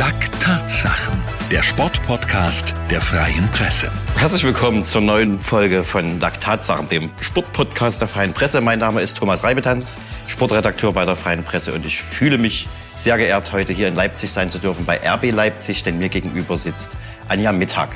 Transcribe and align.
Lack 0.00 0.40
Tatsachen, 0.40 1.22
der 1.50 1.62
Sportpodcast 1.62 2.74
der 2.90 3.02
Freien 3.02 3.46
Presse. 3.50 3.92
Herzlich 4.16 4.44
willkommen 4.44 4.82
zur 4.82 5.02
neuen 5.02 5.38
Folge 5.38 5.84
von 5.84 6.18
Lack 6.20 6.40
Tatsachen, 6.40 6.88
dem 6.88 7.10
Sportpodcast 7.20 8.00
der 8.00 8.08
Freien 8.08 8.32
Presse. 8.32 8.62
Mein 8.62 8.78
Name 8.78 9.02
ist 9.02 9.18
Thomas 9.18 9.44
Reibetanz, 9.44 9.98
Sportredakteur 10.26 10.94
bei 10.94 11.04
der 11.04 11.16
Freien 11.16 11.44
Presse 11.44 11.74
und 11.74 11.84
ich 11.84 12.02
fühle 12.02 12.38
mich 12.38 12.66
sehr 12.96 13.18
geehrt, 13.18 13.52
heute 13.52 13.74
hier 13.74 13.88
in 13.88 13.94
Leipzig 13.94 14.32
sein 14.32 14.48
zu 14.48 14.58
dürfen, 14.58 14.86
bei 14.86 14.98
RB 15.06 15.32
Leipzig, 15.32 15.82
denn 15.82 15.98
mir 15.98 16.08
gegenüber 16.08 16.56
sitzt 16.56 16.96
Anja 17.28 17.52
Mittag, 17.52 17.90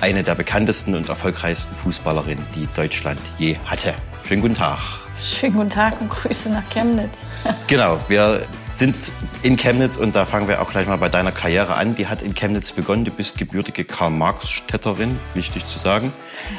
eine 0.00 0.22
der 0.22 0.36
bekanntesten 0.36 0.94
und 0.94 1.08
erfolgreichsten 1.08 1.74
Fußballerinnen, 1.74 2.46
die 2.54 2.68
Deutschland 2.72 3.18
je 3.38 3.56
hatte. 3.64 3.96
Schönen 4.22 4.42
guten 4.42 4.54
Tag. 4.54 5.01
Schönen 5.22 5.54
guten 5.54 5.70
Tag 5.70 6.00
und 6.00 6.10
Grüße 6.10 6.50
nach 6.50 6.68
Chemnitz. 6.70 7.26
Genau, 7.68 7.98
wir 8.08 8.42
sind 8.68 9.12
in 9.42 9.56
Chemnitz 9.56 9.96
und 9.96 10.14
da 10.14 10.26
fangen 10.26 10.46
wir 10.48 10.60
auch 10.60 10.70
gleich 10.70 10.86
mal 10.86 10.98
bei 10.98 11.08
deiner 11.08 11.32
Karriere 11.32 11.74
an. 11.74 11.94
Die 11.94 12.06
hat 12.06 12.20
in 12.20 12.34
Chemnitz 12.34 12.72
begonnen. 12.72 13.04
Du 13.04 13.10
bist 13.10 13.38
gebürtige 13.38 13.84
Karl-Marx-Städterin, 13.84 15.18
wichtig 15.34 15.66
zu 15.66 15.78
sagen. 15.78 16.12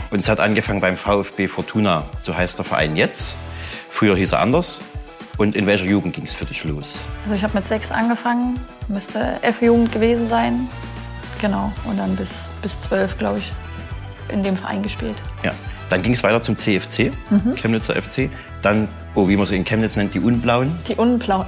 Und 0.09 0.20
es 0.20 0.30
hat 0.30 0.40
angefangen 0.40 0.81
beim 0.81 0.98
VfB 0.98 1.48
Fortuna, 1.48 2.05
so 2.20 2.35
heißt 2.35 2.57
der 2.57 2.66
Verein 2.66 2.95
jetzt. 2.95 3.35
Früher 3.90 4.16
hieß 4.16 4.31
er 4.31 4.40
anders. 4.40 4.82
Und 5.38 5.55
in 5.55 5.68
welcher 5.68 5.85
Jugend 5.85 6.16
ging 6.16 6.26
es 6.26 6.34
für 6.34 6.45
dich 6.45 6.63
los? 6.63 7.02
Also 7.26 7.35
ich 7.35 7.43
habe 7.43 7.54
mit 7.54 7.66
sechs 7.66 7.91
angefangen, 7.91 8.59
müsste 8.88 9.40
F-Jugend 9.41 9.91
gewesen 9.91 10.30
sein. 10.30 10.68
Genau, 11.41 11.71
und 11.84 11.98
dann 11.98 12.16
bis, 12.16 12.49
bis 12.62 12.82
zwölf, 12.82 13.18
glaube 13.18 13.40
ich, 13.40 13.54
in 14.30 14.41
dem 14.41 14.57
Verein 14.57 14.82
gespielt. 14.82 15.18
Ja. 15.43 15.52
Dann 15.93 16.02
ging 16.02 16.13
es 16.13 16.23
weiter 16.23 16.41
zum 16.41 16.57
CFC, 16.57 17.11
mhm. 17.29 17.53
Chemnitzer 17.53 17.93
FC. 17.93 18.31
Dann, 18.63 18.88
oh, 19.13 19.27
wie 19.27 19.38
man 19.38 19.45
sie 19.45 19.55
in 19.55 19.63
Chemnitz 19.63 19.95
nennt, 19.95 20.15
die 20.15 20.20
Unblauen. 20.20 20.75
Die 20.88 20.95
Unblauen. 20.95 21.45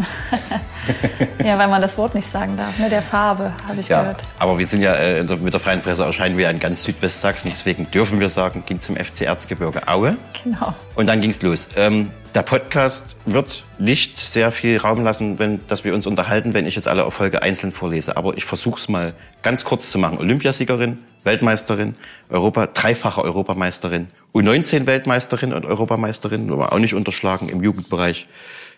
ja, 1.43 1.57
weil 1.57 1.67
man 1.67 1.81
das 1.81 1.97
Wort 1.97 2.13
nicht 2.13 2.29
sagen 2.29 2.55
darf, 2.55 2.77
ne? 2.77 2.87
der 2.87 3.01
Farbe, 3.01 3.51
habe 3.67 3.79
ich 3.79 3.87
ja, 3.87 4.01
gehört. 4.01 4.23
Aber 4.37 4.59
wir 4.59 4.65
sind 4.67 4.83
ja, 4.83 4.93
äh, 4.93 5.23
mit 5.23 5.51
der 5.51 5.59
Freien 5.59 5.81
Presse 5.81 6.03
erscheinen 6.03 6.37
wir 6.37 6.47
in 6.51 6.59
ganz 6.59 6.83
Südwestsachsen, 6.83 7.49
deswegen 7.49 7.89
dürfen 7.89 8.19
wir 8.19 8.29
sagen, 8.29 8.61
ging 8.67 8.79
zum 8.79 8.97
FC 8.97 9.23
Erzgebirge 9.23 9.87
Aue. 9.87 10.15
Genau. 10.43 10.75
Und 10.93 11.07
dann 11.07 11.21
ging 11.21 11.31
es 11.31 11.41
los. 11.41 11.69
Ähm, 11.75 12.11
der 12.35 12.43
Podcast 12.43 13.17
wird 13.25 13.63
nicht 13.79 14.15
sehr 14.15 14.51
viel 14.51 14.77
Raum 14.77 15.03
lassen, 15.03 15.39
wenn, 15.39 15.65
dass 15.65 15.85
wir 15.85 15.95
uns 15.95 16.05
unterhalten, 16.05 16.53
wenn 16.53 16.67
ich 16.67 16.75
jetzt 16.75 16.87
alle 16.87 17.01
Erfolge 17.01 17.41
einzeln 17.41 17.71
vorlese. 17.71 18.15
Aber 18.15 18.37
ich 18.37 18.45
versuche 18.45 18.79
es 18.79 18.89
mal 18.89 19.15
ganz 19.41 19.63
kurz 19.63 19.89
zu 19.89 19.97
machen. 19.97 20.19
Olympiasiegerin, 20.19 20.99
Weltmeisterin, 21.25 21.95
Europa, 22.29 22.67
dreifache 22.67 23.23
Europameisterin, 23.23 24.07
U19-Weltmeisterin 24.33 25.53
und 25.53 25.65
Europameisterin, 25.65 26.51
aber 26.51 26.71
auch 26.71 26.79
nicht 26.79 26.93
unterschlagen 26.93 27.49
im 27.49 27.63
Jugendbereich. 27.63 28.27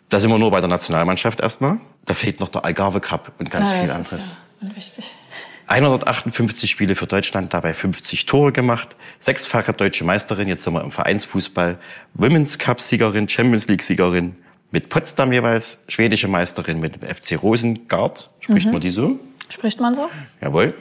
Da 0.09 0.19
sind 0.19 0.31
wir 0.31 0.37
nur 0.37 0.51
bei 0.51 0.61
der 0.61 0.69
Nationalmannschaft 0.69 1.41
erstmal. 1.41 1.79
Da 2.05 2.13
fehlt 2.13 2.39
noch 2.39 2.49
der 2.49 2.63
Algarve 2.63 3.01
Cup 3.01 3.33
und 3.39 3.51
ganz 3.51 3.71
ja, 3.71 3.77
viel 3.77 3.91
anderes. 3.91 4.37
Ja 4.61 4.75
wichtig. 4.75 5.11
158 5.67 6.69
Spiele 6.71 6.95
für 6.95 7.07
Deutschland, 7.07 7.53
dabei 7.53 7.73
50 7.73 8.25
Tore 8.25 8.53
gemacht, 8.53 8.95
sechsfache 9.19 9.73
deutsche 9.73 10.05
Meisterin, 10.05 10.47
jetzt 10.47 10.63
sind 10.63 10.73
wir 10.73 10.81
im 10.81 10.91
Vereinsfußball, 10.91 11.77
Women's 12.13 12.57
Cup 12.57 12.79
Siegerin, 12.79 13.27
Champions 13.27 13.67
League 13.67 13.83
Siegerin, 13.83 14.37
mit 14.71 14.87
Potsdam 14.87 15.33
jeweils, 15.33 15.83
schwedische 15.89 16.29
Meisterin 16.29 16.79
mit 16.79 17.01
dem 17.01 17.13
FC 17.13 17.41
Rosengard, 17.41 18.29
spricht 18.39 18.67
mhm. 18.67 18.73
man 18.73 18.81
die 18.81 18.91
so? 18.91 19.19
Spricht 19.49 19.81
man 19.81 19.93
so? 19.93 20.09
Jawohl. 20.39 20.73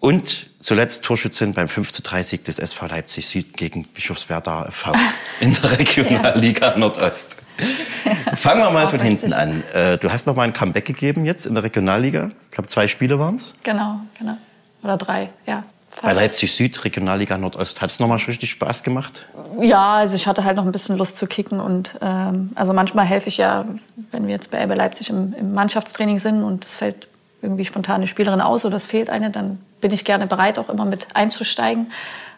Und 0.00 0.46
zuletzt 0.60 1.04
Torschützin 1.04 1.52
beim 1.52 1.68
5 1.68 1.92
zu 1.92 2.02
3 2.02 2.22
Sieg 2.22 2.44
des 2.44 2.58
SV 2.58 2.86
Leipzig 2.86 3.28
Süd 3.28 3.54
gegen 3.58 3.84
Bischofswerda 3.84 4.70
v 4.70 4.92
in 5.40 5.52
der 5.52 5.78
Regionalliga 5.78 6.70
ja. 6.70 6.78
Nordost. 6.78 7.36
Fangen 8.34 8.62
wir 8.62 8.70
mal 8.70 8.88
von 8.88 8.98
richtig. 8.98 9.20
hinten 9.20 9.34
an. 9.34 9.62
Äh, 9.74 9.98
du 9.98 10.10
hast 10.10 10.26
noch 10.26 10.34
mal 10.34 10.44
ein 10.44 10.54
Comeback 10.54 10.86
gegeben 10.86 11.26
jetzt 11.26 11.44
in 11.44 11.52
der 11.52 11.64
Regionalliga. 11.64 12.30
Ich 12.40 12.50
glaube, 12.50 12.68
zwei 12.68 12.88
Spiele 12.88 13.18
waren 13.18 13.34
es. 13.34 13.54
Genau, 13.62 14.00
genau. 14.18 14.38
Oder 14.82 14.96
drei, 14.96 15.28
ja. 15.46 15.64
Fast. 15.90 16.02
Bei 16.02 16.12
Leipzig 16.14 16.54
Süd, 16.54 16.82
Regionalliga 16.82 17.36
Nordost, 17.36 17.82
hat 17.82 17.90
es 17.90 18.00
nochmal 18.00 18.16
richtig 18.16 18.48
Spaß 18.50 18.84
gemacht? 18.84 19.26
Ja, 19.60 19.96
also 19.96 20.16
ich 20.16 20.26
hatte 20.26 20.44
halt 20.44 20.56
noch 20.56 20.64
ein 20.64 20.72
bisschen 20.72 20.96
Lust 20.96 21.18
zu 21.18 21.26
kicken 21.26 21.60
und 21.60 21.98
ähm, 22.00 22.52
also 22.54 22.72
manchmal 22.72 23.04
helfe 23.04 23.28
ich 23.28 23.36
ja, 23.36 23.66
wenn 24.12 24.26
wir 24.26 24.32
jetzt 24.32 24.50
bei 24.50 24.64
RB 24.64 24.76
Leipzig 24.76 25.10
im, 25.10 25.34
im 25.38 25.52
Mannschaftstraining 25.52 26.18
sind 26.18 26.42
und 26.42 26.64
es 26.64 26.76
fällt 26.76 27.09
irgendwie 27.42 27.64
spontan 27.64 27.96
eine 27.96 28.06
Spielerin 28.06 28.40
aus 28.40 28.64
oder 28.64 28.76
es 28.76 28.84
fehlt 28.84 29.10
eine, 29.10 29.30
dann 29.30 29.58
bin 29.80 29.92
ich 29.92 30.04
gerne 30.04 30.26
bereit, 30.26 30.58
auch 30.58 30.68
immer 30.68 30.84
mit 30.84 31.14
einzusteigen, 31.14 31.90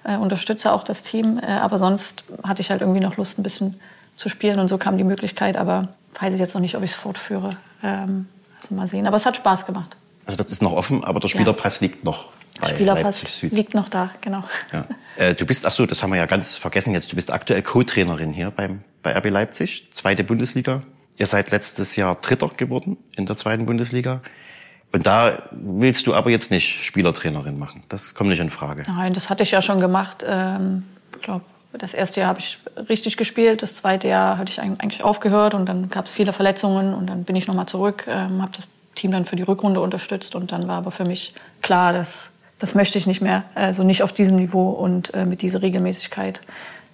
äh, 0.05 0.17
unterstütze 0.17 0.73
auch 0.73 0.85
das 0.85 1.03
Team. 1.03 1.41
Äh, 1.43 1.47
aber 1.47 1.79
sonst 1.79 2.25
hatte 2.43 2.63
ich 2.63 2.71
halt 2.71 2.81
irgendwie 2.81 3.01
noch 3.01 3.17
Lust, 3.17 3.39
ein 3.39 3.43
bisschen 3.43 3.81
zu 4.17 4.29
spielen 4.29 4.61
und 4.61 4.69
so 4.69 4.79
kam 4.79 4.97
die 4.97 5.05
Möglichkeit. 5.05 5.57
Aber 5.57 5.89
weiß 6.21 6.35
ich 6.35 6.41
jetzt 6.41 6.55
noch 6.55 6.61
nicht, 6.61 6.77
ob 6.77 6.83
ich 6.83 6.93
es 6.93 6.97
fortführe. 6.97 7.51
Ähm, 7.83 8.29
also 8.61 8.75
mal 8.75 8.87
sehen. 8.87 9.07
Aber 9.07 9.17
es 9.17 9.27
hat 9.27 9.37
Spaß 9.37 9.67
gemacht. 9.67 9.97
Also 10.27 10.37
das 10.37 10.53
ist 10.53 10.63
noch 10.63 10.73
offen, 10.73 11.05
aber 11.05 11.19
der 11.21 11.29
Spielerpass 11.29 11.81
ja. 11.81 11.87
liegt 11.87 12.05
noch. 12.05 12.31
Bei 12.61 12.69
Spielerpass 12.69 13.43
liegt 13.43 13.75
noch 13.75 13.89
da, 13.89 14.11
genau. 14.21 14.45
Ja. 14.73 14.87
Äh, 15.17 15.35
du 15.35 15.47
bist, 15.47 15.67
ach 15.67 15.73
so, 15.73 15.87
das 15.87 16.03
haben 16.03 16.11
wir 16.11 16.19
ja 16.19 16.27
ganz 16.27 16.57
vergessen 16.57 16.93
jetzt. 16.93 17.11
Du 17.11 17.17
bist 17.17 17.31
aktuell 17.31 17.63
Co-Trainerin 17.63 18.33
hier 18.33 18.51
beim, 18.51 18.83
bei 19.03 19.17
RB 19.17 19.31
Leipzig, 19.31 19.89
zweite 19.91 20.23
Bundesliga. 20.23 20.83
Ihr 21.17 21.27
seid 21.27 21.51
letztes 21.51 21.97
Jahr 21.97 22.15
Dritter 22.17 22.49
geworden 22.49 22.99
in 23.17 23.27
der 23.27 23.37
zweiten 23.37 23.67
Bundesliga. 23.67 24.21
Und 24.93 25.07
da 25.07 25.43
willst 25.51 26.07
du 26.07 26.15
aber 26.15 26.31
jetzt 26.31 26.51
nicht 26.51 26.85
Spielertrainerin 26.85 27.59
machen. 27.59 27.83
Das 27.89 28.15
kommt 28.15 28.31
nicht 28.31 28.41
in 28.41 28.51
Frage. 28.51 28.85
Nein, 28.87 29.15
das 29.15 29.31
hatte 29.31 29.43
ich 29.43 29.51
ja 29.51 29.63
schon 29.63 29.81
gemacht. 29.81 30.25
Ähm, 30.29 30.85
ich 31.17 31.23
glaube, 31.23 31.45
das 31.73 31.95
erste 31.95 32.21
Jahr 32.21 32.29
habe 32.29 32.41
ich 32.41 32.59
richtig 32.89 33.17
gespielt. 33.17 33.63
Das 33.63 33.77
zweite 33.77 34.09
Jahr 34.09 34.37
hatte 34.37 34.51
ich 34.51 34.61
eigentlich 34.61 35.03
aufgehört 35.03 35.55
und 35.55 35.67
dann 35.67 35.89
gab 35.89 36.05
es 36.05 36.11
viele 36.11 36.33
Verletzungen 36.33 36.93
und 36.95 37.07
dann 37.07 37.25
bin 37.25 37.37
ich 37.37 37.47
nochmal 37.47 37.67
zurück, 37.67 38.05
ähm, 38.07 38.43
habe 38.43 38.53
das 38.55 38.71
Team 38.95 39.13
dann 39.13 39.25
für 39.25 39.37
die 39.37 39.43
Rückrunde 39.43 39.81
unterstützt 39.81 40.35
und 40.35 40.53
dann 40.53 40.69
war 40.69 40.79
aber 40.79 40.91
für 40.91 41.07
mich 41.07 41.33
klar, 41.63 41.95
dass 41.95 42.31
das 42.59 42.77
möchte 42.77 42.97
ich 42.97 43.09
nicht 43.09 43.21
mehr, 43.21 43.43
also 43.57 43.83
nicht 43.83 44.05
auf 44.05 44.13
diesem 44.13 44.37
Niveau 44.37 44.71
und 44.71 45.13
äh, 45.15 45.25
mit 45.25 45.43
dieser 45.43 45.63
Regelmäßigkeit. 45.63 46.41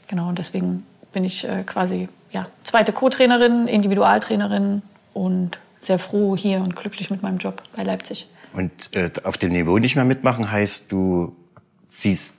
Genau, 0.07 0.29
und 0.29 0.39
deswegen 0.39 0.87
bin 1.13 1.25
ich 1.25 1.47
äh, 1.47 1.63
quasi 1.65 2.09
ja, 2.33 2.47
zweite 2.63 2.93
Co-Trainerin, 2.93 3.69
Individualtrainerin 3.69 4.81
und 5.13 5.59
sehr 5.81 5.99
froh 5.99 6.37
hier 6.37 6.59
und 6.59 6.77
glücklich 6.77 7.11
mit 7.11 7.23
meinem 7.23 7.39
Job 7.39 7.63
bei 7.77 7.83
Leipzig. 7.83 8.27
Und 8.53 8.95
äh, 8.95 9.11
auf 9.25 9.37
dem 9.37 9.53
Niveau 9.53 9.79
nicht 9.79 9.95
mehr 9.95 10.05
mitmachen 10.05 10.51
heißt, 10.51 10.91
du 10.91 11.37
siehst 11.85 12.39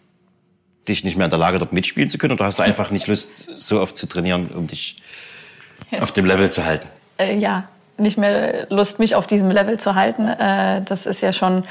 dich 0.87 1.03
nicht 1.03 1.17
mehr 1.17 1.25
in 1.25 1.29
der 1.29 1.39
Lage, 1.39 1.59
dort 1.59 1.73
mitspielen 1.73 2.09
zu 2.09 2.17
können 2.17 2.33
oder 2.33 2.45
hast 2.45 2.59
du 2.59 2.63
einfach 2.63 2.91
nicht 2.91 3.07
Lust, 3.07 3.35
so 3.57 3.79
oft 3.79 3.95
zu 3.95 4.07
trainieren, 4.07 4.49
um 4.49 4.67
dich 4.67 4.97
ja. 5.91 6.01
auf 6.01 6.11
dem 6.11 6.25
Level 6.25 6.51
zu 6.51 6.65
halten? 6.65 6.87
Äh, 7.17 7.37
ja, 7.37 7.65
nicht 7.97 8.17
mehr 8.17 8.67
Lust, 8.69 8.99
mich 8.99 9.15
auf 9.15 9.27
diesem 9.27 9.51
Level 9.51 9.79
zu 9.79 9.95
halten. 9.95 10.27
Äh, 10.27 10.81
das 10.83 11.05
ist 11.05 11.21
ja 11.21 11.31
schon, 11.31 11.63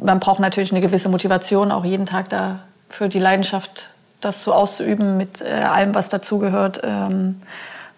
man 0.00 0.20
braucht 0.20 0.40
natürlich 0.40 0.72
eine 0.72 0.80
gewisse 0.80 1.08
Motivation, 1.08 1.70
auch 1.70 1.84
jeden 1.84 2.06
Tag 2.06 2.30
da 2.30 2.60
für 2.88 3.08
die 3.08 3.18
Leidenschaft, 3.18 3.90
das 4.20 4.42
so 4.42 4.52
auszuüben 4.52 5.16
mit 5.16 5.42
äh, 5.42 5.50
allem, 5.50 5.94
was 5.94 6.08
dazugehört. 6.08 6.80
Ähm, 6.82 7.40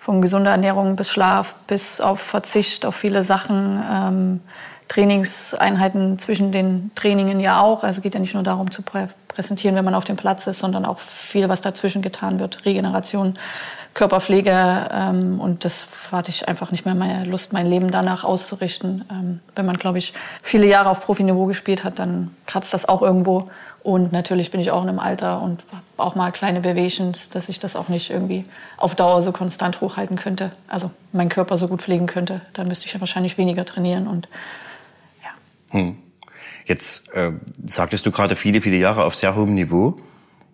von 0.00 0.22
gesunder 0.22 0.50
Ernährung 0.50 0.96
bis 0.96 1.10
Schlaf, 1.10 1.54
bis 1.66 2.00
auf 2.00 2.20
Verzicht 2.20 2.86
auf 2.86 2.96
viele 2.96 3.22
Sachen. 3.22 3.84
Ähm, 3.88 4.40
Trainingseinheiten 4.88 6.18
zwischen 6.18 6.50
den 6.50 6.90
Trainingen 6.96 7.38
ja 7.38 7.60
auch. 7.60 7.84
Also 7.84 8.00
geht 8.00 8.14
ja 8.14 8.20
nicht 8.20 8.34
nur 8.34 8.42
darum 8.42 8.70
zu 8.72 8.82
prä 8.82 9.08
präsentieren, 9.28 9.76
wenn 9.76 9.84
man 9.84 9.94
auf 9.94 10.04
dem 10.04 10.16
Platz 10.16 10.48
ist, 10.48 10.58
sondern 10.58 10.84
auch 10.84 10.98
viel, 10.98 11.48
was 11.48 11.60
dazwischen 11.60 12.02
getan 12.02 12.40
wird. 12.40 12.64
Regeneration, 12.64 13.38
Körperpflege. 13.94 14.88
Ähm, 14.92 15.40
und 15.40 15.64
das 15.64 15.86
hatte 16.10 16.30
ich 16.30 16.48
einfach 16.48 16.72
nicht 16.72 16.84
mehr 16.84 16.96
meine 16.96 17.24
Lust, 17.26 17.52
mein 17.52 17.66
Leben 17.66 17.92
danach 17.92 18.24
auszurichten. 18.24 19.04
Ähm, 19.08 19.40
wenn 19.54 19.66
man, 19.66 19.76
glaube 19.76 19.98
ich, 19.98 20.14
viele 20.42 20.66
Jahre 20.66 20.90
auf 20.90 21.02
Profiniveau 21.02 21.46
gespielt 21.46 21.84
hat, 21.84 22.00
dann 22.00 22.34
kratzt 22.46 22.74
das 22.74 22.88
auch 22.88 23.02
irgendwo. 23.02 23.48
Und 23.84 24.12
natürlich 24.12 24.50
bin 24.50 24.60
ich 24.60 24.72
auch 24.72 24.82
in 24.82 24.88
einem 24.88 24.98
Alter 24.98 25.40
und 25.40 25.62
auch 26.00 26.14
mal 26.14 26.32
kleine 26.32 26.60
Bewegens, 26.60 27.30
dass 27.30 27.48
ich 27.48 27.58
das 27.58 27.76
auch 27.76 27.88
nicht 27.88 28.10
irgendwie 28.10 28.44
auf 28.76 28.94
Dauer 28.94 29.22
so 29.22 29.32
konstant 29.32 29.80
hochhalten 29.80 30.16
könnte. 30.16 30.52
Also 30.68 30.90
meinen 31.12 31.28
Körper 31.28 31.58
so 31.58 31.68
gut 31.68 31.82
pflegen 31.82 32.06
könnte. 32.06 32.40
Dann 32.52 32.68
müsste 32.68 32.86
ich 32.86 32.92
ja 32.92 33.00
wahrscheinlich 33.00 33.38
weniger 33.38 33.64
trainieren 33.64 34.06
und 34.06 34.28
ja. 35.22 35.78
Hm. 35.78 35.96
Jetzt 36.64 37.12
äh, 37.14 37.32
sagtest 37.64 38.06
du 38.06 38.10
gerade 38.10 38.36
viele, 38.36 38.60
viele 38.60 38.76
Jahre 38.76 39.04
auf 39.04 39.14
sehr 39.14 39.34
hohem 39.34 39.54
Niveau. 39.54 40.00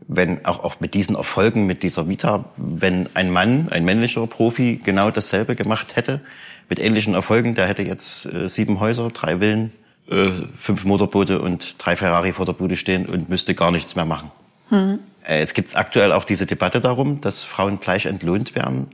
Wenn 0.09 0.45
auch, 0.47 0.63
auch 0.63 0.81
mit 0.81 0.95
diesen 0.95 1.17
Erfolgen, 1.17 1.67
mit 1.67 1.83
dieser 1.83 2.09
Vita, 2.09 2.45
wenn 2.57 3.09
ein 3.15 3.31
Mann, 3.31 3.69
ein 3.71 3.85
männlicher 3.85 4.27
Profi 4.27 4.81
genau 4.83 5.11
dasselbe 5.11 5.57
gemacht 5.57 5.97
hätte, 5.97 6.21
mit 6.69 6.79
ähnlichen 6.79 7.15
Erfolgen, 7.15 7.55
der 7.55 7.67
hätte 7.67 7.83
jetzt 7.83 8.27
äh, 8.27 8.49
sieben 8.49 8.81
Häuser, 8.81 9.09
drei 9.11 9.39
Villen, 9.39 9.73
äh, 10.09 10.31
fünf 10.57 10.85
Motorboote 10.85 11.41
und 11.41 11.77
drei 11.85 11.97
Ferrari 11.97 12.33
vor 12.33 12.47
der 12.47 12.53
Bude 12.53 12.77
stehen 12.77 13.07
und 13.07 13.29
müsste 13.29 13.55
gar 13.55 13.71
nichts 13.71 13.97
mehr 13.97 14.05
machen. 14.05 14.31
Hm. 14.69 14.99
Äh, 15.27 15.41
jetzt 15.41 15.55
gibt 15.55 15.69
es 15.69 15.75
aktuell 15.75 16.13
auch 16.13 16.25
diese 16.25 16.47
Debatte 16.47 16.81
darum, 16.81 17.21
dass 17.21 17.45
Frauen 17.45 17.81
gleich 17.81 18.07
entlohnt 18.07 18.55
werden 18.55 18.91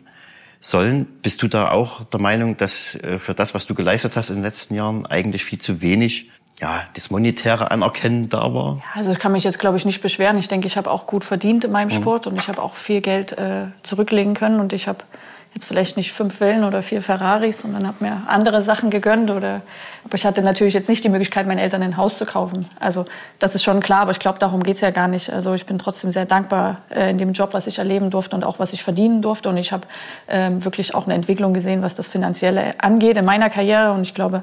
sollen. 0.60 1.06
Bist 1.22 1.42
du 1.42 1.48
da 1.48 1.70
auch 1.70 2.04
der 2.04 2.20
Meinung, 2.20 2.56
dass 2.56 2.94
äh, 2.96 3.18
für 3.18 3.34
das, 3.34 3.54
was 3.54 3.66
du 3.66 3.74
geleistet 3.74 4.16
hast 4.16 4.30
in 4.30 4.36
den 4.36 4.44
letzten 4.44 4.74
Jahren, 4.74 5.06
eigentlich 5.06 5.44
viel 5.44 5.58
zu 5.58 5.80
wenig 5.80 6.30
ja, 6.60 6.84
das 6.94 7.10
monetäre 7.10 7.70
Anerkennen 7.70 8.28
da 8.28 8.54
war? 8.54 8.76
Ja, 8.76 8.82
also 8.94 9.10
ich 9.12 9.18
kann 9.18 9.32
mich 9.32 9.44
jetzt, 9.44 9.58
glaube 9.58 9.76
ich, 9.76 9.84
nicht 9.84 10.00
beschweren. 10.00 10.38
Ich 10.38 10.48
denke, 10.48 10.66
ich 10.68 10.76
habe 10.76 10.90
auch 10.90 11.06
gut 11.06 11.24
verdient 11.24 11.64
in 11.64 11.72
meinem 11.72 11.88
mhm. 11.88 12.00
Sport 12.00 12.26
und 12.26 12.36
ich 12.36 12.48
habe 12.48 12.62
auch 12.62 12.74
viel 12.76 13.00
Geld 13.00 13.32
äh, 13.32 13.66
zurücklegen 13.82 14.34
können 14.34 14.60
und 14.60 14.72
ich 14.72 14.86
habe 14.86 15.04
jetzt 15.54 15.66
vielleicht 15.66 15.96
nicht 15.96 16.12
fünf 16.12 16.38
Villen 16.38 16.64
oder 16.64 16.82
vier 16.82 17.02
Ferraris, 17.02 17.60
sondern 17.60 17.86
habe 17.86 18.04
mir 18.04 18.22
andere 18.26 18.62
Sachen 18.62 18.88
gegönnt. 18.88 19.30
Oder, 19.30 19.60
aber 20.04 20.14
ich 20.14 20.24
hatte 20.24 20.42
natürlich 20.42 20.72
jetzt 20.72 20.88
nicht 20.88 21.04
die 21.04 21.10
Möglichkeit, 21.10 21.46
meinen 21.46 21.58
Eltern 21.58 21.82
ein 21.82 21.96
Haus 21.96 22.16
zu 22.16 22.24
kaufen. 22.24 22.66
Also 22.80 23.04
das 23.38 23.54
ist 23.54 23.62
schon 23.62 23.80
klar, 23.80 24.00
aber 24.00 24.12
ich 24.12 24.18
glaube, 24.18 24.38
darum 24.38 24.62
geht's 24.62 24.80
ja 24.80 24.90
gar 24.90 25.08
nicht. 25.08 25.30
Also 25.30 25.52
ich 25.52 25.66
bin 25.66 25.78
trotzdem 25.78 26.10
sehr 26.10 26.24
dankbar 26.24 26.78
äh, 26.90 27.10
in 27.10 27.18
dem 27.18 27.32
Job, 27.32 27.52
was 27.52 27.66
ich 27.66 27.78
erleben 27.78 28.10
durfte 28.10 28.34
und 28.34 28.44
auch 28.44 28.58
was 28.58 28.72
ich 28.72 28.82
verdienen 28.82 29.20
durfte. 29.20 29.50
Und 29.50 29.58
ich 29.58 29.72
habe 29.72 29.86
ähm, 30.28 30.64
wirklich 30.64 30.94
auch 30.94 31.04
eine 31.04 31.14
Entwicklung 31.14 31.52
gesehen, 31.52 31.82
was 31.82 31.94
das 31.94 32.08
Finanzielle 32.08 32.74
angeht 32.78 33.18
in 33.18 33.24
meiner 33.26 33.50
Karriere. 33.50 33.92
Und 33.92 34.02
ich 34.02 34.14
glaube, 34.14 34.42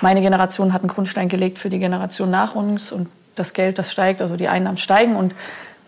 meine 0.00 0.20
Generation 0.20 0.72
hat 0.72 0.82
einen 0.82 0.88
Grundstein 0.88 1.28
gelegt 1.28 1.60
für 1.60 1.70
die 1.70 1.78
Generation 1.78 2.30
nach 2.30 2.56
uns. 2.56 2.90
Und 2.90 3.08
das 3.36 3.52
Geld, 3.52 3.78
das 3.78 3.92
steigt, 3.92 4.20
also 4.20 4.36
die 4.36 4.48
Einnahmen 4.48 4.78
steigen. 4.78 5.14
Und 5.14 5.32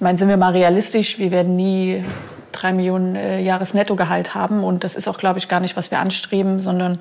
meine, 0.03 0.19
sind 0.19 0.29
wir 0.29 0.37
mal 0.37 0.53
realistisch, 0.53 1.19
wir 1.19 1.31
werden 1.31 1.57
nie 1.57 2.05
drei 2.53 2.73
Millionen 2.73 3.17
äh, 3.17 3.41
Jahresnettogehalt 3.41 4.35
haben. 4.35 4.63
Und 4.63 4.85
das 4.85 4.95
ist 4.95 5.09
auch, 5.09 5.19
glaube 5.19 5.39
ich, 5.39 5.49
gar 5.49 5.61
nicht, 5.61 5.77
was 5.77 5.91
wir 5.91 5.99
anstreben, 5.99 6.61
sondern 6.61 6.99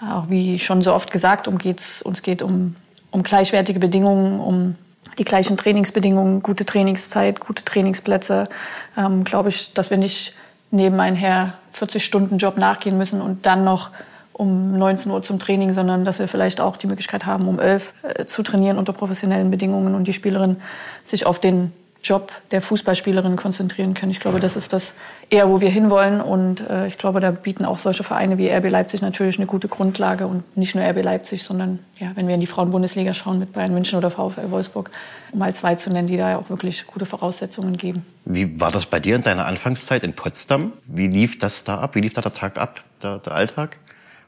auch 0.00 0.28
wie 0.28 0.58
schon 0.58 0.82
so 0.82 0.94
oft 0.94 1.10
gesagt, 1.10 1.48
um 1.48 1.58
geht's, 1.58 2.02
uns 2.02 2.22
geht 2.22 2.42
um, 2.42 2.76
um 3.10 3.22
gleichwertige 3.22 3.78
Bedingungen, 3.78 4.40
um 4.40 4.76
die 5.18 5.24
gleichen 5.24 5.56
Trainingsbedingungen, 5.56 6.42
gute 6.42 6.64
Trainingszeit, 6.64 7.40
gute 7.40 7.64
Trainingsplätze. 7.64 8.48
Ähm, 8.96 9.24
glaube 9.24 9.50
ich, 9.50 9.72
dass 9.74 9.90
wir 9.90 9.98
nicht 9.98 10.34
nebeneinher 10.70 11.54
40 11.72 12.04
Stunden 12.04 12.38
Job 12.38 12.56
nachgehen 12.56 12.96
müssen 12.96 13.20
und 13.20 13.44
dann 13.44 13.64
noch 13.64 13.90
um 14.32 14.78
19 14.78 15.12
Uhr 15.12 15.22
zum 15.22 15.38
Training, 15.38 15.72
sondern 15.72 16.04
dass 16.04 16.18
wir 16.18 16.28
vielleicht 16.28 16.60
auch 16.60 16.76
die 16.76 16.86
Möglichkeit 16.86 17.26
haben, 17.26 17.46
um 17.46 17.60
11 17.60 17.92
äh, 18.02 18.24
zu 18.24 18.42
trainieren 18.42 18.78
unter 18.78 18.92
professionellen 18.92 19.50
Bedingungen 19.50 19.94
und 19.94 20.08
die 20.08 20.12
Spielerin 20.12 20.56
sich 21.04 21.26
auf 21.26 21.38
den 21.38 21.72
Job 22.02 22.32
der 22.50 22.60
Fußballspielerin 22.60 23.36
konzentrieren 23.36 23.94
können. 23.94 24.10
Ich 24.10 24.18
glaube, 24.18 24.40
das 24.40 24.56
ist 24.56 24.72
das 24.72 24.96
eher, 25.30 25.48
wo 25.48 25.60
wir 25.60 25.70
hinwollen. 25.70 26.20
Und 26.20 26.60
äh, 26.68 26.88
ich 26.88 26.98
glaube, 26.98 27.20
da 27.20 27.30
bieten 27.30 27.64
auch 27.64 27.78
solche 27.78 28.02
Vereine 28.02 28.38
wie 28.38 28.50
RB 28.50 28.70
Leipzig 28.70 29.02
natürlich 29.02 29.38
eine 29.38 29.46
gute 29.46 29.68
Grundlage. 29.68 30.26
Und 30.26 30.56
nicht 30.56 30.74
nur 30.74 30.84
RB 30.84 31.04
Leipzig, 31.04 31.44
sondern 31.44 31.78
ja, 32.00 32.10
wenn 32.16 32.26
wir 32.26 32.34
in 32.34 32.40
die 32.40 32.48
Frauenbundesliga 32.48 33.14
schauen 33.14 33.38
mit 33.38 33.52
Bayern 33.52 33.72
München 33.72 33.98
oder 33.98 34.10
VfL 34.10 34.50
Wolfsburg, 34.50 34.90
um 35.30 35.38
mal 35.38 35.54
zwei 35.54 35.76
zu 35.76 35.90
nennen, 35.90 36.08
die 36.08 36.16
da 36.16 36.30
ja 36.30 36.38
auch 36.38 36.50
wirklich 36.50 36.88
gute 36.88 37.06
Voraussetzungen 37.06 37.76
geben. 37.76 38.04
Wie 38.24 38.60
war 38.60 38.72
das 38.72 38.86
bei 38.86 38.98
dir 38.98 39.14
in 39.14 39.22
deiner 39.22 39.46
Anfangszeit 39.46 40.02
in 40.02 40.14
Potsdam? 40.14 40.72
Wie 40.86 41.06
lief 41.06 41.38
das 41.38 41.62
da 41.62 41.78
ab? 41.78 41.94
Wie 41.94 42.00
lief 42.00 42.14
da 42.14 42.20
der 42.20 42.32
Tag 42.32 42.58
ab, 42.58 42.84
der, 43.02 43.18
der 43.18 43.32
Alltag? 43.32 43.78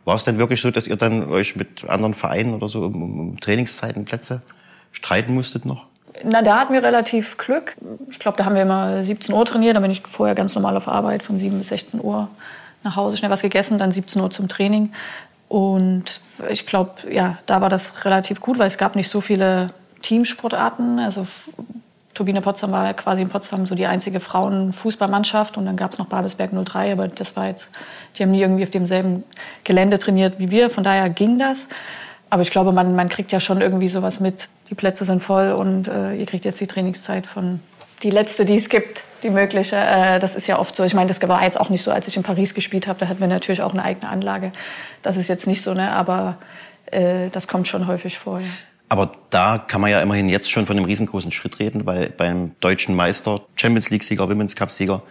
War 0.05 0.15
es 0.15 0.25
denn 0.25 0.38
wirklich 0.38 0.61
so, 0.61 0.71
dass 0.71 0.87
ihr 0.87 0.97
dann 0.97 1.29
euch 1.29 1.56
mit 1.56 1.88
anderen 1.88 2.15
Vereinen 2.15 2.55
oder 2.55 2.69
so 2.69 2.85
um, 2.85 3.21
um 3.21 3.41
Trainingszeitenplätze 3.41 4.43
streiten 4.93 5.35
musstet 5.35 5.65
noch? 5.65 5.87
Na, 6.22 6.43
da 6.43 6.61
hatten 6.61 6.72
wir 6.72 6.82
relativ 6.82 7.37
Glück. 7.38 7.76
Ich 8.11 8.19
glaube, 8.19 8.38
da 8.38 8.44
haben 8.44 8.55
wir 8.55 8.62
immer 8.62 9.02
17 9.02 9.34
Uhr 9.34 9.44
trainiert. 9.44 9.76
Da 9.76 9.81
bin 9.81 9.90
ich 9.90 10.02
vorher 10.02 10.34
ganz 10.34 10.55
normal 10.55 10.76
auf 10.76 10.87
Arbeit 10.87 11.22
von 11.22 11.38
7 11.38 11.58
bis 11.58 11.69
16 11.69 12.00
Uhr 12.02 12.28
nach 12.84 12.96
Hause, 12.96 13.16
schnell 13.16 13.31
was 13.31 13.43
gegessen, 13.43 13.78
dann 13.78 13.90
17 13.90 14.20
Uhr 14.22 14.31
zum 14.31 14.46
Training. 14.46 14.93
Und 15.49 16.20
ich 16.49 16.66
glaube, 16.66 17.11
ja, 17.11 17.38
da 17.46 17.61
war 17.61 17.69
das 17.69 18.05
relativ 18.05 18.40
gut, 18.40 18.58
weil 18.58 18.66
es 18.66 18.78
gab 18.78 18.94
nicht 18.94 19.08
so 19.08 19.20
viele 19.20 19.70
Teamsportarten. 20.02 20.99
Also 20.99 21.26
Turbine 22.14 22.40
Potsdam 22.40 22.72
war 22.72 22.93
quasi 22.94 23.22
in 23.22 23.28
Potsdam 23.28 23.66
so 23.66 23.75
die 23.75 23.87
einzige 23.87 24.20
Frauenfußballmannschaft 24.20 25.56
und 25.56 25.66
dann 25.66 25.76
gab 25.76 25.93
es 25.93 25.99
noch 25.99 26.06
Babelsberg 26.06 26.50
03, 26.64 26.93
aber 26.93 27.08
das 27.08 27.37
war 27.37 27.49
jetzt, 27.49 27.72
die 28.16 28.22
haben 28.22 28.31
nie 28.31 28.40
irgendwie 28.40 28.62
auf 28.62 28.70
demselben 28.70 29.25
Gelände 29.64 29.99
trainiert 29.99 30.38
wie 30.38 30.50
wir, 30.50 30.70
von 30.70 30.84
daher 30.84 31.11
ging 31.11 31.38
das. 31.38 31.69
Aber 32.31 32.43
ich 32.43 32.50
glaube, 32.50 32.73
man, 32.73 32.94
man 32.97 33.09
kriegt 33.09 33.32
ja 33.32 33.41
schon 33.41 33.61
irgendwie 33.61 33.88
sowas 33.88 34.21
mit. 34.21 34.49
Die 34.71 34.75
Plätze 34.75 35.05
sind 35.05 35.23
voll 35.23 35.53
und 35.53 35.88
äh, 35.88 36.15
ihr 36.15 36.26
kriegt 36.26 36.44
jetzt 36.44 36.61
die 36.61 36.67
Trainingszeit 36.67 37.26
von 37.26 37.61
die 38.03 38.11
letzte, 38.11 38.44
die 38.44 38.56
es 38.56 38.69
gibt, 38.69 39.03
die 39.23 39.31
mögliche. 39.31 39.76
Äh, 39.76 40.19
das 40.19 40.35
ist 40.35 40.47
ja 40.47 40.59
oft 40.59 40.75
so. 40.75 40.85
Ich 40.85 40.94
meine, 40.94 41.09
das 41.09 41.26
war 41.26 41.43
jetzt 41.43 41.59
auch 41.61 41.71
nicht 41.71 41.82
so, 41.82 41.91
als 41.91 42.09
ich 42.09 42.17
in 42.17 42.23
Paris 42.23 42.55
gespielt 42.55 42.87
habe. 42.87 42.99
Da 42.99 43.09
hatten 43.09 43.21
wir 43.21 43.29
natürlich 43.29 43.62
auch 43.62 43.73
eine 43.73 43.82
eigene 43.82 44.11
Anlage. 44.11 44.53
Das 45.03 45.17
ist 45.17 45.29
jetzt 45.29 45.47
nicht 45.47 45.62
so, 45.62 45.75
ne? 45.75 45.93
aber 45.93 46.37
äh, 46.87 47.31
das 47.31 47.49
kommt 47.49 47.69
schon 47.69 47.87
häufig 47.87 48.19
vor. 48.19 48.41
Ja. 48.41 48.47
Aber 48.88 49.12
da 49.31 49.59
kann 49.59 49.81
man 49.81 49.91
ja 49.91 50.00
immerhin 50.00 50.29
jetzt 50.29 50.50
schon 50.50 50.67
von 50.67 50.76
einem 50.76 50.87
riesengroßen 50.87 51.31
Schritt 51.31 51.59
reden, 51.59 51.87
weil 51.87 52.11
beim 52.11 52.53
deutschen 52.61 52.94
Meister, 52.94 53.41
Champions 53.56 53.91
League-Sieger, 53.91 54.29
Women's 54.29 54.55
Cup-Sieger, 54.55 55.03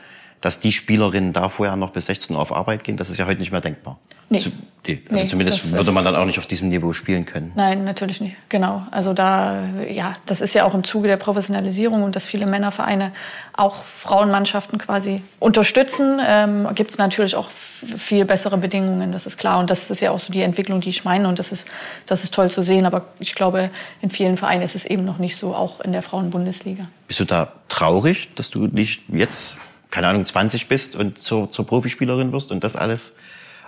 dass 0.43 0.59
die 0.59 0.73
Spielerinnen 0.73 1.31
da 1.31 1.47
vorher 1.47 1.77
noch 1.77 1.91
bis 1.91 2.07
16 2.07 2.35
Uhr 2.35 2.41
auf 2.41 2.53
Arbeit 2.53 2.83
gehen, 2.83 2.97
das 2.97 3.09
ist 3.09 3.17
ja 3.17 3.25
heute 3.27 3.39
nicht 3.39 3.53
mehr 3.53 3.61
denkbar. 3.61 3.97
Nee. 4.27 4.39
Zu, 4.39 4.51
die, 4.85 5.01
also 5.09 5.23
Nee, 5.23 5.29
zumindest 5.29 5.71
würde 5.71 5.91
man 5.93 6.03
dann 6.03 6.17
auch 6.17 6.25
nicht 6.25 6.37
auf 6.37 6.47
diesem 6.47 6.67
Niveau 6.67 6.91
spielen 6.91 7.25
können. 7.25 7.53
Nein, 7.55 7.85
natürlich 7.85 8.19
nicht. 8.19 8.35
Genau. 8.49 8.83
Also 8.91 9.13
da, 9.13 9.63
ja, 9.89 10.17
das 10.25 10.41
ist 10.41 10.53
ja 10.53 10.65
auch 10.65 10.73
im 10.73 10.83
Zuge 10.83 11.07
der 11.07 11.15
Professionalisierung 11.15 12.03
und 12.03 12.17
dass 12.17 12.25
viele 12.25 12.45
Männervereine 12.45 13.13
auch 13.53 13.85
Frauenmannschaften 13.85 14.79
quasi 14.79 15.21
unterstützen, 15.39 16.19
ähm, 16.25 16.67
gibt 16.75 16.91
es 16.91 16.97
natürlich 16.97 17.37
auch 17.37 17.49
viel 17.49 18.25
bessere 18.25 18.57
Bedingungen, 18.57 19.13
das 19.13 19.25
ist 19.25 19.37
klar. 19.37 19.59
Und 19.59 19.69
das 19.69 19.89
ist 19.89 20.01
ja 20.01 20.11
auch 20.11 20.19
so 20.19 20.33
die 20.33 20.41
Entwicklung, 20.41 20.81
die 20.81 20.89
ich 20.89 21.05
meine. 21.05 21.29
Und 21.29 21.39
das 21.39 21.53
ist, 21.53 21.67
das 22.05 22.25
ist 22.25 22.33
toll 22.33 22.51
zu 22.51 22.63
sehen. 22.63 22.85
Aber 22.85 23.05
ich 23.19 23.35
glaube, 23.35 23.69
in 24.01 24.09
vielen 24.09 24.35
Vereinen 24.35 24.63
ist 24.63 24.75
es 24.75 24.85
eben 24.85 25.05
noch 25.05 25.19
nicht 25.19 25.37
so, 25.37 25.55
auch 25.55 25.79
in 25.79 25.93
der 25.93 26.01
Frauenbundesliga. 26.01 26.87
Bist 27.07 27.21
du 27.21 27.25
da 27.25 27.53
traurig, 27.69 28.29
dass 28.35 28.49
du 28.49 28.67
nicht 28.67 29.03
jetzt, 29.07 29.57
keine 29.93 30.07
Ahnung, 30.07 30.25
20 30.25 30.67
bist 30.67 30.95
und 30.95 31.19
zur, 31.19 31.51
zur 31.51 31.67
Profispielerin 31.67 32.31
wirst 32.31 32.51
und 32.51 32.63
das 32.63 32.75
alles 32.75 33.15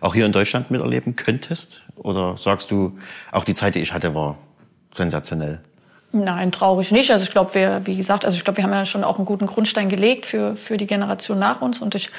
auch 0.02 0.16
hier 0.16 0.26
in 0.26 0.32
Deutschland 0.32 0.72
miterleben 0.72 1.16
könntest? 1.16 1.84
Oder 1.98 2.36
sagst 2.36 2.72
du, 2.72 2.98
auch 3.32 3.44
die 3.44 3.54
Zeit, 3.54 3.76
die 3.76 3.80
ich 3.80 3.94
hatte, 3.94 4.16
war 4.16 4.36
sensationell? 4.92 5.62
Nein, 6.14 6.52
traurig 6.52 6.90
nicht. 6.90 7.12
Also 7.12 7.26
ich 7.26 7.32
glaube, 7.32 7.54
wir, 7.54 7.82
wie 7.86 7.96
gesagt, 7.96 8.26
also 8.26 8.38
ich 8.38 8.44
glaube, 8.44 8.58
wir 8.58 8.64
haben 8.64 8.72
ja 8.72 8.88
schon 8.88 9.04
auch 9.04 9.18
einen 9.18 9.26
guten 9.26 9.46
Grundstein 9.46 9.88
gelegt 9.88 10.26
für, 10.26 10.56
für 10.56 10.78
die 10.78 10.88
Generation 10.88 11.38
nach 11.38 11.62
uns 11.62 11.80
und 11.80 11.94
ich, 11.94 12.10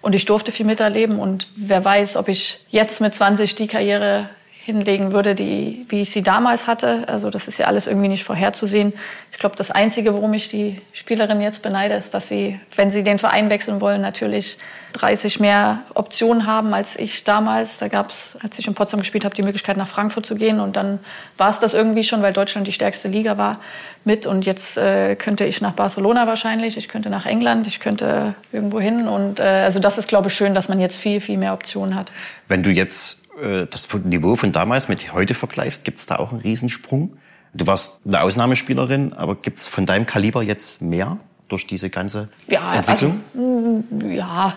und 0.00 0.14
ich 0.14 0.26
durfte 0.26 0.52
viel 0.52 0.66
miterleben 0.66 1.18
und 1.18 1.48
wer 1.56 1.84
weiß, 1.84 2.16
ob 2.18 2.28
ich 2.28 2.64
jetzt 2.70 3.00
mit 3.00 3.16
20 3.16 3.56
die 3.56 3.66
Karriere 3.66 4.28
hinlegen 4.66 5.12
würde, 5.12 5.36
die, 5.36 5.86
wie 5.90 6.00
ich 6.00 6.10
sie 6.10 6.24
damals 6.24 6.66
hatte. 6.66 7.08
Also 7.08 7.30
das 7.30 7.46
ist 7.46 7.56
ja 7.56 7.68
alles 7.68 7.86
irgendwie 7.86 8.08
nicht 8.08 8.24
vorherzusehen. 8.24 8.92
Ich 9.30 9.38
glaube, 9.38 9.54
das 9.54 9.70
Einzige, 9.70 10.12
worum 10.12 10.34
ich 10.34 10.48
die 10.48 10.82
Spielerin 10.92 11.40
jetzt 11.40 11.62
beneide, 11.62 11.94
ist, 11.94 12.14
dass 12.14 12.28
sie, 12.28 12.58
wenn 12.74 12.90
sie 12.90 13.04
den 13.04 13.20
Verein 13.20 13.48
wechseln 13.48 13.80
wollen, 13.80 14.00
natürlich 14.00 14.58
30 14.94 15.38
mehr 15.38 15.84
Optionen 15.94 16.48
haben 16.48 16.74
als 16.74 16.98
ich 16.98 17.22
damals. 17.22 17.78
Da 17.78 17.86
gab 17.86 18.10
es, 18.10 18.36
als 18.42 18.58
ich 18.58 18.66
in 18.66 18.74
Potsdam 18.74 18.98
gespielt 18.98 19.24
habe, 19.24 19.36
die 19.36 19.44
Möglichkeit 19.44 19.76
nach 19.76 19.86
Frankfurt 19.86 20.26
zu 20.26 20.34
gehen. 20.34 20.58
Und 20.58 20.74
dann 20.74 20.98
war 21.36 21.50
es 21.50 21.60
das 21.60 21.72
irgendwie 21.72 22.02
schon, 22.02 22.20
weil 22.22 22.32
Deutschland 22.32 22.66
die 22.66 22.72
stärkste 22.72 23.06
Liga 23.06 23.38
war 23.38 23.60
mit. 24.02 24.26
Und 24.26 24.46
jetzt 24.46 24.78
äh, 24.78 25.14
könnte 25.14 25.44
ich 25.44 25.60
nach 25.60 25.74
Barcelona 25.74 26.26
wahrscheinlich, 26.26 26.76
ich 26.76 26.88
könnte 26.88 27.08
nach 27.08 27.24
England, 27.24 27.68
ich 27.68 27.78
könnte 27.78 28.34
irgendwo 28.50 28.80
hin. 28.80 29.06
Und 29.06 29.38
äh, 29.38 29.44
also 29.44 29.78
das 29.78 29.96
ist, 29.96 30.08
glaube 30.08 30.26
ich, 30.26 30.34
schön, 30.34 30.56
dass 30.56 30.68
man 30.68 30.80
jetzt 30.80 30.96
viel, 30.96 31.20
viel 31.20 31.38
mehr 31.38 31.52
Optionen 31.52 31.94
hat. 31.94 32.10
Wenn 32.48 32.64
du 32.64 32.70
jetzt 32.70 33.25
das 33.70 33.88
Niveau 34.04 34.36
von 34.36 34.52
damals 34.52 34.88
mit 34.88 35.12
heute 35.12 35.34
vergleichst, 35.34 35.84
gibt 35.84 35.98
es 35.98 36.06
da 36.06 36.16
auch 36.16 36.32
einen 36.32 36.40
Riesensprung? 36.40 37.16
Du 37.54 37.66
warst 37.66 38.02
eine 38.06 38.22
Ausnahmespielerin, 38.22 39.12
aber 39.14 39.34
gibt 39.36 39.58
es 39.58 39.68
von 39.68 39.86
deinem 39.86 40.06
Kaliber 40.06 40.42
jetzt 40.42 40.82
mehr 40.82 41.18
durch 41.48 41.66
diese 41.66 41.90
ganze 41.90 42.28
Ja, 42.48 42.74
Entwicklung? 42.74 43.20
Also, 43.34 44.06
ja, 44.08 44.54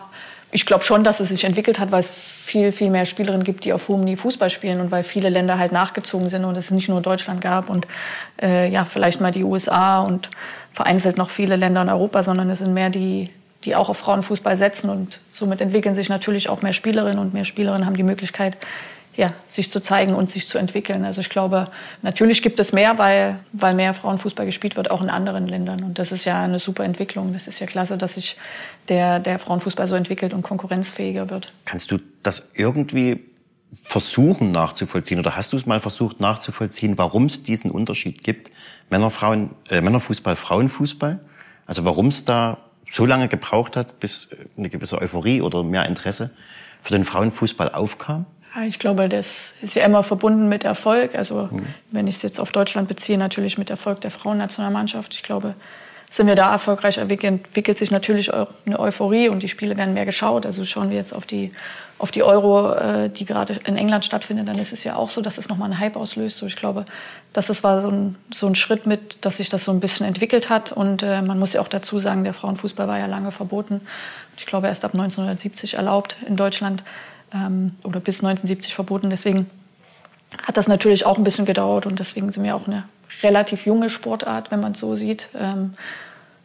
ich 0.52 0.66
glaube 0.66 0.84
schon, 0.84 1.04
dass 1.04 1.20
es 1.20 1.30
sich 1.30 1.44
entwickelt 1.44 1.80
hat, 1.80 1.92
weil 1.92 2.00
es 2.00 2.12
viel, 2.12 2.72
viel 2.72 2.90
mehr 2.90 3.06
Spielerinnen 3.06 3.44
gibt, 3.44 3.66
die 3.66 3.74
auf 3.74 3.88
hohem 3.88 4.04
Niveau 4.04 4.24
Fußball 4.24 4.50
spielen 4.50 4.82
und 4.82 4.92
weil 4.92 5.04
viele 5.04 5.30
Länder 5.30 5.60
halt 5.60 5.72
nachgezogen 5.72 6.30
sind 6.30 6.44
und 6.44 6.58
es 6.58 6.72
nicht 6.72 6.90
nur 6.90 7.02
Deutschland 7.02 7.42
gab 7.42 7.70
und 7.70 7.86
äh, 8.42 8.70
ja, 8.70 8.86
vielleicht 8.86 9.22
mal 9.22 9.32
die 9.32 9.44
USA 9.44 10.02
und 10.02 10.30
vereinzelt 10.72 11.18
noch 11.18 11.30
viele 11.30 11.56
Länder 11.56 11.84
in 11.84 11.90
Europa, 11.90 12.24
sondern 12.24 12.50
es 12.50 12.60
sind 12.60 12.74
mehr 12.74 12.90
die, 12.90 13.30
die 13.66 13.76
auch 13.76 13.90
auf 13.90 13.98
Frauenfußball 13.98 14.58
setzen 14.58 14.90
und 14.90 15.20
somit 15.34 15.62
entwickeln 15.62 15.96
sich 15.96 16.10
natürlich 16.10 16.50
auch 16.50 16.62
mehr 16.62 16.74
Spielerinnen 16.74 17.20
und 17.20 17.34
mehr 17.34 17.46
Spielerinnen 17.46 17.86
haben 17.86 17.98
die 17.98 18.04
Möglichkeit, 18.04 18.58
ja, 19.18 19.34
sich 19.48 19.70
zu 19.70 19.82
zeigen 19.82 20.14
und 20.14 20.30
sich 20.30 20.48
zu 20.48 20.58
entwickeln. 20.58 21.04
Also 21.04 21.20
ich 21.20 21.30
glaube, 21.30 21.68
natürlich 22.02 22.42
gibt 22.42 22.58
es 22.58 22.72
mehr, 22.72 22.98
weil, 22.98 23.38
weil 23.52 23.74
mehr 23.74 23.94
Frauenfußball 23.94 24.46
gespielt 24.46 24.78
wird, 24.78 24.90
auch 24.92 25.02
in 25.02 25.10
anderen 25.10 25.46
Ländern. 25.46 25.84
Und 25.84 26.00
das 26.00 26.14
ist 26.14 26.24
ja 26.24 26.42
eine 26.42 26.58
super 26.58 26.86
Entwicklung. 26.86 27.34
Das 27.34 27.50
ist 27.50 27.60
ja 27.60 27.68
klasse, 27.68 27.98
dass 27.98 28.16
sich 28.16 28.38
der, 28.88 29.20
der 29.20 29.38
Frauenfußball 29.38 29.90
so 29.90 29.96
entwickelt 29.96 30.34
und 30.34 30.42
konkurrenzfähiger 30.42 31.30
wird. 31.30 31.52
Kannst 31.66 31.92
du 31.92 31.98
das 32.24 32.52
irgendwie 32.54 33.26
versuchen 33.84 34.52
nachzuvollziehen 34.54 35.20
oder 35.20 35.36
hast 35.36 35.52
du 35.52 35.58
es 35.58 35.66
mal 35.66 35.82
versucht 35.82 36.22
nachzuvollziehen, 36.22 36.98
warum 36.98 37.26
es 37.26 37.44
diesen 37.44 37.72
Unterschied 37.72 38.24
gibt? 38.24 38.52
Männer, 38.90 39.12
Frauen, 39.12 39.50
äh, 39.70 39.82
Männerfußball, 39.82 40.38
Frauenfußball? 40.38 41.20
Also 41.66 41.84
warum 41.84 42.08
es 42.08 42.24
da 42.24 42.58
so 42.90 43.06
lange 43.06 43.28
gebraucht 43.28 43.76
hat, 43.76 44.00
bis 44.00 44.30
eine 44.58 44.70
gewisse 44.70 45.02
Euphorie 45.02 45.42
oder 45.42 45.64
mehr 45.64 45.86
Interesse 45.86 46.32
für 46.82 46.94
den 46.94 47.06
Frauenfußball 47.06 47.74
aufkam? 47.74 48.26
Ich 48.66 48.80
glaube, 48.80 49.10
das 49.10 49.54
ist 49.62 49.76
ja 49.76 49.86
immer 49.86 50.02
verbunden 50.02 50.50
mit 50.50 50.64
Erfolg. 50.64 51.14
Also 51.16 51.50
wenn 51.92 52.08
ich 52.08 52.16
es 52.16 52.22
jetzt 52.24 52.40
auf 52.40 52.52
Deutschland 52.52 52.88
beziehe, 52.88 53.18
natürlich 53.18 53.58
mit 53.58 53.70
Erfolg 53.70 54.02
der 54.02 54.12
Frauennationalmannschaft. 54.12 55.14
Ich 55.14 55.24
glaube, 55.24 55.54
sind 56.10 56.28
wir 56.28 56.36
da 56.36 56.52
erfolgreich, 56.52 56.98
entwickelt, 56.98 57.78
sich 57.78 57.92
natürlich 57.92 58.34
eine 58.34 58.80
Euphorie 58.80 59.30
und 59.30 59.44
die 59.44 59.50
Spiele 59.50 59.78
werden 59.78 59.94
mehr 59.94 60.06
geschaut. 60.06 60.46
Also 60.46 60.66
schauen 60.66 60.90
wir 60.90 60.98
jetzt 60.98 61.14
auf 61.14 61.26
die, 61.26 61.52
auf 62.00 62.10
die 62.10 62.24
Euro, 62.24 62.74
äh, 62.74 63.10
die 63.10 63.26
gerade 63.26 63.60
in 63.66 63.78
England 63.78 64.06
stattfindet, 64.06 64.48
dann 64.48 64.58
ist 64.58 64.74
es 64.74 64.84
ja 64.84 64.96
auch 64.96 65.10
so, 65.10 65.22
dass 65.22 65.38
es 65.38 65.50
nochmal 65.50 65.70
einen 65.70 65.80
Hype 65.80 65.96
auslöst. 65.96 66.38
So, 66.38 66.48
ich 66.48 66.56
glaube, 66.56 66.86
das 67.32 67.52
ist, 67.52 67.64
war 67.64 67.82
so 67.82 67.90
ein, 67.90 68.16
so 68.34 68.48
ein 68.48 68.56
Schritt 68.56 68.88
mit, 68.88 69.24
dass 69.24 69.38
sich 69.38 69.50
das 69.50 69.66
so 69.66 69.72
ein 69.72 69.80
bisschen 69.80 70.06
entwickelt 70.06 70.50
hat. 70.50 70.72
Und 70.72 71.04
äh, 71.04 71.22
man 71.22 71.38
muss 71.38 71.54
ja 71.54 71.62
auch 71.62 71.68
dazu 71.68 72.00
sagen, 72.00 72.24
der 72.24 72.34
Frauenfußball 72.34 72.88
war 72.88 72.98
ja 72.98 73.06
lange 73.06 73.32
verboten. 73.32 73.82
ich 74.38 74.48
glaube, 74.48 74.68
erst 74.68 74.86
ab 74.86 74.94
1970 74.94 75.76
erlaubt 75.76 76.18
in 76.26 76.38
Deutschland 76.38 76.82
ähm, 77.34 77.76
oder 77.84 78.00
bis 78.00 78.24
1970 78.24 78.74
verboten. 78.74 79.12
Deswegen 79.12 79.48
hat 80.44 80.58
das 80.58 80.68
natürlich 80.68 81.06
auch 81.06 81.18
ein 81.18 81.24
bisschen 81.24 81.46
gedauert 81.46 81.86
und 81.86 82.00
deswegen 82.00 82.32
sind 82.32 82.44
wir 82.44 82.56
auch 82.56 82.68
eine 82.68 82.84
relativ 83.24 83.66
junge 83.66 83.90
Sportart, 83.90 84.52
wenn 84.52 84.60
man 84.60 84.74
es 84.74 84.80
so 84.80 84.96
sieht. 84.96 85.30
Ähm, 85.38 85.76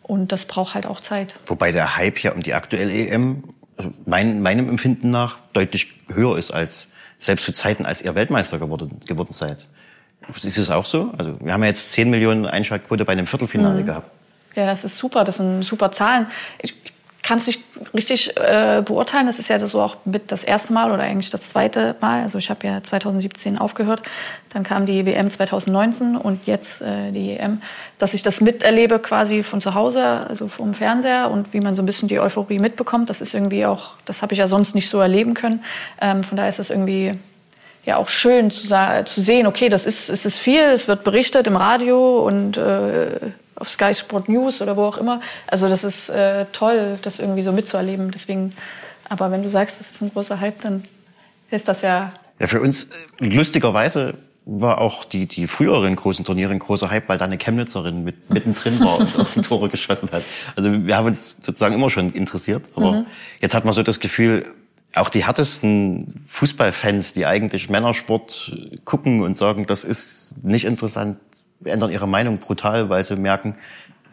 und 0.02 0.32
das 0.32 0.44
braucht 0.44 0.74
halt 0.74 0.86
auch 0.86 1.00
Zeit. 1.00 1.34
Wobei 1.46 1.72
der 1.72 1.96
Hype 1.96 2.18
ja 2.18 2.32
um 2.32 2.42
die 2.42 2.54
aktuelle 2.54 2.92
EM 2.92 3.44
also 3.76 3.92
mein, 4.06 4.42
meinem 4.42 4.68
Empfinden 4.68 5.10
nach 5.10 5.38
deutlich 5.52 5.94
höher 6.12 6.38
ist 6.38 6.50
als 6.52 6.90
selbst 7.18 7.44
zu 7.44 7.52
Zeiten, 7.52 7.86
als 7.86 8.02
ihr 8.02 8.14
Weltmeister 8.14 8.58
geworden, 8.58 9.00
geworden 9.06 9.32
seid. 9.32 9.66
Ist 10.28 10.58
es 10.58 10.70
auch 10.70 10.84
so? 10.84 11.12
Also 11.18 11.38
wir 11.40 11.52
haben 11.52 11.62
ja 11.62 11.68
jetzt 11.68 11.92
10 11.92 12.08
Millionen 12.08 12.46
Einschaltquote 12.46 13.04
bei 13.04 13.12
einem 13.12 13.26
Viertelfinale 13.26 13.80
mhm. 13.80 13.86
gehabt. 13.86 14.10
Ja, 14.54 14.66
das 14.66 14.84
ist 14.84 14.96
super. 14.96 15.24
Das 15.24 15.36
sind 15.36 15.64
super 15.64 15.90
Zahlen. 15.92 16.28
Ich, 16.62 16.74
kann 17.24 17.38
es 17.38 17.46
nicht 17.46 17.62
richtig 17.94 18.36
äh, 18.36 18.82
beurteilen. 18.84 19.26
Das 19.26 19.38
ist 19.38 19.48
ja 19.48 19.58
so 19.58 19.80
auch 19.80 19.96
mit 20.04 20.30
das 20.30 20.44
erste 20.44 20.74
Mal 20.74 20.92
oder 20.92 21.02
eigentlich 21.02 21.30
das 21.30 21.48
zweite 21.48 21.96
Mal. 22.00 22.22
Also 22.22 22.36
ich 22.36 22.50
habe 22.50 22.66
ja 22.66 22.82
2017 22.82 23.56
aufgehört, 23.56 24.02
dann 24.52 24.62
kam 24.62 24.84
die 24.84 25.06
WM 25.06 25.30
2019 25.30 26.16
und 26.16 26.46
jetzt 26.46 26.82
äh, 26.82 27.12
die 27.12 27.32
EM, 27.32 27.62
dass 27.98 28.12
ich 28.12 28.22
das 28.22 28.42
miterlebe 28.42 28.98
quasi 28.98 29.42
von 29.42 29.62
zu 29.62 29.74
Hause, 29.74 30.04
also 30.04 30.48
vom 30.48 30.74
Fernseher 30.74 31.30
und 31.30 31.54
wie 31.54 31.60
man 31.60 31.76
so 31.76 31.82
ein 31.82 31.86
bisschen 31.86 32.08
die 32.08 32.20
Euphorie 32.20 32.58
mitbekommt. 32.58 33.08
Das 33.08 33.22
ist 33.22 33.32
irgendwie 33.32 33.64
auch, 33.64 33.92
das 34.04 34.20
habe 34.20 34.34
ich 34.34 34.38
ja 34.38 34.46
sonst 34.46 34.74
nicht 34.74 34.90
so 34.90 35.00
erleben 35.00 35.32
können. 35.32 35.64
Ähm, 36.02 36.24
von 36.24 36.36
daher 36.36 36.50
ist 36.50 36.58
es 36.58 36.68
irgendwie 36.68 37.14
ja 37.86 37.96
auch 37.96 38.08
schön 38.08 38.50
zu, 38.50 38.68
zu 38.68 39.20
sehen, 39.22 39.46
okay, 39.46 39.70
das 39.70 39.86
ist, 39.86 40.10
es 40.10 40.26
ist 40.26 40.38
viel, 40.38 40.60
es 40.60 40.88
wird 40.88 41.04
berichtet 41.04 41.46
im 41.46 41.56
Radio 41.56 42.18
und 42.20 42.58
äh, 42.58 43.32
auf 43.56 43.70
Sky 43.70 43.94
Sport 43.94 44.28
News 44.28 44.60
oder 44.60 44.76
wo 44.76 44.84
auch 44.84 44.98
immer. 44.98 45.20
Also 45.46 45.68
das 45.68 45.84
ist 45.84 46.08
äh, 46.10 46.46
toll, 46.52 46.98
das 47.02 47.18
irgendwie 47.18 47.42
so 47.42 47.52
mitzuerleben. 47.52 48.10
Deswegen, 48.10 48.54
aber 49.08 49.30
wenn 49.30 49.42
du 49.42 49.50
sagst, 49.50 49.80
das 49.80 49.90
ist 49.90 50.02
ein 50.02 50.12
großer 50.12 50.40
Hype, 50.40 50.60
dann 50.62 50.82
ist 51.50 51.68
das 51.68 51.82
ja. 51.82 52.12
Ja, 52.38 52.46
für 52.46 52.60
uns 52.60 52.84
äh, 53.20 53.26
lustigerweise 53.26 54.14
war 54.46 54.78
auch 54.80 55.04
die, 55.04 55.26
die 55.26 55.46
früheren 55.46 55.96
großen 55.96 56.24
Turniere 56.24 56.52
ein 56.52 56.58
großer 56.58 56.90
Hype, 56.90 57.08
weil 57.08 57.16
da 57.16 57.24
eine 57.24 57.38
Chemnitzerin 57.38 58.04
mit, 58.04 58.30
mittendrin 58.30 58.78
war 58.80 58.98
und 59.00 59.18
auf 59.18 59.32
die 59.32 59.40
Tore 59.40 59.70
geschossen 59.70 60.10
hat. 60.12 60.22
Also 60.54 60.70
wir 60.84 60.96
haben 60.96 61.06
uns 61.06 61.36
sozusagen 61.40 61.74
immer 61.74 61.88
schon 61.88 62.12
interessiert, 62.12 62.62
aber 62.74 62.92
mhm. 62.92 63.06
jetzt 63.40 63.54
hat 63.54 63.64
man 63.64 63.72
so 63.72 63.82
das 63.82 64.00
Gefühl, 64.00 64.44
auch 64.94 65.08
die 65.08 65.26
härtesten 65.26 66.24
Fußballfans, 66.28 67.14
die 67.14 67.26
eigentlich 67.26 67.68
Männersport 67.68 68.56
gucken 68.84 69.22
und 69.22 69.36
sagen, 69.36 69.66
das 69.66 69.84
ist 69.84 70.34
nicht 70.42 70.64
interessant, 70.64 71.18
ändern 71.64 71.90
ihre 71.90 72.08
Meinung 72.08 72.38
brutal, 72.38 72.88
weil 72.88 73.04
sie 73.04 73.16
merken, 73.16 73.54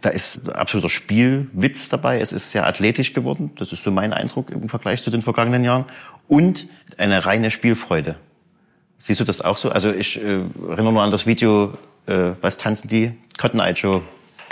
da 0.02 0.10
ist 0.10 0.50
absoluter 0.50 0.90
Spielwitz 0.90 1.90
dabei. 1.90 2.20
Es 2.20 2.34
ist 2.34 2.52
sehr 2.52 2.66
athletisch 2.66 3.14
geworden. 3.14 3.52
Das 3.58 3.72
ist 3.72 3.84
so 3.84 3.92
mein 3.92 4.14
Eindruck 4.14 4.50
im 4.50 4.68
Vergleich 4.68 5.04
zu 5.04 5.12
den 5.12 5.22
vergangenen 5.22 5.64
Jahren. 5.64 5.86
Und 6.28 6.68
eine 6.98 7.26
reine 7.26 7.52
Spielfreude. 7.52 8.16
Siehst 8.98 9.20
du 9.20 9.24
das 9.24 9.42
auch 9.42 9.58
so? 9.58 9.70
Also 9.70 9.92
ich 9.92 10.22
äh, 10.22 10.42
erinnere 10.70 10.94
nur 10.94 11.04
an 11.04 11.12
das 11.12 11.28
Video, 11.28 11.74
äh, 12.08 12.32
was 12.42 12.58
tanzen 12.58 12.88
die? 12.88 13.14
Cotton 13.38 13.60
Eye 13.60 13.74
Joe. 13.74 14.02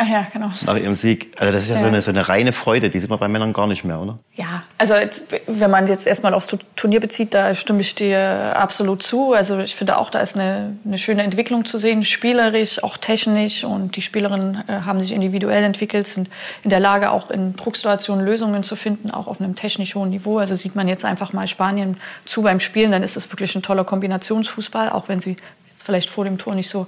Ach 0.01 0.07
ja, 0.07 0.25
genau. 0.31 0.49
Nach 0.65 0.77
ihrem 0.77 0.95
Sieg. 0.95 1.33
Also 1.35 1.51
das 1.51 1.63
ist 1.63 1.71
ja, 1.71 1.75
ja. 1.75 1.81
So, 1.81 1.87
eine, 1.89 2.01
so 2.01 2.09
eine 2.09 2.29
reine 2.29 2.53
Freude, 2.53 2.89
die 2.89 2.97
sieht 2.99 3.09
man 3.09 3.19
bei 3.19 3.27
Männern 3.27 3.51
gar 3.51 3.67
nicht 3.67 3.83
mehr, 3.83 3.99
oder? 3.99 4.17
Ja, 4.33 4.63
also 4.77 4.95
jetzt, 4.95 5.25
wenn 5.45 5.69
man 5.69 5.87
jetzt 5.87 6.07
erstmal 6.07 6.33
aufs 6.33 6.47
Turnier 6.77 7.01
bezieht, 7.01 7.33
da 7.33 7.53
stimme 7.53 7.81
ich 7.81 7.95
dir 7.95 8.55
absolut 8.55 9.03
zu. 9.03 9.33
Also 9.33 9.59
ich 9.59 9.75
finde 9.75 9.97
auch, 9.97 10.09
da 10.09 10.21
ist 10.21 10.37
eine, 10.37 10.77
eine 10.85 10.97
schöne 10.97 11.23
Entwicklung 11.23 11.65
zu 11.65 11.77
sehen, 11.77 12.05
spielerisch, 12.05 12.81
auch 12.81 12.95
technisch. 12.95 13.65
Und 13.65 13.97
die 13.97 14.01
Spielerinnen 14.01 14.63
äh, 14.69 14.81
haben 14.85 15.01
sich 15.01 15.11
individuell 15.11 15.65
entwickelt, 15.65 16.07
sind 16.07 16.29
in 16.63 16.69
der 16.69 16.79
Lage, 16.79 17.11
auch 17.11 17.29
in 17.29 17.57
Drucksituationen 17.57 18.25
Lösungen 18.25 18.63
zu 18.63 18.77
finden, 18.77 19.11
auch 19.11 19.27
auf 19.27 19.41
einem 19.41 19.55
technisch 19.55 19.95
hohen 19.95 20.11
Niveau. 20.11 20.37
Also 20.37 20.55
sieht 20.55 20.77
man 20.77 20.87
jetzt 20.87 21.03
einfach 21.03 21.33
mal 21.33 21.45
Spanien 21.45 21.97
zu 22.23 22.41
beim 22.41 22.61
Spielen, 22.61 22.93
dann 22.93 23.03
ist 23.03 23.17
es 23.17 23.29
wirklich 23.33 23.53
ein 23.53 23.63
toller 23.63 23.83
Kombinationsfußball, 23.83 24.91
auch 24.91 25.09
wenn 25.09 25.19
sie 25.19 25.35
jetzt 25.71 25.83
vielleicht 25.83 26.09
vor 26.09 26.23
dem 26.23 26.37
Tor 26.37 26.55
nicht 26.55 26.69
so 26.69 26.87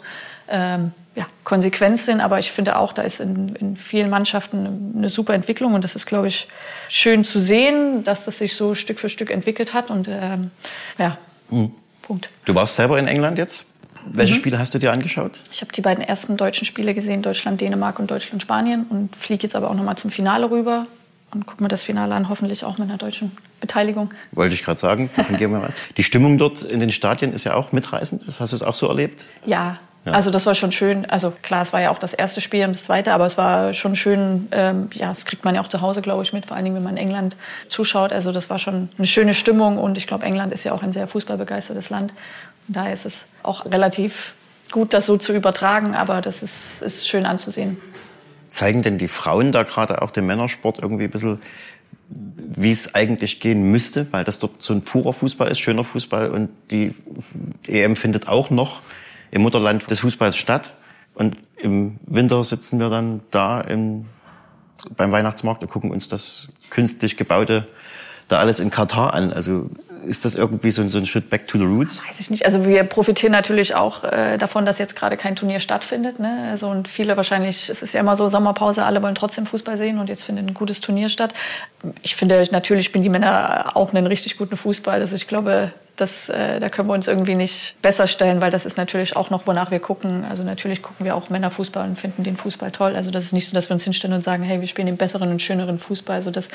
ähm, 0.51 0.91
ja, 1.15 1.25
konsequent 1.43 2.00
sind. 2.00 2.22
Aber 2.22 2.39
ich 2.39 2.51
finde 2.51 2.77
auch, 2.77 2.93
da 2.93 3.01
ist 3.01 3.20
in, 3.20 3.55
in 3.55 3.77
vielen 3.77 4.10
Mannschaften 4.10 4.93
eine 4.96 5.10
super 5.10 5.34
Entwicklung. 5.34 5.74
Und 5.74 5.84
das 5.84 5.96
ist, 5.96 6.05
glaube 6.05 6.27
ich, 6.27 6.48
schön 6.89 7.25
zu 7.25 7.39
sehen, 7.39 8.03
dass 8.03 8.25
das 8.25 8.39
sich 8.39 8.55
so 8.55 8.75
Stück 8.75 9.00
für 9.00 9.10
Stück 9.10 9.31
entwickelt 9.31 9.74
hat. 9.74 9.89
Und 9.89 10.08
ähm, 10.10 10.51
ja, 10.98 11.17
mhm. 11.50 11.72
Punkt. 12.01 12.29
Du 12.46 12.55
warst 12.55 12.75
selber 12.75 12.98
in 13.00 13.08
England 13.08 13.38
jetzt? 13.38 13.65
Welche 14.05 14.34
mhm. 14.34 14.38
Spiele 14.38 14.60
hast 14.60 14.74
du 14.74 14.79
dir 14.79 14.91
angeschaut? 14.91 15.39
Ich 15.51 15.62
habe 15.62 15.72
die 15.72 15.81
beiden 15.81 16.03
ersten 16.03 16.38
deutschen 16.38 16.65
Spiele 16.65 16.93
gesehen, 16.93 17.22
Deutschland, 17.22 17.62
Dänemark 17.62 18.00
und 18.00 18.10
Deutschland, 18.10 18.41
Spanien. 18.41 18.86
Und 18.89 19.15
fliege 19.15 19.43
jetzt 19.43 19.55
aber 19.55 19.70
auch 19.70 19.75
noch 19.75 19.84
mal 19.84 19.96
zum 19.96 20.12
Finale 20.12 20.50
rüber 20.50 20.88
und 21.31 21.46
gucke 21.46 21.62
mir 21.62 21.70
das 21.70 21.84
Finale 21.84 22.15
an, 22.15 22.29
hoffentlich 22.29 22.63
auch 22.63 22.77
mit 22.77 22.89
einer 22.89 22.98
deutschen 22.98 23.31
Beteiligung. 23.60 24.13
Wollte 24.31 24.55
ich 24.55 24.63
gerade 24.63 24.79
sagen, 24.79 25.10
davon 25.15 25.38
gehen 25.38 25.51
wir 25.51 25.60
mal. 25.60 25.74
Die 25.98 26.03
Stimmung 26.03 26.38
dort 26.38 26.63
in 26.63 26.79
den 26.79 26.91
Stadien 26.91 27.31
ist 27.31 27.43
ja 27.43 27.53
auch 27.53 27.72
mitreißend. 27.72 28.27
Das 28.27 28.41
hast 28.41 28.51
du 28.51 28.55
es 28.55 28.63
auch 28.63 28.74
so 28.74 28.88
erlebt? 28.88 29.25
Ja, 29.46 29.79
ja. 30.05 30.13
Also 30.13 30.31
das 30.31 30.48
war 30.48 30.55
schon 30.55 30.72
schön. 30.72 31.05
Also 31.05 31.31
klar, 31.43 31.62
es 31.62 31.74
war 31.74 31.81
ja 31.81 31.91
auch 31.91 32.00
das 32.00 32.15
erste 32.15 32.41
Spiel 32.41 32.65
und 32.65 32.75
das 32.75 32.86
zweite, 32.86 33.13
aber 33.13 33.27
es 33.27 33.38
war 33.38 33.74
schon 33.74 33.96
schön. 33.96 34.48
Ähm, 34.51 34.89
ja, 34.93 35.10
das 35.10 35.25
kriegt 35.25 35.46
man 35.46 35.53
ja 35.53 35.62
auch 35.62 35.67
zu 35.67 35.81
Hause, 35.81 36.01
glaube 36.01 36.24
ich, 36.24 36.34
mit, 36.34 36.48
vor 36.48 36.55
allen 36.55 36.65
Dingen, 36.65 36.75
wenn 36.75 36.84
man 36.84 36.98
in 36.98 37.03
England 37.03 37.36
zuschaut. 37.70 38.12
Also 38.12 38.31
das 38.31 38.50
war 38.50 38.58
schon 38.58 38.89
eine 38.98 39.05
schöne 39.05 39.36
Stimmung 39.36 39.77
und 39.77 39.98
ich 39.98 40.08
glaube, 40.08 40.25
England 40.25 40.53
ist 40.53 40.63
ja 40.63 40.72
auch 40.72 40.81
ein 40.81 40.91
sehr 40.91 41.08
fußballbegeistertes 41.08 41.91
Land. 41.91 42.13
Und 42.67 42.77
daher 42.77 42.93
ist 42.93 43.05
es 43.05 43.27
auch 43.43 43.65
relativ 43.65 44.34
gut, 44.72 44.93
das 44.93 45.05
so 45.05 45.17
zu 45.17 45.34
übertragen, 45.34 45.93
aber 45.93 46.22
das 46.22 46.41
ist, 46.41 46.81
ist 46.81 47.08
schön 47.08 47.27
anzusehen. 47.27 47.77
Zeigen 48.50 48.81
denn 48.81 48.98
die 48.98 49.08
Frauen 49.08 49.51
da 49.51 49.63
gerade 49.63 50.01
auch 50.01 50.10
den 50.10 50.25
Männersport 50.25 50.79
irgendwie 50.79 51.03
ein 51.03 51.12
bisschen, 51.12 51.39
wie 52.10 52.72
es 52.72 52.96
eigentlich 52.96 53.39
gehen 53.39 53.70
müsste, 53.70 54.12
weil 54.12 54.24
das 54.24 54.39
dort 54.39 54.63
so 54.63 54.74
ein 54.74 54.81
purer 54.81 55.13
Fußball 55.13 55.50
ist, 55.50 55.60
schöner 55.60 55.84
Fußball 55.84 56.31
und 56.31 56.50
die 56.72 56.96
EM 57.67 57.96
findet 57.96 58.27
auch 58.27 58.50
noch 58.50 58.81
im 59.32 59.42
Mutterland 59.42 59.90
des 59.90 60.02
Fußballs 60.02 60.38
statt. 60.38 60.74
Und 61.14 61.38
im 61.58 62.00
Winter 62.06 62.44
sitzen 62.44 62.80
wir 62.80 62.90
dann 62.90 63.22
da 63.32 63.62
im, 63.62 64.06
beim 64.96 65.12
Weihnachtsmarkt 65.12 65.62
und 65.62 65.70
gucken 65.70 65.92
uns 65.92 66.08
das 66.08 66.50
künstlich 66.70 67.18
gebaute 67.18 67.66
da 68.32 68.40
alles 68.40 68.60
in 68.60 68.72
Katar 68.72 69.14
an. 69.14 69.34
Also 69.34 69.66
ist 70.06 70.26
das 70.26 70.36
irgendwie 70.36 70.72
so, 70.72 70.86
so 70.88 70.98
ein 70.98 71.06
Schritt 71.06 71.30
back 71.30 71.48
to 71.48 71.58
the 71.58 71.66
roots? 71.66 72.02
Weiß 72.08 72.20
ich 72.20 72.30
nicht. 72.30 72.46
Also 72.46 72.66
wir 72.66 72.84
profitieren 72.84 73.32
natürlich 73.32 73.76
auch 73.76 74.04
äh, 74.04 74.38
davon, 74.38 74.66
dass 74.66 74.80
jetzt 74.80 74.96
gerade 74.96 75.18
kein 75.18 75.36
Turnier 75.36 75.60
stattfindet. 75.60 76.20
Ne? 76.20 76.48
Also 76.50 76.70
und 76.70 76.88
viele 76.88 77.18
wahrscheinlich, 77.18 77.70
es 77.70 77.84
ist 77.84 77.94
ja 77.94 78.00
immer 78.00 78.18
so 78.18 78.30
Sommerpause, 78.30 78.84
alle 78.84 79.02
wollen 79.04 79.16
trotzdem 79.16 79.46
Fußball 79.46 79.78
sehen 79.78 80.00
und 80.00 80.10
jetzt 80.10 80.24
findet 80.24 80.48
ein 80.48 80.54
gutes 80.54 80.82
Turnier 80.82 81.10
statt. 81.10 81.34
Ich 82.02 82.16
finde, 82.16 82.48
natürlich 82.52 82.86
spielen 82.86 83.04
die 83.04 83.10
Männer 83.10 83.72
auch 83.76 83.94
einen 83.94 84.08
richtig 84.08 84.38
guten 84.38 84.58
Fußball. 84.58 85.02
Also 85.02 85.16
ich 85.16 85.28
glaube, 85.28 85.74
das, 85.98 86.30
äh, 86.30 86.60
da 86.60 86.70
können 86.70 86.88
wir 86.88 86.94
uns 86.94 87.08
irgendwie 87.08 87.36
nicht 87.36 87.80
besser 87.82 88.08
stellen, 88.08 88.42
weil 88.42 88.50
das 88.50 88.66
ist 88.66 88.78
natürlich 88.78 89.16
auch 89.16 89.30
noch, 89.30 89.46
wonach 89.46 89.72
wir 89.72 89.80
gucken. 89.80 90.26
Also 90.28 90.44
natürlich 90.44 90.82
gucken 90.82 91.06
wir 91.06 91.16
auch 91.16 91.30
Männerfußball 91.30 91.88
und 91.88 91.98
finden 91.98 92.24
den 92.24 92.38
Fußball 92.38 92.72
toll. 92.72 92.96
Also 92.96 93.12
das 93.12 93.26
ist 93.26 93.34
nicht 93.34 93.48
so, 93.48 93.54
dass 93.54 93.70
wir 93.70 93.74
uns 93.74 93.84
hinstellen 93.84 94.16
und 94.16 94.24
sagen, 94.24 94.44
hey, 94.44 94.62
wir 94.62 94.68
spielen 94.68 94.88
den 94.88 94.98
besseren 94.98 95.30
und 95.30 95.42
schöneren 95.42 95.78
Fußball. 95.78 96.16
Also 96.16 96.32
das, 96.32 96.50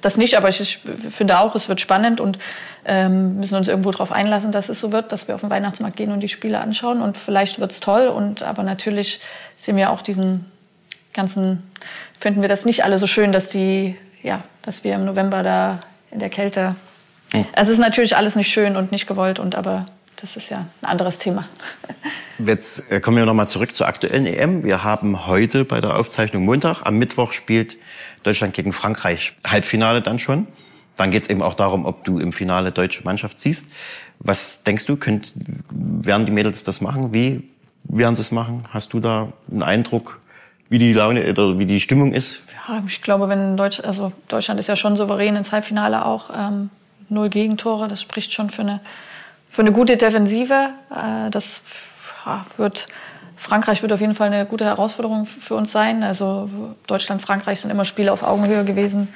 das 0.00 0.16
nicht, 0.16 0.36
aber 0.36 0.48
ich, 0.48 0.60
ich 0.60 0.78
finde 1.10 1.40
auch, 1.40 1.54
es 1.54 1.68
wird 1.68 1.80
spannend 1.80 2.20
und 2.20 2.38
ähm, 2.84 3.38
müssen 3.38 3.56
uns 3.56 3.68
irgendwo 3.68 3.90
darauf 3.90 4.12
einlassen, 4.12 4.52
dass 4.52 4.68
es 4.68 4.80
so 4.80 4.92
wird, 4.92 5.10
dass 5.10 5.26
wir 5.26 5.34
auf 5.34 5.40
den 5.40 5.50
Weihnachtsmarkt 5.50 5.96
gehen 5.96 6.12
und 6.12 6.20
die 6.20 6.28
Spiele 6.28 6.60
anschauen. 6.60 7.02
Und 7.02 7.16
vielleicht 7.16 7.58
wird 7.58 7.72
es 7.72 7.80
toll. 7.80 8.06
Und 8.08 8.42
aber 8.42 8.62
natürlich 8.62 9.20
sehen 9.56 9.76
wir 9.76 9.90
auch 9.90 10.02
diesen 10.02 10.44
ganzen, 11.14 11.68
finden 12.20 12.42
wir 12.42 12.48
das 12.48 12.64
nicht 12.64 12.84
alle 12.84 12.98
so 12.98 13.06
schön, 13.06 13.32
dass 13.32 13.48
die, 13.48 13.96
ja, 14.22 14.44
dass 14.62 14.84
wir 14.84 14.94
im 14.94 15.04
November 15.04 15.42
da 15.42 15.80
in 16.10 16.20
der 16.20 16.30
Kälte 16.30 16.76
es 17.52 17.68
ist 17.68 17.78
natürlich 17.78 18.16
alles 18.16 18.36
nicht 18.36 18.52
schön 18.52 18.76
und 18.76 18.92
nicht 18.92 19.06
gewollt, 19.06 19.38
und 19.38 19.54
aber 19.54 19.86
das 20.20 20.36
ist 20.36 20.50
ja 20.50 20.66
ein 20.80 20.88
anderes 20.88 21.18
Thema. 21.18 21.44
Jetzt 22.38 22.90
äh, 22.90 23.00
kommen 23.00 23.16
wir 23.16 23.26
nochmal 23.26 23.48
zurück 23.48 23.74
zur 23.74 23.86
aktuellen 23.86 24.26
EM. 24.26 24.64
Wir 24.64 24.84
haben 24.84 25.26
heute 25.26 25.64
bei 25.64 25.80
der 25.80 25.96
Aufzeichnung 25.96 26.44
Montag, 26.44 26.82
am 26.84 26.98
Mittwoch 26.98 27.32
spielt 27.32 27.76
Deutschland 28.22 28.54
gegen 28.54 28.72
Frankreich 28.72 29.34
Halbfinale 29.46 30.02
dann 30.02 30.18
schon. 30.18 30.46
Dann 30.96 31.10
geht 31.10 31.24
es 31.24 31.30
eben 31.30 31.42
auch 31.42 31.54
darum, 31.54 31.86
ob 31.86 32.04
du 32.04 32.18
im 32.18 32.32
Finale 32.32 32.72
deutsche 32.72 33.02
Mannschaft 33.04 33.40
siehst. 33.40 33.70
Was 34.20 34.62
denkst 34.62 34.86
du, 34.86 34.96
könnt, 34.96 35.34
werden 35.70 36.24
die 36.24 36.32
Mädels 36.32 36.62
das 36.62 36.80
machen? 36.80 37.12
Wie 37.12 37.48
werden 37.84 38.14
sie 38.16 38.22
es 38.22 38.30
machen? 38.30 38.64
Hast 38.70 38.92
du 38.92 39.00
da 39.00 39.32
einen 39.50 39.62
Eindruck, 39.62 40.20
wie 40.68 40.78
die 40.78 40.92
Laune 40.92 41.28
oder 41.28 41.58
wie 41.58 41.66
die 41.66 41.80
Stimmung 41.80 42.12
ist? 42.12 42.42
Ja, 42.68 42.82
ich 42.86 43.02
glaube, 43.02 43.28
wenn 43.28 43.56
Deutsch, 43.56 43.80
also 43.80 44.12
Deutschland 44.28 44.58
ist 44.60 44.68
ja 44.68 44.76
schon 44.76 44.96
souverän 44.96 45.36
ins 45.36 45.52
Halbfinale 45.52 46.04
auch. 46.04 46.30
Ähm, 46.34 46.70
null 47.14 47.30
Gegentore. 47.30 47.88
Das 47.88 48.02
spricht 48.02 48.32
schon 48.32 48.50
für 48.50 48.62
eine, 48.62 48.80
für 49.50 49.62
eine 49.62 49.72
gute 49.72 49.96
Defensive. 49.96 50.70
Äh, 50.90 51.30
das 51.30 51.62
wird, 52.56 52.88
Frankreich 53.36 53.82
wird 53.82 53.92
auf 53.92 54.00
jeden 54.00 54.14
Fall 54.14 54.26
eine 54.26 54.46
gute 54.46 54.64
Herausforderung 54.64 55.26
für 55.26 55.54
uns 55.54 55.72
sein. 55.72 56.02
Also 56.02 56.50
Deutschland, 56.86 57.22
Frankreich 57.22 57.60
sind 57.60 57.70
immer 57.70 57.84
Spiele 57.84 58.12
auf 58.12 58.22
Augenhöhe 58.22 58.64
gewesen. 58.64 59.08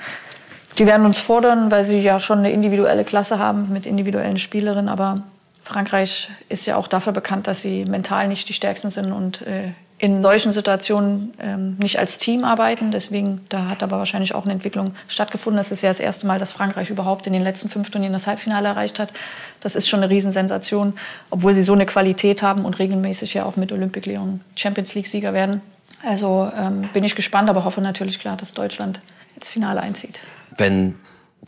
Die 0.78 0.87
werden 0.87 1.05
uns 1.05 1.19
fordern, 1.19 1.71
weil 1.71 1.85
sie 1.85 2.00
ja 2.00 2.21
schon 2.21 2.38
eine 2.38 2.52
individuelle 2.52 3.05
Klasse 3.05 3.38
haben 3.38 3.73
mit 3.73 3.85
individuellen 3.85 4.38
Spielerinnen. 4.38 4.88
Aber 4.88 5.23
Frankreich 5.64 6.31
ist 6.49 6.67
ja 6.67 6.76
auch 6.76 6.88
dafür 6.88 7.12
bekannt, 7.12 7.47
dass 7.47 7.61
sie 7.61 7.85
mental 7.85 8.28
nicht 8.28 8.49
die 8.49 8.52
stärksten 8.52 8.90
sind 8.90 9.12
und 9.12 9.43
äh, 9.43 9.73
in 9.99 10.23
solchen 10.23 10.52
Situationen 10.52 11.35
ähm, 11.40 11.76
nicht 11.78 11.99
als 11.99 12.19
Team 12.19 12.45
arbeiten. 12.45 12.93
Deswegen, 12.93 13.40
da 13.49 13.69
hat 13.69 13.83
aber 13.83 13.99
wahrscheinlich 13.99 14.35
auch 14.35 14.45
eine 14.45 14.52
Entwicklung 14.52 14.95
stattgefunden. 15.09 15.59
Das 15.59 15.73
ist 15.73 15.83
ja 15.83 15.90
das 15.90 15.99
erste 15.99 16.26
Mal, 16.26 16.38
dass 16.38 16.52
Frankreich 16.52 16.90
überhaupt 16.90 17.26
in 17.26 17.33
den 17.33 17.43
letzten 17.43 17.69
fünf 17.69 17.90
Turnieren 17.90 18.12
das 18.12 18.28
Halbfinale 18.28 18.69
erreicht 18.69 19.00
hat. 19.00 19.12
Das 19.61 19.75
ist 19.75 19.88
schon 19.88 20.00
eine 20.00 20.11
Riesensensation, 20.11 20.95
obwohl 21.31 21.52
sie 21.52 21.64
so 21.64 21.73
eine 21.73 21.85
Qualität 21.85 22.43
haben 22.43 22.64
und 22.64 22.78
regelmäßig 22.78 23.35
ja 23.35 23.45
auch 23.45 23.57
mit 23.57 23.73
Olympic 23.73 24.09
Leon 24.09 24.40
Champions 24.55 24.95
League-Sieger 24.95 25.33
werden. 25.33 25.62
Also 26.07 26.50
ähm, 26.57 26.88
bin 26.93 27.02
ich 27.02 27.17
gespannt, 27.17 27.50
aber 27.50 27.64
hoffe 27.64 27.81
natürlich 27.81 28.21
klar, 28.21 28.37
dass 28.37 28.55
Deutschland 28.55 29.00
ins 29.35 29.49
Finale 29.49 29.81
einzieht. 29.81 30.21
Wenn 30.57 30.95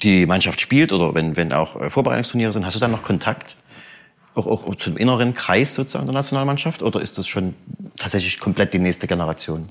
die 0.03 0.27
Mannschaft 0.27 0.61
spielt 0.61 0.93
oder 0.93 1.15
wenn, 1.15 1.37
wenn 1.37 1.53
auch 1.53 1.81
äh, 1.81 1.89
Vorbereitungsturniere 1.89 2.53
sind, 2.53 2.67
hast 2.67 2.75
du 2.75 2.81
dann 2.81 2.91
noch 2.91 3.03
Kontakt 3.03 3.55
auch, 4.35 4.47
auch 4.47 4.75
zum 4.77 4.97
inneren 4.97 5.35
Kreis 5.35 5.75
sozusagen 5.75 6.07
der 6.07 6.15
Nationalmannschaft 6.15 6.83
oder 6.83 7.01
ist 7.01 7.19
das 7.19 7.27
schon 7.27 7.55
tatsächlich 7.97 8.39
komplett 8.39 8.73
die 8.73 8.79
nächste 8.79 9.07
Generation? 9.07 9.69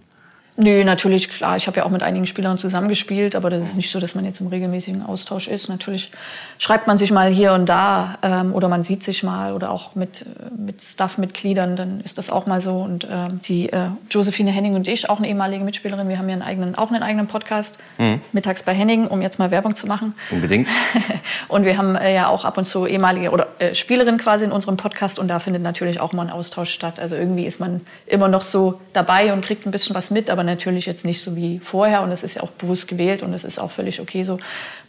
Nö, 0.61 0.83
natürlich, 0.83 1.29
klar. 1.29 1.55
Ich 1.55 1.67
habe 1.67 1.77
ja 1.77 1.85
auch 1.85 1.89
mit 1.89 2.03
einigen 2.03 2.25
Spielern 2.25 2.57
zusammengespielt, 2.57 3.37
aber 3.37 3.49
das 3.49 3.63
ist 3.63 3.77
nicht 3.77 3.89
so, 3.91 4.01
dass 4.01 4.13
man 4.13 4.25
jetzt 4.25 4.41
im 4.41 4.47
regelmäßigen 4.47 5.05
Austausch 5.05 5.47
ist. 5.47 5.69
Natürlich 5.69 6.11
schreibt 6.57 6.85
man 6.85 6.97
sich 6.97 7.11
mal 7.11 7.31
hier 7.31 7.53
und 7.53 7.65
da 7.67 8.17
ähm, 8.21 8.53
oder 8.53 8.67
man 8.67 8.83
sieht 8.83 9.01
sich 9.01 9.23
mal 9.23 9.53
oder 9.53 9.71
auch 9.71 9.95
mit, 9.95 10.25
mit 10.57 10.81
Staff-Mitgliedern, 10.81 11.77
dann 11.77 12.01
ist 12.01 12.17
das 12.17 12.29
auch 12.29 12.45
mal 12.45 12.59
so. 12.59 12.75
Und 12.75 13.07
ähm, 13.09 13.39
die 13.45 13.71
äh, 13.71 13.87
Josephine 14.11 14.51
Henning 14.51 14.75
und 14.75 14.89
ich, 14.89 15.09
auch 15.09 15.19
eine 15.19 15.29
ehemalige 15.29 15.63
Mitspielerin, 15.63 16.09
wir 16.09 16.17
haben 16.17 16.27
ja 16.27 16.33
einen 16.33 16.41
eigenen, 16.41 16.75
auch 16.75 16.91
einen 16.91 17.03
eigenen 17.03 17.27
Podcast, 17.27 17.79
mhm. 17.97 18.19
mittags 18.33 18.63
bei 18.63 18.73
Henning, 18.73 19.07
um 19.07 19.21
jetzt 19.21 19.39
mal 19.39 19.51
Werbung 19.51 19.77
zu 19.77 19.87
machen. 19.87 20.13
Unbedingt. 20.29 20.67
und 21.47 21.63
wir 21.63 21.77
haben 21.77 21.95
äh, 21.95 22.13
ja 22.13 22.27
auch 22.27 22.43
ab 22.43 22.57
und 22.57 22.65
zu 22.65 22.85
ehemalige 22.85 23.31
oder 23.31 23.47
äh, 23.59 23.73
Spielerin 23.73 24.17
quasi 24.17 24.43
in 24.43 24.51
unserem 24.51 24.75
Podcast 24.75 25.19
und 25.19 25.29
da 25.29 25.39
findet 25.39 25.63
natürlich 25.63 26.01
auch 26.01 26.11
mal 26.11 26.23
ein 26.23 26.29
Austausch 26.29 26.71
statt. 26.71 26.99
Also 26.99 27.15
irgendwie 27.15 27.45
ist 27.45 27.61
man 27.61 27.79
immer 28.05 28.27
noch 28.27 28.41
so 28.41 28.81
dabei 28.91 29.31
und 29.31 29.45
kriegt 29.45 29.65
ein 29.65 29.71
bisschen 29.71 29.95
was 29.95 30.11
mit, 30.11 30.29
aber 30.29 30.49
natürlich 30.50 30.86
jetzt 30.86 31.06
nicht 31.06 31.22
so 31.22 31.36
wie 31.36 31.60
vorher 31.60 32.01
und 32.01 32.12
es 32.12 32.24
ist 32.24 32.36
ja 32.36 32.44
auch 32.44 32.51
bewusst 32.51 32.88
gewählt 32.88 33.24
und 33.24 33.34
es 33.34 33.44
ist 33.44 33.60
auch 33.60 33.72
völlig 33.72 34.01
okay 34.01 34.24
so. 34.24 34.39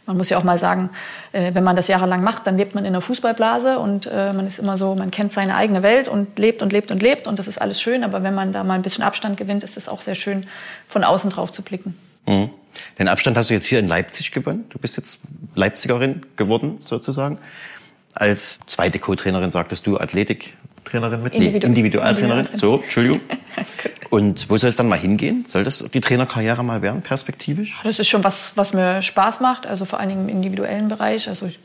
Man 0.07 0.17
muss 0.17 0.31
ja 0.31 0.38
auch 0.38 0.45
mal 0.45 0.59
sagen, 0.59 0.90
äh, 1.33 1.55
wenn 1.55 1.62
man 1.62 1.76
das 1.76 1.87
jahrelang 1.87 2.25
macht, 2.25 2.47
dann 2.47 2.57
lebt 2.57 2.75
man 2.75 2.85
in 2.85 2.88
einer 2.88 3.00
Fußballblase 3.00 3.79
und 3.79 4.07
äh, 4.07 4.33
man 4.33 4.47
ist 4.47 4.59
immer 4.59 4.76
so, 4.76 4.95
man 4.95 5.11
kennt 5.11 5.31
seine 5.31 5.55
eigene 5.55 5.83
Welt 5.83 6.09
und 6.09 6.38
lebt 6.38 6.62
und 6.62 6.73
lebt 6.73 6.90
und 6.90 7.02
lebt 7.02 7.26
und 7.26 7.38
das 7.38 7.47
ist 7.47 7.61
alles 7.61 7.81
schön. 7.81 8.02
Aber 8.02 8.23
wenn 8.23 8.35
man 8.35 8.52
da 8.52 8.64
mal 8.64 8.75
ein 8.75 8.83
bisschen 8.83 9.05
Abstand 9.05 9.37
gewinnt, 9.37 9.62
ist 9.62 9.76
es 9.76 9.88
auch 9.88 10.00
sehr 10.00 10.14
schön, 10.14 10.47
von 10.88 11.05
außen 11.05 11.31
drauf 11.31 11.52
zu 11.52 11.62
blicken. 11.62 11.97
Mhm. 12.26 12.50
Den 12.99 13.09
Abstand 13.09 13.37
hast 13.37 13.50
du 13.50 13.55
jetzt 13.55 13.67
hier 13.67 13.79
in 13.79 13.88
Leipzig 13.88 14.33
gewonnen. 14.33 14.64
Du 14.71 14.79
bist 14.79 14.97
jetzt 14.97 15.21
Leipzigerin 15.55 16.23
geworden, 16.37 16.76
sozusagen. 16.81 17.38
Als 18.14 18.59
zweite 18.67 18.99
Co-Trainerin 18.99 19.50
sagtest 19.50 19.87
du 19.87 19.99
Athletik, 19.99 20.55
Trainerin 20.84 21.22
mit? 21.22 21.34
Individu 21.34 21.58
nee, 21.58 21.66
Individualtrainerin. 21.66 22.49
So, 22.52 22.80
Entschuldigung. 22.82 23.20
Und 24.10 24.50
wo 24.50 24.56
soll 24.56 24.68
es 24.68 24.76
dann 24.76 24.88
mal 24.88 24.99
hingehen? 24.99 25.44
Soll 25.46 25.62
das 25.62 25.84
die 25.92 26.00
Trainerkarriere 26.00 26.64
mal 26.64 26.82
werden, 26.82 27.00
perspektivisch? 27.00 27.78
Das 27.84 27.99
ist 27.99 28.08
schon 28.08 28.25
was, 28.25 28.52
was 28.56 28.72
mir 28.72 29.02
Spaß 29.02 29.38
macht, 29.40 29.66
also 29.66 29.84
vor 29.84 30.00
allen 30.00 30.08
Dingen 30.08 30.28
im 30.28 30.37
individuellen 30.37 30.88
Bereich. 30.88 31.28
Also 31.28 31.46
ich, 31.46 31.60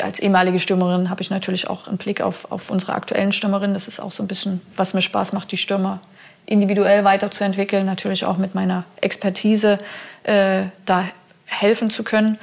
als 0.00 0.20
ehemalige 0.20 0.60
Stürmerin 0.60 1.10
habe 1.10 1.22
ich 1.22 1.30
natürlich 1.30 1.68
auch 1.68 1.88
einen 1.88 1.96
Blick 1.96 2.20
auf, 2.20 2.50
auf 2.52 2.70
unsere 2.70 2.94
aktuellen 2.94 3.32
Stürmerinnen. 3.32 3.74
Das 3.74 3.88
ist 3.88 4.00
auch 4.00 4.12
so 4.12 4.22
ein 4.22 4.28
bisschen, 4.28 4.60
was 4.76 4.94
mir 4.94 5.02
Spaß 5.02 5.32
macht, 5.32 5.50
die 5.50 5.56
Stürmer 5.56 6.00
individuell 6.46 7.04
weiterzuentwickeln, 7.04 7.84
natürlich 7.84 8.24
auch 8.24 8.36
mit 8.36 8.54
meiner 8.54 8.84
Expertise 9.00 9.80
äh, 10.22 10.62
da 10.86 11.08
helfen 11.46 11.90
zu 11.90 12.04
können. 12.04 12.38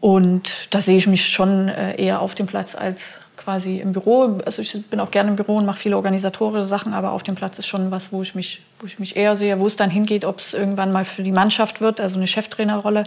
Und 0.00 0.74
da 0.74 0.80
sehe 0.80 0.98
ich 0.98 1.06
mich 1.06 1.28
schon 1.28 1.68
äh, 1.68 2.00
eher 2.00 2.20
auf 2.20 2.34
dem 2.34 2.46
Platz 2.46 2.74
als 2.74 3.20
quasi 3.46 3.78
im 3.78 3.92
Büro. 3.92 4.40
Also 4.44 4.60
ich 4.60 4.86
bin 4.90 4.98
auch 4.98 5.12
gerne 5.12 5.30
im 5.30 5.36
Büro 5.36 5.56
und 5.56 5.66
mache 5.66 5.78
viele 5.78 5.94
organisatorische 5.94 6.66
Sachen, 6.66 6.92
aber 6.94 7.12
auf 7.12 7.22
dem 7.22 7.36
Platz 7.36 7.60
ist 7.60 7.68
schon 7.68 7.92
was, 7.92 8.12
wo 8.12 8.20
ich 8.20 8.34
mich, 8.34 8.60
wo 8.80 8.86
ich 8.86 8.98
mich 8.98 9.14
eher 9.14 9.36
sehe, 9.36 9.60
wo 9.60 9.68
es 9.68 9.76
dann 9.76 9.88
hingeht, 9.88 10.24
ob 10.24 10.40
es 10.40 10.52
irgendwann 10.52 10.90
mal 10.90 11.04
für 11.04 11.22
die 11.22 11.30
Mannschaft 11.30 11.80
wird, 11.80 12.00
also 12.00 12.16
eine 12.16 12.26
Cheftrainerrolle, 12.26 13.04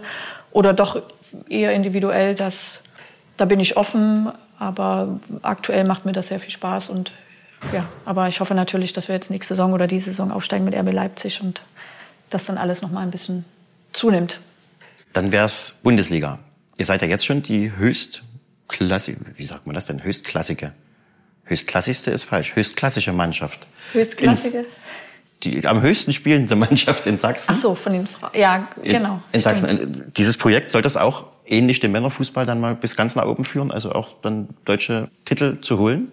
oder 0.50 0.72
doch 0.72 1.02
eher 1.50 1.74
individuell. 1.74 2.34
Das, 2.34 2.80
da 3.36 3.44
bin 3.44 3.60
ich 3.60 3.76
offen, 3.76 4.32
aber 4.58 5.20
aktuell 5.42 5.84
macht 5.84 6.06
mir 6.06 6.12
das 6.12 6.28
sehr 6.28 6.40
viel 6.40 6.50
Spaß 6.50 6.88
und 6.88 7.12
ja, 7.74 7.84
aber 8.06 8.26
ich 8.28 8.40
hoffe 8.40 8.54
natürlich, 8.54 8.94
dass 8.94 9.08
wir 9.08 9.14
jetzt 9.14 9.30
nächste 9.30 9.52
Saison 9.52 9.74
oder 9.74 9.86
diese 9.86 10.06
Saison 10.06 10.32
aufsteigen 10.32 10.64
mit 10.64 10.74
RB 10.74 10.90
Leipzig 10.90 11.42
und 11.42 11.60
das 12.30 12.46
dann 12.46 12.56
alles 12.56 12.80
noch 12.80 12.90
mal 12.90 13.02
ein 13.02 13.10
bisschen 13.10 13.44
zunimmt. 13.92 14.40
Dann 15.12 15.32
wäre 15.32 15.44
es 15.44 15.76
Bundesliga. 15.82 16.38
Ihr 16.78 16.86
seid 16.86 17.02
ja 17.02 17.08
jetzt 17.08 17.26
schon 17.26 17.42
die 17.42 17.76
höchst 17.76 18.22
Klassik, 18.70 19.18
wie 19.36 19.44
sagt 19.44 19.66
man 19.66 19.74
das 19.74 19.86
denn? 19.86 20.02
Höchstklassige. 20.02 20.72
Höchstklassigste 21.44 22.10
ist 22.10 22.24
falsch. 22.24 22.54
Höchstklassische 22.54 23.12
Mannschaft. 23.12 23.66
Höchstklassige? 23.92 24.64
die 25.42 25.66
am 25.66 25.80
höchsten 25.80 26.12
spielende 26.12 26.54
Mannschaft 26.54 27.06
in 27.06 27.16
Sachsen. 27.16 27.54
Ach 27.56 27.60
so, 27.60 27.74
von 27.74 27.94
den 27.94 28.06
Frauen. 28.06 28.30
Ja, 28.34 28.68
genau. 28.82 29.22
In, 29.32 29.38
in 29.38 29.40
Sachsen. 29.40 30.12
Dieses 30.16 30.36
Projekt 30.36 30.68
soll 30.68 30.82
das 30.82 30.96
auch 30.96 31.28
ähnlich 31.46 31.80
dem 31.80 31.92
Männerfußball 31.92 32.44
dann 32.44 32.60
mal 32.60 32.74
bis 32.74 32.94
ganz 32.96 33.16
nach 33.16 33.24
oben 33.24 33.44
führen, 33.44 33.70
also 33.70 33.92
auch 33.92 34.10
dann 34.22 34.48
deutsche 34.64 35.08
Titel 35.24 35.60
zu 35.60 35.78
holen? 35.78 36.12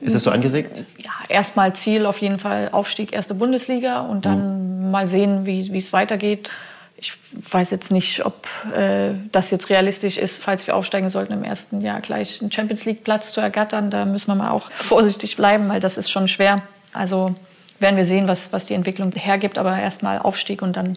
Ist 0.00 0.14
es 0.14 0.24
so 0.24 0.30
angesagt? 0.30 0.84
Ja, 0.98 1.10
erstmal 1.28 1.74
Ziel 1.74 2.04
auf 2.04 2.18
jeden 2.18 2.38
Fall 2.38 2.68
Aufstieg 2.70 3.14
erste 3.14 3.34
Bundesliga 3.34 4.02
und 4.02 4.26
dann 4.26 4.84
mhm. 4.84 4.90
mal 4.90 5.08
sehen, 5.08 5.46
wie 5.46 5.76
es 5.76 5.94
weitergeht. 5.94 6.50
Ich 6.98 7.12
weiß 7.50 7.70
jetzt 7.70 7.92
nicht, 7.92 8.24
ob 8.24 8.46
äh, 8.74 9.12
das 9.30 9.50
jetzt 9.50 9.68
realistisch 9.68 10.16
ist, 10.16 10.42
falls 10.42 10.66
wir 10.66 10.74
aufsteigen 10.74 11.10
sollten 11.10 11.34
im 11.34 11.44
ersten 11.44 11.82
Jahr 11.82 12.00
gleich 12.00 12.40
einen 12.40 12.50
Champions 12.50 12.86
League 12.86 13.04
Platz 13.04 13.32
zu 13.32 13.40
ergattern. 13.40 13.90
Da 13.90 14.06
müssen 14.06 14.28
wir 14.28 14.34
mal 14.34 14.50
auch 14.50 14.70
vorsichtig 14.76 15.36
bleiben, 15.36 15.68
weil 15.68 15.80
das 15.80 15.98
ist 15.98 16.10
schon 16.10 16.28
schwer. 16.28 16.62
Also 16.92 17.34
werden 17.78 17.96
wir 17.96 18.06
sehen, 18.06 18.28
was, 18.28 18.52
was 18.52 18.66
die 18.66 18.74
Entwicklung 18.74 19.12
hergibt, 19.12 19.58
aber 19.58 19.78
erstmal 19.78 20.18
Aufstieg 20.18 20.62
und 20.62 20.76
dann 20.76 20.96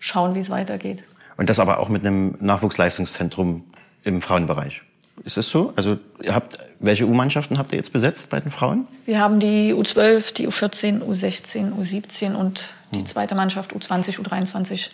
schauen, 0.00 0.34
wie 0.34 0.40
es 0.40 0.50
weitergeht. 0.50 1.04
Und 1.36 1.48
das 1.48 1.60
aber 1.60 1.78
auch 1.78 1.88
mit 1.88 2.04
einem 2.04 2.36
Nachwuchsleistungszentrum 2.40 3.64
im 4.04 4.22
Frauenbereich. 4.22 4.82
Ist 5.24 5.38
es 5.38 5.50
so? 5.50 5.72
Also 5.76 5.98
ihr 6.22 6.34
habt, 6.34 6.58
welche 6.78 7.06
U-Mannschaften 7.06 7.58
habt 7.58 7.72
ihr 7.72 7.78
jetzt 7.78 7.92
besetzt 7.92 8.30
bei 8.30 8.40
den 8.40 8.50
Frauen? 8.50 8.86
Wir 9.06 9.20
haben 9.20 9.40
die 9.40 9.72
U12, 9.72 10.34
die 10.34 10.48
U14, 10.48 11.00
U16, 11.02 11.72
U17 11.72 12.34
und 12.34 12.68
die 12.92 12.98
hm. 12.98 13.06
zweite 13.06 13.34
Mannschaft 13.34 13.72
U20, 13.72 14.20
U23 14.20 14.88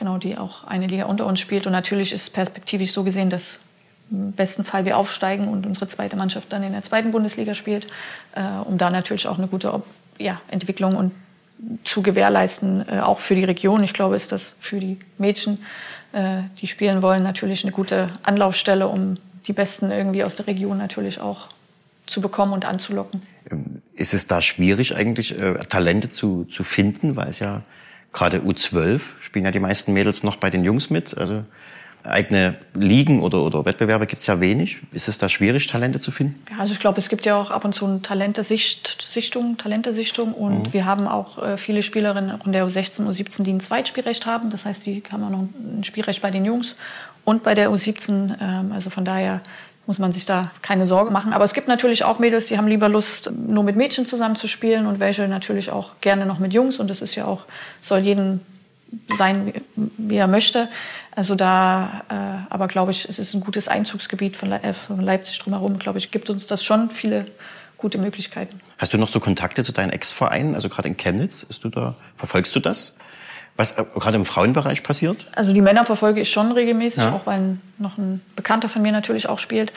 genau, 0.00 0.18
die 0.18 0.36
auch 0.36 0.64
eine 0.64 0.88
Liga 0.88 1.04
unter 1.04 1.26
uns 1.26 1.38
spielt. 1.38 1.66
Und 1.66 1.72
natürlich 1.72 2.12
ist 2.12 2.32
perspektivisch 2.32 2.90
so 2.90 3.04
gesehen, 3.04 3.30
dass 3.30 3.60
im 4.10 4.32
besten 4.32 4.64
Fall 4.64 4.84
wir 4.84 4.96
aufsteigen 4.96 5.46
und 5.46 5.66
unsere 5.66 5.86
zweite 5.86 6.16
Mannschaft 6.16 6.52
dann 6.52 6.64
in 6.64 6.72
der 6.72 6.82
zweiten 6.82 7.12
Bundesliga 7.12 7.54
spielt, 7.54 7.86
äh, 8.34 8.42
um 8.64 8.76
da 8.76 8.90
natürlich 8.90 9.28
auch 9.28 9.38
eine 9.38 9.46
gute 9.46 9.82
ja, 10.18 10.40
Entwicklung 10.48 10.96
und 10.96 11.12
zu 11.84 12.02
gewährleisten, 12.02 12.88
äh, 12.88 13.00
auch 13.00 13.20
für 13.20 13.36
die 13.36 13.44
Region. 13.44 13.84
Ich 13.84 13.92
glaube, 13.92 14.16
ist 14.16 14.32
das 14.32 14.56
für 14.58 14.80
die 14.80 14.98
Mädchen, 15.18 15.62
äh, 16.12 16.42
die 16.60 16.66
spielen 16.66 17.02
wollen, 17.02 17.22
natürlich 17.22 17.62
eine 17.62 17.72
gute 17.72 18.08
Anlaufstelle, 18.22 18.88
um 18.88 19.18
die 19.46 19.52
Besten 19.52 19.90
irgendwie 19.90 20.24
aus 20.24 20.34
der 20.34 20.46
Region 20.46 20.78
natürlich 20.78 21.20
auch 21.20 21.48
zu 22.06 22.20
bekommen 22.20 22.54
und 22.54 22.64
anzulocken. 22.64 23.20
Ähm, 23.50 23.82
ist 23.94 24.14
es 24.14 24.26
da 24.26 24.40
schwierig 24.40 24.96
eigentlich, 24.96 25.38
äh, 25.38 25.54
Talente 25.68 26.08
zu, 26.08 26.44
zu 26.44 26.64
finden, 26.64 27.14
weil 27.14 27.28
es 27.28 27.38
ja 27.38 27.62
gerade 28.12 28.38
U12 28.38 29.00
spielen 29.20 29.44
ja 29.44 29.50
die 29.50 29.60
meisten 29.60 29.92
Mädels 29.92 30.22
noch 30.22 30.36
bei 30.36 30.50
den 30.50 30.64
Jungs 30.64 30.90
mit. 30.90 31.16
Also 31.16 31.44
eigene 32.02 32.56
Ligen 32.74 33.20
oder, 33.20 33.42
oder 33.42 33.64
Wettbewerbe 33.64 34.06
gibt 34.06 34.20
es 34.20 34.26
ja 34.26 34.40
wenig. 34.40 34.78
Ist 34.92 35.08
es 35.08 35.18
da 35.18 35.28
schwierig, 35.28 35.66
Talente 35.66 36.00
zu 36.00 36.10
finden? 36.10 36.42
Ja, 36.50 36.58
also 36.60 36.72
ich 36.72 36.80
glaube, 36.80 36.98
es 36.98 37.08
gibt 37.08 37.26
ja 37.26 37.36
auch 37.36 37.50
ab 37.50 37.64
und 37.64 37.74
zu 37.74 37.86
eine 37.86 38.00
Talentesichtung, 38.00 39.58
Talentesichtung 39.58 40.32
und 40.32 40.68
mhm. 40.68 40.72
wir 40.72 40.86
haben 40.86 41.06
auch 41.06 41.42
äh, 41.42 41.58
viele 41.58 41.82
Spielerinnen 41.82 42.40
in 42.44 42.52
der 42.52 42.66
U16, 42.66 43.06
U17, 43.06 43.42
die 43.42 43.52
ein 43.52 43.60
Zweitspielrecht 43.60 44.26
haben. 44.26 44.50
Das 44.50 44.64
heißt, 44.64 44.86
die 44.86 45.02
haben 45.10 45.24
auch 45.24 45.30
noch 45.30 45.40
ein 45.40 45.84
Spielrecht 45.84 46.22
bei 46.22 46.30
den 46.30 46.44
Jungs 46.44 46.76
und 47.24 47.42
bei 47.42 47.54
der 47.54 47.70
U17. 47.70 48.36
Ähm, 48.40 48.72
also 48.72 48.90
von 48.90 49.04
daher 49.04 49.42
muss 49.86 49.98
man 49.98 50.12
sich 50.12 50.26
da 50.26 50.50
keine 50.62 50.86
Sorge 50.86 51.10
machen. 51.10 51.32
Aber 51.32 51.44
es 51.44 51.54
gibt 51.54 51.68
natürlich 51.68 52.04
auch 52.04 52.18
Mädels, 52.18 52.46
die 52.46 52.58
haben 52.58 52.68
lieber 52.68 52.88
Lust, 52.88 53.30
nur 53.32 53.64
mit 53.64 53.76
Mädchen 53.76 54.06
zusammen 54.06 54.36
zu 54.36 54.46
spielen 54.46 54.86
und 54.86 55.00
welche 55.00 55.26
natürlich 55.26 55.70
auch 55.70 55.92
gerne 56.00 56.26
noch 56.26 56.38
mit 56.38 56.52
Jungs. 56.52 56.78
Und 56.78 56.88
das 56.88 57.02
ist 57.02 57.14
ja 57.14 57.24
auch, 57.24 57.44
soll 57.80 58.00
jeden 58.00 58.40
sein, 59.08 59.52
wie 59.74 60.16
er 60.16 60.26
möchte. 60.26 60.68
Also 61.12 61.34
da, 61.34 62.02
äh, 62.08 62.52
aber 62.52 62.68
glaube 62.68 62.92
ich, 62.92 63.08
es 63.08 63.18
ist 63.18 63.34
ein 63.34 63.40
gutes 63.40 63.68
Einzugsgebiet 63.68 64.36
von, 64.36 64.50
Le 64.50 64.62
äh, 64.62 64.72
von 64.74 65.00
Leipzig 65.00 65.38
drumherum. 65.38 65.78
Glaube 65.78 65.98
ich, 65.98 66.10
gibt 66.10 66.30
uns 66.30 66.46
das 66.46 66.62
schon 66.62 66.90
viele 66.90 67.26
gute 67.76 67.98
Möglichkeiten. 67.98 68.58
Hast 68.78 68.92
du 68.92 68.98
noch 68.98 69.08
so 69.08 69.20
Kontakte 69.20 69.64
zu 69.64 69.72
deinen 69.72 69.90
Ex-Vereinen, 69.90 70.54
also 70.54 70.68
gerade 70.68 70.88
in 70.88 70.96
Chemnitz? 70.96 71.42
Ist 71.42 71.64
du 71.64 71.68
da, 71.68 71.94
verfolgst 72.16 72.54
du 72.54 72.60
das? 72.60 72.94
Was 73.60 73.72
äh, 73.72 73.84
gerade 73.94 74.16
im 74.16 74.24
Frauenbereich 74.24 74.82
passiert? 74.82 75.28
Also 75.34 75.52
die 75.52 75.60
Männer 75.60 75.84
verfolge 75.84 76.22
ich 76.22 76.30
schon 76.30 76.50
regelmäßig, 76.50 77.02
ja. 77.02 77.12
auch 77.12 77.26
weil 77.26 77.58
noch 77.76 77.98
ein 77.98 78.22
Bekannter 78.34 78.70
von 78.70 78.80
mir 78.80 78.90
natürlich 78.90 79.28
auch 79.28 79.38
spielt. 79.38 79.70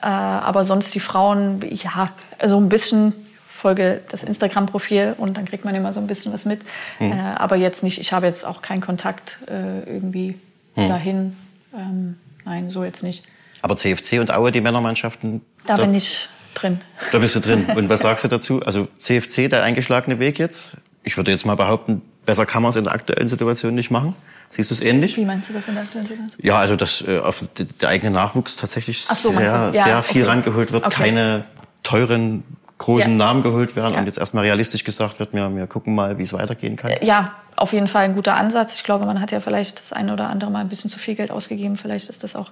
Äh, 0.00 0.06
aber 0.06 0.64
sonst 0.64 0.94
die 0.94 1.00
Frauen, 1.00 1.60
ja, 1.70 2.10
also 2.38 2.58
ein 2.58 2.70
bisschen 2.70 3.12
folge 3.52 4.00
das 4.10 4.22
Instagram-Profil 4.22 5.16
und 5.18 5.36
dann 5.36 5.44
kriegt 5.44 5.66
man 5.66 5.74
immer 5.74 5.92
so 5.92 6.00
ein 6.00 6.06
bisschen 6.06 6.32
was 6.32 6.46
mit. 6.46 6.62
Mhm. 6.98 7.12
Äh, 7.12 7.14
aber 7.36 7.56
jetzt 7.56 7.82
nicht, 7.82 8.00
ich 8.00 8.14
habe 8.14 8.24
jetzt 8.24 8.46
auch 8.46 8.62
keinen 8.62 8.80
Kontakt 8.80 9.38
äh, 9.48 9.80
irgendwie 9.80 10.38
mhm. 10.74 10.88
dahin. 10.88 11.36
Ähm, 11.74 12.16
nein, 12.46 12.70
so 12.70 12.84
jetzt 12.84 13.02
nicht. 13.02 13.24
Aber 13.60 13.76
CFC 13.76 14.14
und 14.20 14.32
Aue, 14.32 14.50
die 14.50 14.62
Männermannschaften? 14.62 15.42
Da, 15.66 15.76
da 15.76 15.82
bin 15.82 15.94
ich 15.94 16.28
drin. 16.54 16.80
Da 17.12 17.18
bist 17.18 17.34
du 17.34 17.40
drin. 17.40 17.66
Und 17.74 17.90
was 17.90 18.00
sagst 18.00 18.24
du 18.24 18.28
dazu? 18.28 18.62
Also 18.64 18.88
CFC, 18.96 19.50
der 19.50 19.62
eingeschlagene 19.62 20.18
Weg 20.18 20.38
jetzt? 20.38 20.78
Ich 21.02 21.16
würde 21.16 21.30
jetzt 21.32 21.44
mal 21.44 21.54
behaupten, 21.54 22.02
besser 22.26 22.44
kann 22.44 22.62
man 22.62 22.70
es 22.70 22.76
in 22.76 22.84
der 22.84 22.92
aktuellen 22.92 23.28
Situation 23.28 23.74
nicht 23.74 23.90
machen. 23.90 24.14
Siehst 24.50 24.70
du 24.70 24.74
es 24.74 24.80
ähnlich? 24.82 25.16
Wie 25.16 25.24
meinst 25.24 25.48
du 25.48 25.54
das 25.54 25.66
in 25.68 25.74
der 25.74 25.82
aktuellen 25.84 26.06
Situation? 26.06 26.40
Ja, 26.44 26.58
also 26.58 26.76
dass 26.76 27.02
äh, 27.06 27.18
auf 27.18 27.44
der 27.80 27.88
eigene 27.88 28.10
Nachwuchs 28.12 28.56
tatsächlich 28.56 29.04
so, 29.04 29.30
sehr? 29.30 29.42
Ja, 29.42 29.72
sehr 29.72 30.02
viel 30.02 30.22
okay. 30.22 30.30
rangeholt 30.30 30.72
wird, 30.72 30.86
Okay. 30.86 30.96
keine 31.04 31.44
teuren, 31.82 32.44
großen 32.78 33.12
Ja. 33.18 33.24
Namen 33.26 33.42
geholt 33.42 33.74
werden 33.76 33.94
Ja. 33.94 34.00
und 34.00 34.06
jetzt 34.06 34.18
erstmal 34.18 34.44
realistisch 34.44 34.84
gesagt 34.84 35.18
wird, 35.18 35.32
wir, 35.32 35.54
wir 35.56 35.66
gucken 35.66 35.94
mal, 35.94 36.18
wie 36.18 36.22
es 36.24 36.32
weitergehen 36.32 36.76
kann. 36.76 36.92
Ja, 37.00 37.32
auf 37.56 37.72
jeden 37.72 37.88
Fall 37.88 38.04
ein 38.04 38.14
guter 38.14 38.34
Ansatz. 38.34 38.74
Ich 38.74 38.84
glaube, 38.84 39.06
man 39.06 39.20
hat 39.20 39.32
ja 39.32 39.40
vielleicht 39.40 39.80
das 39.80 39.92
eine 39.92 40.12
oder 40.12 40.28
andere 40.28 40.50
Mal 40.50 40.60
ein 40.60 40.68
bisschen 40.68 40.90
zu 40.90 40.98
viel 40.98 41.14
Geld 41.14 41.30
ausgegeben. 41.30 41.76
Vielleicht 41.78 42.08
ist 42.10 42.22
das 42.22 42.36
auch 42.36 42.50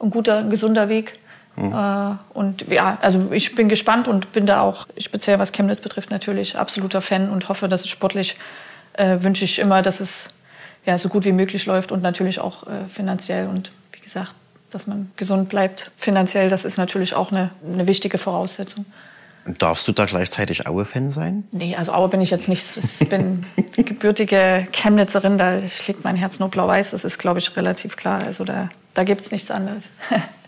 ein 0.00 0.10
guter, 0.10 0.38
ein 0.38 0.50
gesunder 0.50 0.88
Weg. 0.88 1.18
Äh, 1.56 2.14
und 2.34 2.64
ja, 2.68 2.98
also 3.02 3.28
ich 3.30 3.54
bin 3.54 3.68
gespannt 3.68 4.08
und 4.08 4.32
bin 4.32 4.46
da 4.46 4.62
auch, 4.62 4.86
speziell 4.98 5.38
was 5.38 5.52
Chemnitz 5.52 5.80
betrifft, 5.80 6.10
natürlich 6.10 6.58
absoluter 6.58 7.00
Fan 7.02 7.28
und 7.30 7.48
hoffe, 7.48 7.68
dass 7.68 7.82
es 7.82 7.88
sportlich, 7.88 8.36
äh, 8.94 9.18
wünsche 9.20 9.44
ich 9.44 9.58
immer, 9.58 9.82
dass 9.82 10.00
es 10.00 10.34
ja, 10.84 10.98
so 10.98 11.08
gut 11.08 11.24
wie 11.24 11.32
möglich 11.32 11.66
läuft 11.66 11.92
und 11.92 12.02
natürlich 12.02 12.40
auch 12.40 12.66
äh, 12.66 12.84
finanziell. 12.90 13.46
Und 13.46 13.70
wie 13.92 14.00
gesagt, 14.00 14.32
dass 14.70 14.86
man 14.86 15.10
gesund 15.16 15.48
bleibt 15.48 15.92
finanziell, 15.96 16.48
das 16.48 16.64
ist 16.64 16.76
natürlich 16.76 17.14
auch 17.14 17.30
eine, 17.30 17.50
eine 17.64 17.86
wichtige 17.86 18.18
Voraussetzung. 18.18 18.84
Darfst 19.44 19.88
du 19.88 19.92
da 19.92 20.04
gleichzeitig 20.04 20.68
Aue-Fan 20.68 21.10
sein? 21.10 21.44
Nee, 21.50 21.74
also 21.74 21.92
Aue 21.92 22.08
bin 22.08 22.20
ich 22.20 22.30
jetzt 22.30 22.48
nicht. 22.48 22.64
Ich 22.76 23.08
bin 23.08 23.44
gebürtige 23.76 24.68
Chemnitzerin, 24.70 25.36
da 25.36 25.66
schlägt 25.68 26.04
mein 26.04 26.14
Herz 26.14 26.38
nur 26.38 26.48
blau-weiß. 26.48 26.92
Das 26.92 27.04
ist, 27.04 27.18
glaube 27.18 27.40
ich, 27.40 27.56
relativ 27.56 27.96
klar. 27.96 28.22
Also 28.22 28.44
da, 28.44 28.70
da 28.94 29.02
gibt 29.02 29.22
es 29.22 29.32
nichts 29.32 29.50
anderes. 29.50 29.88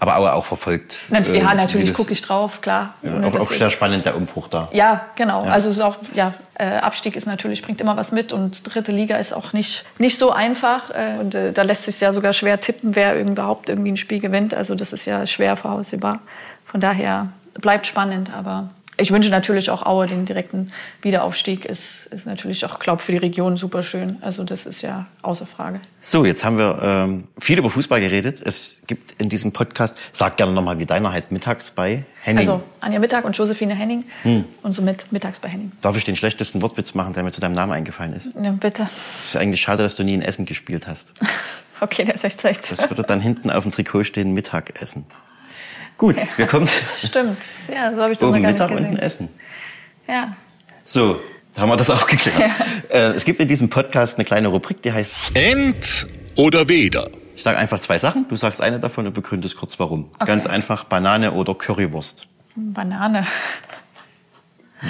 Aber 0.00 0.16
Aue 0.18 0.32
auch 0.32 0.44
verfolgt. 0.44 0.98
Nat- 1.08 1.28
äh, 1.28 1.38
ja, 1.38 1.54
natürlich 1.54 1.92
gucke 1.94 2.12
ich 2.12 2.22
drauf, 2.22 2.60
klar. 2.60 2.94
Ja, 3.02 3.22
auch, 3.22 3.34
auch 3.34 3.50
sehr 3.52 3.70
spannend 3.70 4.06
der 4.06 4.16
Umbruch 4.16 4.48
da. 4.48 4.68
Ja, 4.72 5.06
genau. 5.16 5.44
Ja. 5.44 5.52
Also 5.52 5.70
es 5.70 5.76
ist 5.76 5.82
auch, 5.82 5.96
ja, 6.14 6.34
äh, 6.54 6.78
Abstieg 6.78 7.16
ist 7.16 7.26
natürlich, 7.26 7.62
bringt 7.62 7.80
immer 7.80 7.96
was 7.96 8.12
mit 8.12 8.32
und 8.32 8.74
dritte 8.74 8.92
Liga 8.92 9.16
ist 9.16 9.32
auch 9.32 9.52
nicht, 9.52 9.84
nicht 9.98 10.18
so 10.18 10.32
einfach. 10.32 10.90
Äh, 10.90 11.18
und 11.20 11.34
äh, 11.34 11.52
da 11.52 11.62
lässt 11.62 11.84
sich 11.84 12.00
ja 12.00 12.12
sogar 12.12 12.32
schwer 12.32 12.60
tippen, 12.60 12.94
wer 12.96 13.18
überhaupt 13.20 13.68
irgendwie 13.68 13.92
ein 13.92 13.96
Spiel 13.96 14.20
gewinnt. 14.20 14.54
Also 14.54 14.74
das 14.74 14.92
ist 14.92 15.04
ja 15.06 15.26
schwer 15.26 15.56
voraussehbar. 15.56 16.20
Von 16.64 16.80
daher 16.80 17.28
bleibt 17.54 17.86
spannend, 17.86 18.30
aber 18.36 18.70
ich 18.98 19.12
wünsche 19.12 19.30
natürlich 19.30 19.70
auch 19.70 19.86
Aue 19.86 20.06
den 20.06 20.26
direkten 20.26 20.72
Wiederaufstieg. 21.02 21.64
Ist, 21.64 22.06
ist 22.06 22.26
natürlich 22.26 22.64
auch, 22.66 22.78
glaube 22.80 23.02
für 23.02 23.12
die 23.12 23.18
Region 23.18 23.56
super 23.56 23.82
schön. 23.82 24.18
Also 24.20 24.44
das 24.44 24.66
ist 24.66 24.82
ja 24.82 25.06
außer 25.22 25.46
Frage. 25.46 25.80
So, 26.00 26.24
jetzt 26.24 26.44
haben 26.44 26.58
wir 26.58 26.78
ähm, 26.82 27.24
viel 27.38 27.58
über 27.58 27.70
Fußball 27.70 28.00
geredet. 28.00 28.42
Es 28.44 28.80
gibt 28.86 29.12
in 29.20 29.28
diesem 29.28 29.52
Podcast, 29.52 29.96
sag 30.12 30.36
gerne 30.36 30.52
nochmal, 30.52 30.78
wie 30.78 30.86
deiner 30.86 31.12
heißt, 31.12 31.30
mittags 31.30 31.70
bei 31.70 32.04
Henning. 32.22 32.48
Also 32.48 32.62
Anja 32.80 32.98
Mittag 32.98 33.24
und 33.24 33.36
Josephine 33.36 33.74
Henning 33.74 34.04
und 34.62 34.72
somit 34.72 35.12
mittags 35.12 35.38
bei 35.38 35.48
Henning. 35.48 35.72
Darf 35.80 35.96
ich 35.96 36.04
den 36.04 36.16
schlechtesten 36.16 36.60
Wortwitz 36.60 36.94
machen, 36.94 37.14
der 37.14 37.22
mir 37.22 37.30
zu 37.30 37.40
deinem 37.40 37.54
Namen 37.54 37.72
eingefallen 37.72 38.12
ist? 38.12 38.32
Ja, 38.42 38.50
bitte. 38.50 38.88
Es 39.20 39.28
ist 39.28 39.36
eigentlich 39.36 39.60
schade, 39.60 39.82
dass 39.82 39.94
du 39.96 40.02
nie 40.02 40.14
in 40.14 40.22
Essen 40.22 40.44
gespielt 40.44 40.86
hast. 40.86 41.14
Okay, 41.80 42.04
der 42.04 42.16
ist 42.16 42.24
echt 42.24 42.40
schlecht. 42.40 42.72
Das 42.72 42.90
würde 42.90 43.04
dann 43.04 43.20
hinten 43.20 43.52
auf 43.52 43.62
dem 43.62 43.70
Trikot 43.70 44.02
stehen, 44.02 44.34
Mittagessen. 44.34 45.06
Gut, 45.98 46.16
wir 46.36 46.46
kommen 46.46 46.64
zu 46.64 46.84
Stimmt. 47.06 47.38
Ja, 47.72 47.92
so 47.94 48.02
habe 48.02 48.12
ich 48.12 48.18
das 48.18 48.28
oben 48.28 48.36
noch 48.36 48.42
gar 48.44 48.52
Mittag, 48.52 48.70
nicht 48.70 48.78
unten 48.78 48.90
gesehen. 48.92 49.04
Essen. 49.04 49.28
Ja. 50.06 50.36
So, 50.84 51.20
da 51.54 51.62
haben 51.62 51.68
wir 51.68 51.76
das 51.76 51.90
auch 51.90 52.06
geklärt. 52.06 52.52
Äh, 52.88 53.10
es 53.10 53.24
gibt 53.24 53.40
in 53.40 53.48
diesem 53.48 53.68
Podcast 53.68 54.16
eine 54.16 54.24
kleine 54.24 54.48
Rubrik, 54.48 54.80
die 54.80 54.92
heißt, 54.92 55.12
Ent 55.34 56.06
oder 56.36 56.68
Weder. 56.68 57.10
ich 57.36 57.42
sage 57.42 57.58
einfach 57.58 57.80
zwei 57.80 57.98
Sachen, 57.98 58.26
du 58.28 58.36
sagst 58.36 58.62
eine 58.62 58.80
davon 58.80 59.06
und 59.06 59.12
begründest 59.12 59.56
kurz 59.56 59.78
warum. 59.78 60.10
Ganz 60.24 60.46
einfach, 60.46 60.84
Banane 60.84 61.32
oder 61.32 61.54
Currywurst. 61.54 62.28
Banane. 62.54 63.26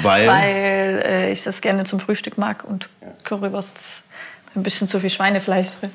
Weil, 0.02 0.28
Weil 0.28 1.02
äh, 1.04 1.32
ich 1.32 1.42
das 1.42 1.62
gerne 1.62 1.84
zum 1.84 1.98
Frühstück 1.98 2.36
mag 2.36 2.64
und 2.64 2.88
Currywurst 3.24 3.78
ist 3.78 4.04
ein 4.54 4.62
bisschen 4.62 4.86
zu 4.88 5.00
viel 5.00 5.10
Schweinefleisch 5.10 5.68
drin. 5.80 5.90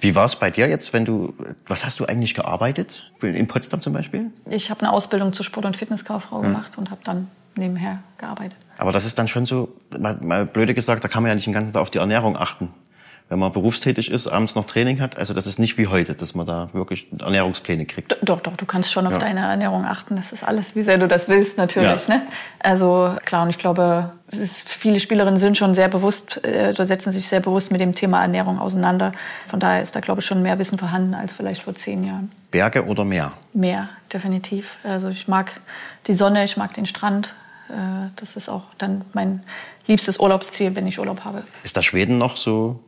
Wie 0.00 0.14
war 0.14 0.24
es 0.24 0.36
bei 0.36 0.50
dir 0.50 0.68
jetzt, 0.68 0.92
wenn 0.92 1.04
du, 1.04 1.34
was 1.66 1.84
hast 1.84 2.00
du 2.00 2.06
eigentlich 2.06 2.34
gearbeitet? 2.34 3.10
In 3.22 3.46
Potsdam 3.46 3.80
zum 3.80 3.92
Beispiel? 3.92 4.30
Ich 4.48 4.70
habe 4.70 4.80
eine 4.80 4.92
Ausbildung 4.92 5.32
zur 5.32 5.44
Sport- 5.44 5.64
und 5.64 5.76
Fitnesskauffrau 5.76 6.40
gemacht 6.40 6.78
und 6.78 6.90
habe 6.90 7.00
dann 7.04 7.28
nebenher 7.56 8.00
gearbeitet. 8.18 8.56
Aber 8.78 8.92
das 8.92 9.04
ist 9.04 9.18
dann 9.18 9.28
schon 9.28 9.46
so, 9.46 9.74
mal, 9.98 10.16
mal 10.22 10.46
blöde 10.46 10.74
gesagt, 10.74 11.04
da 11.04 11.08
kann 11.08 11.22
man 11.22 11.30
ja 11.30 11.34
nicht 11.34 11.46
den 11.46 11.52
ganzen 11.52 11.72
Tag 11.72 11.82
auf 11.82 11.90
die 11.90 11.98
Ernährung 11.98 12.36
achten. 12.36 12.68
Wenn 13.30 13.38
man 13.38 13.52
berufstätig 13.52 14.10
ist, 14.10 14.26
abends 14.26 14.56
noch 14.56 14.64
Training 14.64 15.00
hat, 15.00 15.16
also 15.16 15.32
das 15.34 15.46
ist 15.46 15.60
nicht 15.60 15.78
wie 15.78 15.86
heute, 15.86 16.16
dass 16.16 16.34
man 16.34 16.46
da 16.46 16.68
wirklich 16.72 17.06
Ernährungspläne 17.20 17.86
kriegt. 17.86 18.16
Doch, 18.22 18.40
doch, 18.40 18.56
du 18.56 18.66
kannst 18.66 18.90
schon 18.90 19.06
auf 19.06 19.12
Ja. 19.12 19.18
deine 19.20 19.40
Ernährung 19.42 19.84
achten. 19.84 20.16
Das 20.16 20.32
ist 20.32 20.42
alles, 20.42 20.74
wie 20.74 20.82
sehr 20.82 20.98
du 20.98 21.06
das 21.06 21.28
willst, 21.28 21.56
natürlich. 21.56 22.08
Ja. 22.08 22.16
Ne? 22.16 22.22
Also 22.58 23.14
klar, 23.24 23.44
und 23.44 23.50
ich 23.50 23.58
glaube, 23.58 24.10
ist, 24.26 24.68
viele 24.68 24.98
Spielerinnen 24.98 25.38
sind 25.38 25.56
schon 25.56 25.76
sehr 25.76 25.86
bewusst, 25.86 26.44
äh, 26.44 26.74
setzen 26.84 27.12
sich 27.12 27.28
sehr 27.28 27.38
bewusst 27.38 27.70
mit 27.70 27.80
dem 27.80 27.94
Thema 27.94 28.20
Ernährung 28.20 28.58
auseinander. 28.58 29.12
Von 29.46 29.60
daher 29.60 29.80
ist 29.80 29.94
da, 29.94 30.00
glaube 30.00 30.20
ich, 30.22 30.26
schon 30.26 30.42
mehr 30.42 30.58
Wissen 30.58 30.76
vorhanden 30.76 31.14
als 31.14 31.32
vielleicht 31.32 31.62
vor 31.62 31.74
zehn 31.74 32.02
Jahren. 32.02 32.32
Berge 32.50 32.84
oder 32.84 33.04
Meer? 33.04 33.32
Mehr, 33.52 33.90
definitiv. 34.12 34.76
Also 34.82 35.08
ich 35.08 35.28
mag 35.28 35.52
die 36.08 36.14
Sonne, 36.14 36.42
ich 36.42 36.56
mag 36.56 36.74
den 36.74 36.86
Strand. 36.86 37.32
Äh, 37.68 38.08
Das 38.16 38.34
ist 38.34 38.48
auch 38.48 38.64
dann 38.78 39.02
mein 39.12 39.44
liebstes 39.86 40.18
Urlaubsziel, 40.18 40.74
wenn 40.74 40.88
ich 40.88 40.98
Urlaub 40.98 41.24
habe. 41.24 41.44
Ist 41.62 41.76
da 41.76 41.82
Schweden 41.84 42.18
noch 42.18 42.36
so 42.36 42.80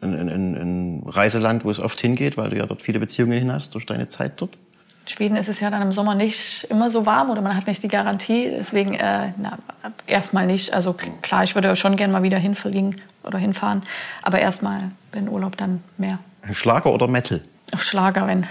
ein, 0.00 0.28
ein, 0.28 0.54
ein 0.54 1.02
Reiseland, 1.06 1.64
wo 1.64 1.70
es 1.70 1.80
oft 1.80 2.00
hingeht, 2.00 2.36
weil 2.36 2.50
du 2.50 2.56
ja 2.56 2.66
dort 2.66 2.82
viele 2.82 2.98
Beziehungen 2.98 3.38
hin 3.38 3.52
hast 3.52 3.74
durch 3.74 3.86
deine 3.86 4.08
Zeit 4.08 4.40
dort? 4.40 4.56
In 5.02 5.12
Schweden 5.12 5.36
ist 5.36 5.48
es 5.48 5.60
ja 5.60 5.70
dann 5.70 5.82
im 5.82 5.92
Sommer 5.92 6.14
nicht 6.14 6.64
immer 6.70 6.90
so 6.90 7.06
warm 7.06 7.30
oder 7.30 7.40
man 7.40 7.56
hat 7.56 7.66
nicht 7.66 7.82
die 7.82 7.88
Garantie. 7.88 8.52
Deswegen 8.56 8.94
äh, 8.94 9.32
na, 9.38 9.58
erstmal 10.06 10.46
nicht. 10.46 10.74
Also 10.74 10.94
klar, 11.22 11.44
ich 11.44 11.54
würde 11.54 11.74
schon 11.76 11.96
gerne 11.96 12.12
mal 12.12 12.22
wieder 12.22 12.38
hinfliegen 12.38 13.00
oder 13.24 13.38
hinfahren. 13.38 13.82
Aber 14.22 14.38
erstmal, 14.38 14.90
wenn 15.12 15.28
Urlaub, 15.28 15.56
dann 15.56 15.82
mehr. 15.96 16.18
Schlager 16.52 16.92
oder 16.92 17.08
Metal? 17.08 17.42
Auch 17.74 17.80
Schlager, 17.80 18.26
wenn. 18.26 18.46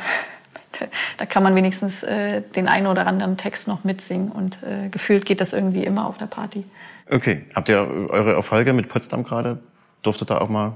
Da 1.18 1.26
kann 1.26 1.42
man 1.42 1.56
wenigstens 1.56 2.04
äh, 2.04 2.42
den 2.56 2.68
einen 2.68 2.86
oder 2.86 3.08
anderen 3.08 3.36
Text 3.38 3.68
noch 3.68 3.84
mitsingen. 3.84 4.32
Und 4.32 4.62
äh, 4.62 4.90
gefühlt 4.90 5.26
geht 5.26 5.42
das 5.42 5.54
irgendwie 5.54 5.84
immer 5.84 6.06
auf 6.06 6.20
der 6.20 6.28
Party. 6.28 6.66
Okay. 7.10 7.46
Habt 7.56 7.70
ihr 7.70 7.80
eure 8.10 8.34
Erfolge 8.34 8.74
mit 8.74 8.88
Potsdam 8.88 9.24
gerade? 9.24 9.60
Durfte 10.04 10.26
da 10.26 10.38
auch 10.38 10.50
mal 10.50 10.74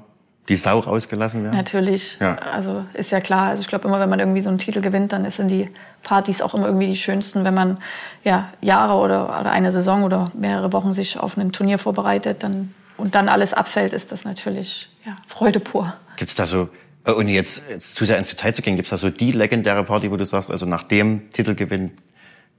die 0.50 0.56
Sau 0.56 0.80
rausgelassen 0.80 1.44
werden? 1.44 1.56
Natürlich. 1.56 2.18
Ja. 2.20 2.36
Also 2.36 2.86
ist 2.94 3.12
ja 3.12 3.20
klar. 3.20 3.50
Also 3.50 3.62
ich 3.62 3.68
glaube 3.68 3.88
immer, 3.88 4.00
wenn 4.00 4.10
man 4.10 4.20
irgendwie 4.20 4.42
so 4.42 4.50
einen 4.50 4.58
Titel 4.58 4.82
gewinnt, 4.82 5.14
dann 5.14 5.30
sind 5.30 5.50
die 5.50 5.70
Partys 6.04 6.42
auch 6.42 6.54
immer 6.54 6.68
irgendwie 6.68 6.88
die 6.88 6.98
schönsten. 6.98 7.44
Wenn 7.46 7.54
man 7.54 7.78
ja 8.24 8.50
Jahre 8.62 8.96
oder, 8.96 9.40
oder 9.40 9.52
eine 9.52 9.72
Saison 9.72 10.04
oder 10.04 10.32
mehrere 10.34 10.74
Wochen 10.74 10.94
sich 10.94 11.20
auf 11.20 11.38
ein 11.38 11.52
Turnier 11.52 11.78
vorbereitet, 11.78 12.44
dann 12.44 12.74
und 13.02 13.16
dann 13.16 13.30
alles 13.30 13.54
abfällt, 13.54 13.94
ist 13.94 14.12
das 14.12 14.26
natürlich 14.26 14.90
ja, 15.06 15.18
Freude 15.28 15.60
pur. 15.60 15.94
Gibt's 16.18 16.36
da 16.36 16.46
so, 16.46 16.70
äh, 17.06 17.12
ohne 17.12 17.32
jetzt, 17.32 17.64
jetzt 17.70 17.96
zu 17.96 18.06
sehr 18.06 18.18
ins 18.18 18.30
Detail 18.30 18.54
zu 18.54 18.62
gehen, 18.62 18.76
gibt's 18.76 18.92
da 18.92 18.98
so 18.98 19.10
die 19.10 19.32
legendäre 19.32 19.84
Party, 19.84 20.12
wo 20.12 20.18
du 20.18 20.26
sagst, 20.26 20.52
also 20.52 20.66
nach 20.66 20.84
dem 20.84 21.30
Titelgewinn, 21.32 21.92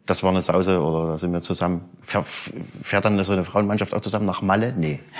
das 0.06 0.22
war 0.24 0.30
eine 0.30 0.42
Sause 0.42 0.80
oder 0.80 1.12
da 1.12 1.18
sind 1.18 1.32
wir 1.32 1.40
zusammen, 1.40 1.88
fährt, 2.00 3.04
dann 3.04 3.22
so 3.22 3.32
eine 3.32 3.44
Frauenmannschaft 3.44 3.94
auch 3.94 4.00
zusammen 4.00 4.26
nach 4.26 4.42
Malle? 4.42 4.74
Nee. 4.76 5.00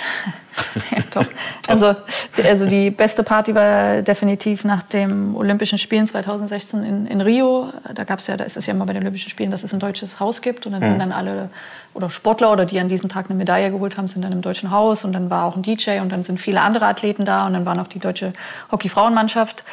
Ja, 0.91 1.03
doch. 1.13 1.25
Also, 1.67 1.95
also 2.43 2.67
die 2.67 2.89
beste 2.89 3.23
Party 3.23 3.53
war 3.53 4.01
definitiv 4.01 4.63
nach 4.63 4.81
dem 4.81 5.35
Olympischen 5.35 5.77
Spielen 5.77 6.07
2016 6.07 6.83
in, 6.83 7.05
in 7.05 7.21
Rio. 7.21 7.71
Da 7.93 8.03
gab's 8.03 8.25
ja, 8.25 8.37
da 8.37 8.43
ist 8.43 8.57
es 8.57 8.65
ja 8.65 8.73
immer 8.73 8.85
bei 8.85 8.93
den 8.93 9.03
Olympischen 9.03 9.29
Spielen, 9.29 9.51
dass 9.51 9.63
es 9.63 9.73
ein 9.73 9.79
deutsches 9.79 10.19
Haus 10.19 10.41
gibt 10.41 10.65
und 10.65 10.71
dann 10.71 10.81
sind 10.81 10.99
dann 10.99 11.11
alle 11.11 11.49
oder 11.93 12.09
Sportler 12.09 12.51
oder 12.51 12.65
die 12.65 12.79
an 12.79 12.89
diesem 12.89 13.09
Tag 13.09 13.29
eine 13.29 13.37
Medaille 13.37 13.71
geholt 13.71 13.97
haben, 13.97 14.07
sind 14.07 14.23
dann 14.23 14.31
im 14.31 14.41
deutschen 14.41 14.71
Haus 14.71 15.05
und 15.05 15.13
dann 15.13 15.29
war 15.29 15.45
auch 15.45 15.55
ein 15.55 15.61
DJ 15.61 15.99
und 15.99 16.11
dann 16.11 16.23
sind 16.23 16.39
viele 16.39 16.61
andere 16.61 16.85
Athleten 16.85 17.25
da 17.25 17.45
und 17.45 17.53
dann 17.53 17.65
war 17.65 17.75
noch 17.75 17.87
die 17.87 17.99
deutsche 17.99 18.33
Hockey-Frauenmannschaft, 18.71 19.63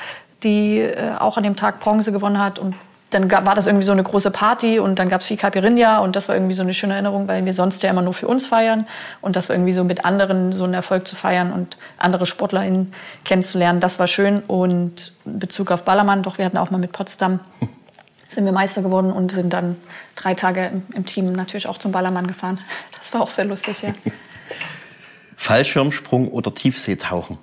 die 0.43 0.79
äh, 0.79 1.15
auch 1.19 1.37
an 1.37 1.45
dem 1.45 1.57
Tag 1.57 1.81
Bronze 1.81 2.13
gewonnen 2.13 2.39
hat 2.39 2.59
und 2.59 2.75
dann 3.11 3.29
gab, 3.29 3.45
war 3.45 3.55
das 3.55 3.67
irgendwie 3.67 3.85
so 3.85 3.93
eine 3.93 4.03
große 4.03 4.31
Party 4.31 4.79
und 4.79 4.99
dann 4.99 5.09
gab 5.09 5.21
es 5.21 5.27
viel 5.27 5.37
Caipirinha 5.37 5.99
und 5.99 6.17
das 6.17 6.29
war 6.29 6.37
irgendwie 6.37 6.55
so 6.55 6.63
eine 6.63 6.75
schöne 6.75 6.95
Erinnerung, 6.95 7.29
weil 7.29 7.45
wir 7.45 7.55
sonst 7.55 7.83
ja 7.83 7.91
immer 7.91 8.03
nur 8.03 8.15
für 8.15 8.29
uns 8.29 8.47
feiern 8.47 8.87
und 9.21 9.37
das 9.37 9.49
war 9.49 9.57
irgendwie 9.57 9.73
so 9.73 9.85
mit 9.85 10.05
anderen 10.05 10.53
so 10.53 10.65
einen 10.65 10.75
Erfolg 10.75 11.09
zu 11.09 11.17
feiern 11.17 11.53
und 11.53 11.77
andere 11.99 12.25
SportlerInnen 12.27 12.93
kennenzulernen, 13.25 13.81
das 13.81 13.99
war 13.99 14.07
schön 14.07 14.41
und 14.47 15.13
in 15.25 15.39
Bezug 15.39 15.71
auf 15.71 15.83
Ballermann, 15.83 16.23
doch 16.23 16.39
wir 16.39 16.45
hatten 16.45 16.57
auch 16.57 16.71
mal 16.71 16.79
mit 16.79 16.93
Potsdam 16.93 17.41
sind 18.29 18.45
wir 18.45 18.53
Meister 18.53 18.83
geworden 18.83 19.13
und 19.13 19.33
sind 19.33 19.53
dann 19.53 19.77
drei 20.15 20.35
Tage 20.35 20.67
im, 20.67 20.83
im 20.95 21.05
Team 21.05 21.33
natürlich 21.33 21.67
auch 21.67 21.79
zum 21.79 21.93
Ballermann 21.93 22.27
gefahren. 22.27 22.59
Das 23.01 23.15
war 23.15 23.23
auch 23.23 23.31
sehr 23.31 23.47
lustig, 23.47 23.81
ja. 23.81 23.95
Fallschirmsprung 25.37 26.29
oder 26.29 26.55
Tiefseetauchen? 26.55 27.39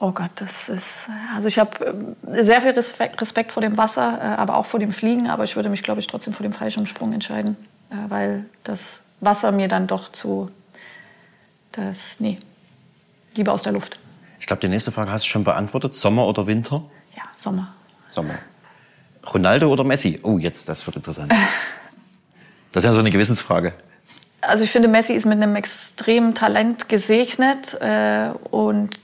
Oh 0.00 0.12
Gott, 0.12 0.30
das 0.36 0.68
ist. 0.68 1.08
Also 1.34 1.48
ich 1.48 1.58
habe 1.58 2.12
äh, 2.32 2.44
sehr 2.44 2.60
viel 2.60 2.70
Respekt, 2.70 3.20
Respekt 3.20 3.52
vor 3.52 3.62
dem 3.62 3.76
Wasser, 3.76 4.18
äh, 4.20 4.24
aber 4.24 4.56
auch 4.56 4.66
vor 4.66 4.78
dem 4.78 4.92
Fliegen. 4.92 5.28
Aber 5.28 5.44
ich 5.44 5.56
würde 5.56 5.68
mich, 5.68 5.82
glaube 5.82 6.00
ich, 6.00 6.06
trotzdem 6.06 6.32
vor 6.32 6.44
dem 6.44 6.52
Fallschirmsprung 6.52 7.12
entscheiden, 7.12 7.56
äh, 7.90 7.94
weil 8.08 8.44
das 8.62 9.02
Wasser 9.20 9.50
mir 9.50 9.68
dann 9.68 9.86
doch 9.86 10.12
zu. 10.12 10.50
Das. 11.72 12.20
Nee. 12.20 12.38
Lieber 13.34 13.52
aus 13.52 13.62
der 13.62 13.72
Luft. 13.72 13.98
Ich 14.40 14.46
glaube, 14.46 14.60
die 14.60 14.68
nächste 14.68 14.92
Frage 14.92 15.10
hast 15.10 15.24
du 15.24 15.28
schon 15.28 15.44
beantwortet. 15.44 15.94
Sommer 15.94 16.26
oder 16.26 16.46
Winter? 16.46 16.82
Ja, 17.16 17.24
Sommer. 17.36 17.74
Sommer. 18.06 18.34
Ronaldo 19.32 19.70
oder 19.70 19.84
Messi? 19.84 20.20
Oh, 20.22 20.38
jetzt, 20.38 20.68
das 20.68 20.86
wird 20.86 20.96
interessant. 20.96 21.32
Das 22.70 22.84
ist 22.84 22.88
ja 22.88 22.92
so 22.92 23.00
eine 23.00 23.10
Gewissensfrage. 23.10 23.68
Äh, 23.68 24.46
also 24.46 24.62
ich 24.62 24.70
finde, 24.70 24.88
Messi 24.88 25.14
ist 25.14 25.24
mit 25.24 25.40
einem 25.40 25.56
extremen 25.56 26.34
Talent 26.34 26.90
gesegnet 26.90 27.80
äh, 27.80 28.28
und 28.50 28.98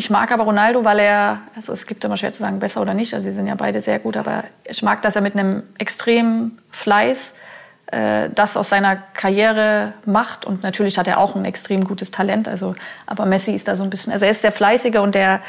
ich 0.00 0.08
mag 0.08 0.32
aber 0.32 0.44
Ronaldo, 0.44 0.82
weil 0.82 0.98
er, 0.98 1.40
also 1.54 1.74
es 1.74 1.86
gibt 1.86 2.02
immer 2.06 2.16
schwer 2.16 2.32
zu 2.32 2.40
sagen, 2.40 2.58
besser 2.58 2.80
oder 2.80 2.94
nicht, 2.94 3.12
also 3.12 3.22
sie 3.28 3.34
sind 3.34 3.46
ja 3.46 3.54
beide 3.54 3.82
sehr 3.82 3.98
gut, 3.98 4.16
aber 4.16 4.44
ich 4.64 4.82
mag, 4.82 5.02
dass 5.02 5.14
er 5.14 5.20
mit 5.20 5.34
einem 5.36 5.62
extremen 5.76 6.58
Fleiß 6.70 7.34
äh, 7.88 8.30
das 8.34 8.56
aus 8.56 8.70
seiner 8.70 8.96
Karriere 8.96 9.92
macht. 10.06 10.46
Und 10.46 10.62
natürlich 10.62 10.96
hat 10.96 11.06
er 11.06 11.18
auch 11.18 11.36
ein 11.36 11.44
extrem 11.44 11.84
gutes 11.84 12.10
Talent, 12.10 12.48
also 12.48 12.74
aber 13.04 13.26
Messi 13.26 13.52
ist 13.52 13.68
da 13.68 13.76
so 13.76 13.82
ein 13.82 13.90
bisschen, 13.90 14.10
also 14.10 14.24
er 14.24 14.30
ist 14.30 14.42
der 14.42 14.52
fleißiger 14.52 15.02
und 15.02 15.14
der 15.14 15.42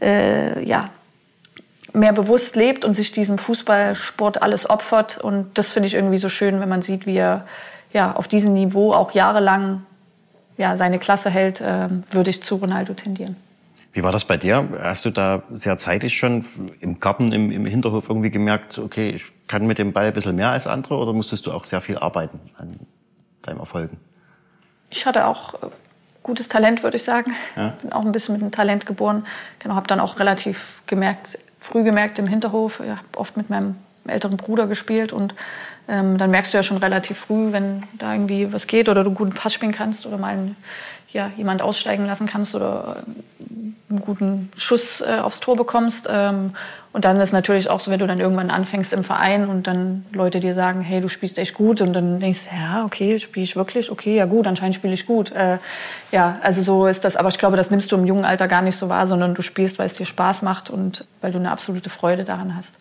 äh, 0.00 0.64
ja 0.64 0.90
mehr 1.92 2.12
bewusst 2.12 2.54
lebt 2.54 2.84
und 2.84 2.94
sich 2.94 3.10
diesem 3.10 3.38
Fußballsport 3.38 4.40
alles 4.40 4.70
opfert. 4.70 5.18
Und 5.18 5.58
das 5.58 5.72
finde 5.72 5.88
ich 5.88 5.94
irgendwie 5.94 6.18
so 6.18 6.28
schön, 6.28 6.60
wenn 6.60 6.68
man 6.68 6.82
sieht, 6.82 7.06
wie 7.06 7.16
er 7.16 7.44
ja 7.92 8.12
auf 8.12 8.28
diesem 8.28 8.52
Niveau 8.52 8.92
auch 8.92 9.10
jahrelang 9.14 9.82
ja 10.58 10.76
seine 10.76 11.00
Klasse 11.00 11.28
hält, 11.28 11.60
äh, 11.60 11.88
würde 12.12 12.30
ich 12.30 12.44
zu 12.44 12.54
Ronaldo 12.54 12.94
tendieren. 12.94 13.34
Wie 13.96 14.02
war 14.02 14.12
das 14.12 14.26
bei 14.26 14.36
dir? 14.36 14.68
Hast 14.82 15.06
du 15.06 15.10
da 15.10 15.42
sehr 15.54 15.78
zeitig 15.78 16.18
schon 16.18 16.44
im 16.80 17.00
Garten, 17.00 17.32
im, 17.32 17.50
im 17.50 17.64
Hinterhof 17.64 18.10
irgendwie 18.10 18.30
gemerkt, 18.30 18.78
okay, 18.78 19.08
ich 19.08 19.24
kann 19.48 19.66
mit 19.66 19.78
dem 19.78 19.94
Ball 19.94 20.04
ein 20.04 20.12
bisschen 20.12 20.36
mehr 20.36 20.50
als 20.50 20.66
andere 20.66 20.98
oder 20.98 21.14
musstest 21.14 21.46
du 21.46 21.52
auch 21.52 21.64
sehr 21.64 21.80
viel 21.80 21.96
arbeiten 21.96 22.38
an 22.58 22.76
deinem 23.40 23.60
Erfolgen? 23.60 23.96
Ich 24.90 25.06
hatte 25.06 25.24
auch 25.24 25.54
äh, 25.54 25.68
gutes 26.22 26.48
Talent, 26.48 26.82
würde 26.82 26.98
ich 26.98 27.04
sagen. 27.04 27.34
Ja. 27.56 27.70
Bin 27.80 27.90
auch 27.90 28.04
ein 28.04 28.12
bisschen 28.12 28.34
mit 28.34 28.42
einem 28.42 28.52
Talent 28.52 28.84
geboren. 28.84 29.24
Genau, 29.60 29.76
habe 29.76 29.86
dann 29.86 30.00
auch 30.00 30.18
relativ 30.18 30.82
gemerkt, 30.84 31.38
früh 31.58 31.82
gemerkt 31.82 32.18
im 32.18 32.26
Hinterhof. 32.26 32.82
Ich 32.84 32.90
habe 32.90 33.00
oft 33.16 33.38
mit 33.38 33.48
meinem 33.48 33.76
älteren 34.06 34.36
Bruder 34.36 34.66
gespielt 34.66 35.14
und 35.14 35.34
ähm, 35.88 36.18
dann 36.18 36.30
merkst 36.30 36.52
du 36.52 36.58
ja 36.58 36.62
schon 36.62 36.76
relativ 36.76 37.18
früh, 37.18 37.50
wenn 37.52 37.84
da 37.94 38.12
irgendwie 38.12 38.52
was 38.52 38.66
geht 38.66 38.90
oder 38.90 39.04
du 39.04 39.10
einen 39.10 39.16
guten 39.16 39.32
Pass 39.32 39.54
spielen 39.54 39.72
kannst 39.72 40.04
oder 40.04 40.18
mal 40.18 40.34
einen, 40.34 40.56
ja, 41.16 41.32
jemand 41.36 41.62
aussteigen 41.62 42.06
lassen 42.06 42.26
kannst 42.26 42.54
oder 42.54 42.98
einen 43.88 44.00
guten 44.00 44.50
Schuss 44.56 45.00
äh, 45.00 45.18
aufs 45.18 45.40
Tor 45.40 45.56
bekommst. 45.56 46.08
Ähm, 46.10 46.50
und 46.92 47.04
dann 47.04 47.18
ist 47.20 47.32
natürlich 47.32 47.70
auch 47.70 47.80
so, 47.80 47.90
wenn 47.90 47.98
du 47.98 48.06
dann 48.06 48.20
irgendwann 48.20 48.50
anfängst 48.50 48.92
im 48.92 49.02
Verein 49.02 49.48
und 49.48 49.66
dann 49.66 50.04
Leute 50.12 50.40
dir 50.40 50.54
sagen, 50.54 50.82
hey, 50.82 51.00
du 51.00 51.08
spielst 51.08 51.38
echt 51.38 51.54
gut. 51.54 51.80
Und 51.80 51.94
dann 51.94 52.20
denkst 52.20 52.48
du, 52.50 52.56
ja, 52.56 52.84
okay, 52.84 53.18
spiele 53.18 53.44
ich 53.44 53.56
wirklich? 53.56 53.90
Okay, 53.90 54.16
ja 54.16 54.26
gut, 54.26 54.46
anscheinend 54.46 54.74
spiele 54.74 54.92
ich 54.92 55.06
gut. 55.06 55.32
Äh, 55.32 55.58
ja, 56.12 56.38
also 56.42 56.60
so 56.60 56.86
ist 56.86 57.04
das. 57.04 57.16
Aber 57.16 57.30
ich 57.30 57.38
glaube, 57.38 57.56
das 57.56 57.70
nimmst 57.70 57.90
du 57.92 57.96
im 57.96 58.04
jungen 58.04 58.26
Alter 58.26 58.46
gar 58.46 58.62
nicht 58.62 58.76
so 58.76 58.90
wahr, 58.90 59.06
sondern 59.06 59.34
du 59.34 59.40
spielst, 59.40 59.78
weil 59.78 59.86
es 59.86 59.94
dir 59.94 60.06
Spaß 60.06 60.42
macht 60.42 60.68
und 60.68 61.06
weil 61.22 61.32
du 61.32 61.38
eine 61.38 61.50
absolute 61.50 61.88
Freude 61.88 62.24
daran 62.24 62.54
hast. 62.54 62.74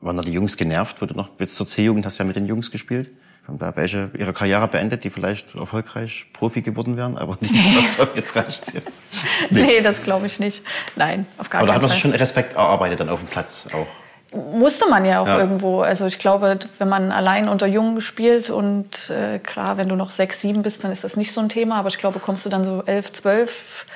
Waren 0.00 0.16
da 0.16 0.22
die 0.22 0.32
Jungs 0.32 0.56
genervt, 0.56 1.00
du 1.00 1.06
noch 1.14 1.28
bis 1.30 1.54
zur 1.54 1.66
C-Jugend 1.66 2.04
hast 2.04 2.18
ja 2.18 2.24
mit 2.24 2.36
den 2.36 2.46
Jungs 2.46 2.70
gespielt? 2.70 3.08
Haben 3.48 3.58
da 3.58 3.74
welche 3.76 4.10
ihre 4.16 4.34
Karriere 4.34 4.68
beendet, 4.68 5.04
die 5.04 5.10
vielleicht 5.10 5.54
erfolgreich 5.54 6.26
Profi 6.34 6.60
geworden 6.60 6.98
wären, 6.98 7.16
aber 7.16 7.38
die 7.40 7.50
gesagt 7.52 7.98
haben, 7.98 8.10
jetzt 8.14 8.36
reicht's 8.36 8.72
hier. 8.72 8.82
Nee, 9.50 9.62
nee 9.62 9.80
das 9.80 10.02
glaube 10.04 10.26
ich 10.26 10.38
nicht. 10.38 10.62
Nein, 10.96 11.26
auf 11.38 11.48
gar 11.48 11.60
aber 11.60 11.60
keinen 11.60 11.60
Fall. 11.60 11.60
Aber 11.60 11.66
da 11.66 11.74
hat 11.74 11.82
man 11.82 11.90
sich 11.90 11.98
schon 11.98 12.12
Respekt 12.12 12.52
erarbeitet 12.52 13.00
dann 13.00 13.08
auf 13.08 13.20
dem 13.20 13.28
Platz 13.28 13.66
auch. 13.72 13.86
Musste 14.34 14.86
man 14.90 15.06
ja 15.06 15.20
auch 15.20 15.26
ja. 15.26 15.38
irgendwo. 15.38 15.80
Also 15.80 16.04
ich 16.04 16.18
glaube, 16.18 16.58
wenn 16.76 16.88
man 16.90 17.10
allein 17.10 17.48
unter 17.48 17.66
Jungen 17.66 18.02
spielt 18.02 18.50
und 18.50 19.08
äh, 19.08 19.38
klar, 19.38 19.78
wenn 19.78 19.88
du 19.88 19.96
noch 19.96 20.10
sechs, 20.10 20.42
sieben 20.42 20.60
bist, 20.60 20.84
dann 20.84 20.92
ist 20.92 21.02
das 21.02 21.16
nicht 21.16 21.32
so 21.32 21.40
ein 21.40 21.48
Thema. 21.48 21.76
Aber 21.76 21.88
ich 21.88 21.96
glaube, 21.96 22.18
kommst 22.18 22.44
du 22.44 22.50
dann 22.50 22.62
so 22.62 22.82
elf, 22.84 23.10
zwölf, 23.12 23.86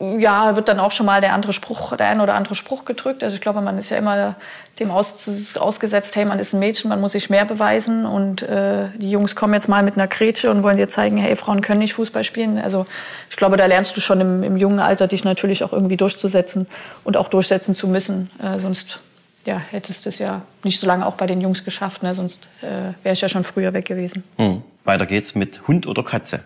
ja, 0.00 0.56
wird 0.56 0.68
dann 0.68 0.80
auch 0.80 0.92
schon 0.92 1.06
mal 1.06 1.20
der 1.20 1.34
andere 1.34 1.52
Spruch, 1.52 1.96
der 1.96 2.08
ein 2.08 2.20
oder 2.20 2.34
andere 2.34 2.54
Spruch 2.54 2.84
gedrückt. 2.84 3.22
Also 3.22 3.34
ich 3.34 3.40
glaube, 3.40 3.60
man 3.60 3.78
ist 3.78 3.90
ja 3.90 3.96
immer 3.96 4.36
dem 4.78 4.90
aus, 4.90 5.56
ausgesetzt, 5.56 6.16
hey, 6.16 6.24
man 6.24 6.38
ist 6.38 6.52
ein 6.52 6.58
Mädchen, 6.58 6.88
man 6.88 7.00
muss 7.00 7.12
sich 7.12 7.30
mehr 7.30 7.44
beweisen 7.44 8.06
und 8.06 8.42
äh, 8.42 8.88
die 8.96 9.10
Jungs 9.10 9.36
kommen 9.36 9.54
jetzt 9.54 9.68
mal 9.68 9.82
mit 9.82 9.94
einer 9.94 10.08
Grätsche 10.08 10.50
und 10.50 10.62
wollen 10.62 10.76
dir 10.76 10.88
zeigen, 10.88 11.16
hey, 11.16 11.36
Frauen 11.36 11.60
können 11.60 11.78
nicht 11.78 11.94
Fußball 11.94 12.24
spielen. 12.24 12.58
Also 12.58 12.86
ich 13.30 13.36
glaube, 13.36 13.56
da 13.56 13.66
lernst 13.66 13.96
du 13.96 14.00
schon 14.00 14.20
im, 14.20 14.42
im 14.42 14.56
jungen 14.56 14.80
Alter, 14.80 15.06
dich 15.06 15.24
natürlich 15.24 15.62
auch 15.62 15.72
irgendwie 15.72 15.96
durchzusetzen 15.96 16.66
und 17.04 17.16
auch 17.16 17.28
durchsetzen 17.28 17.76
zu 17.76 17.86
müssen. 17.86 18.30
Äh, 18.42 18.58
sonst 18.58 18.98
ja, 19.44 19.60
hättest 19.70 20.06
du 20.06 20.08
es 20.08 20.18
ja 20.18 20.42
nicht 20.64 20.80
so 20.80 20.86
lange 20.86 21.06
auch 21.06 21.14
bei 21.14 21.26
den 21.26 21.40
Jungs 21.40 21.64
geschafft, 21.64 22.02
ne? 22.02 22.14
sonst 22.14 22.50
äh, 22.62 22.94
wäre 23.02 23.12
ich 23.12 23.20
ja 23.20 23.28
schon 23.28 23.44
früher 23.44 23.72
weg 23.74 23.84
gewesen. 23.84 24.24
Hm. 24.38 24.62
Weiter 24.84 25.06
geht's 25.06 25.34
mit 25.34 25.68
Hund 25.68 25.86
oder 25.86 26.02
Katze? 26.02 26.42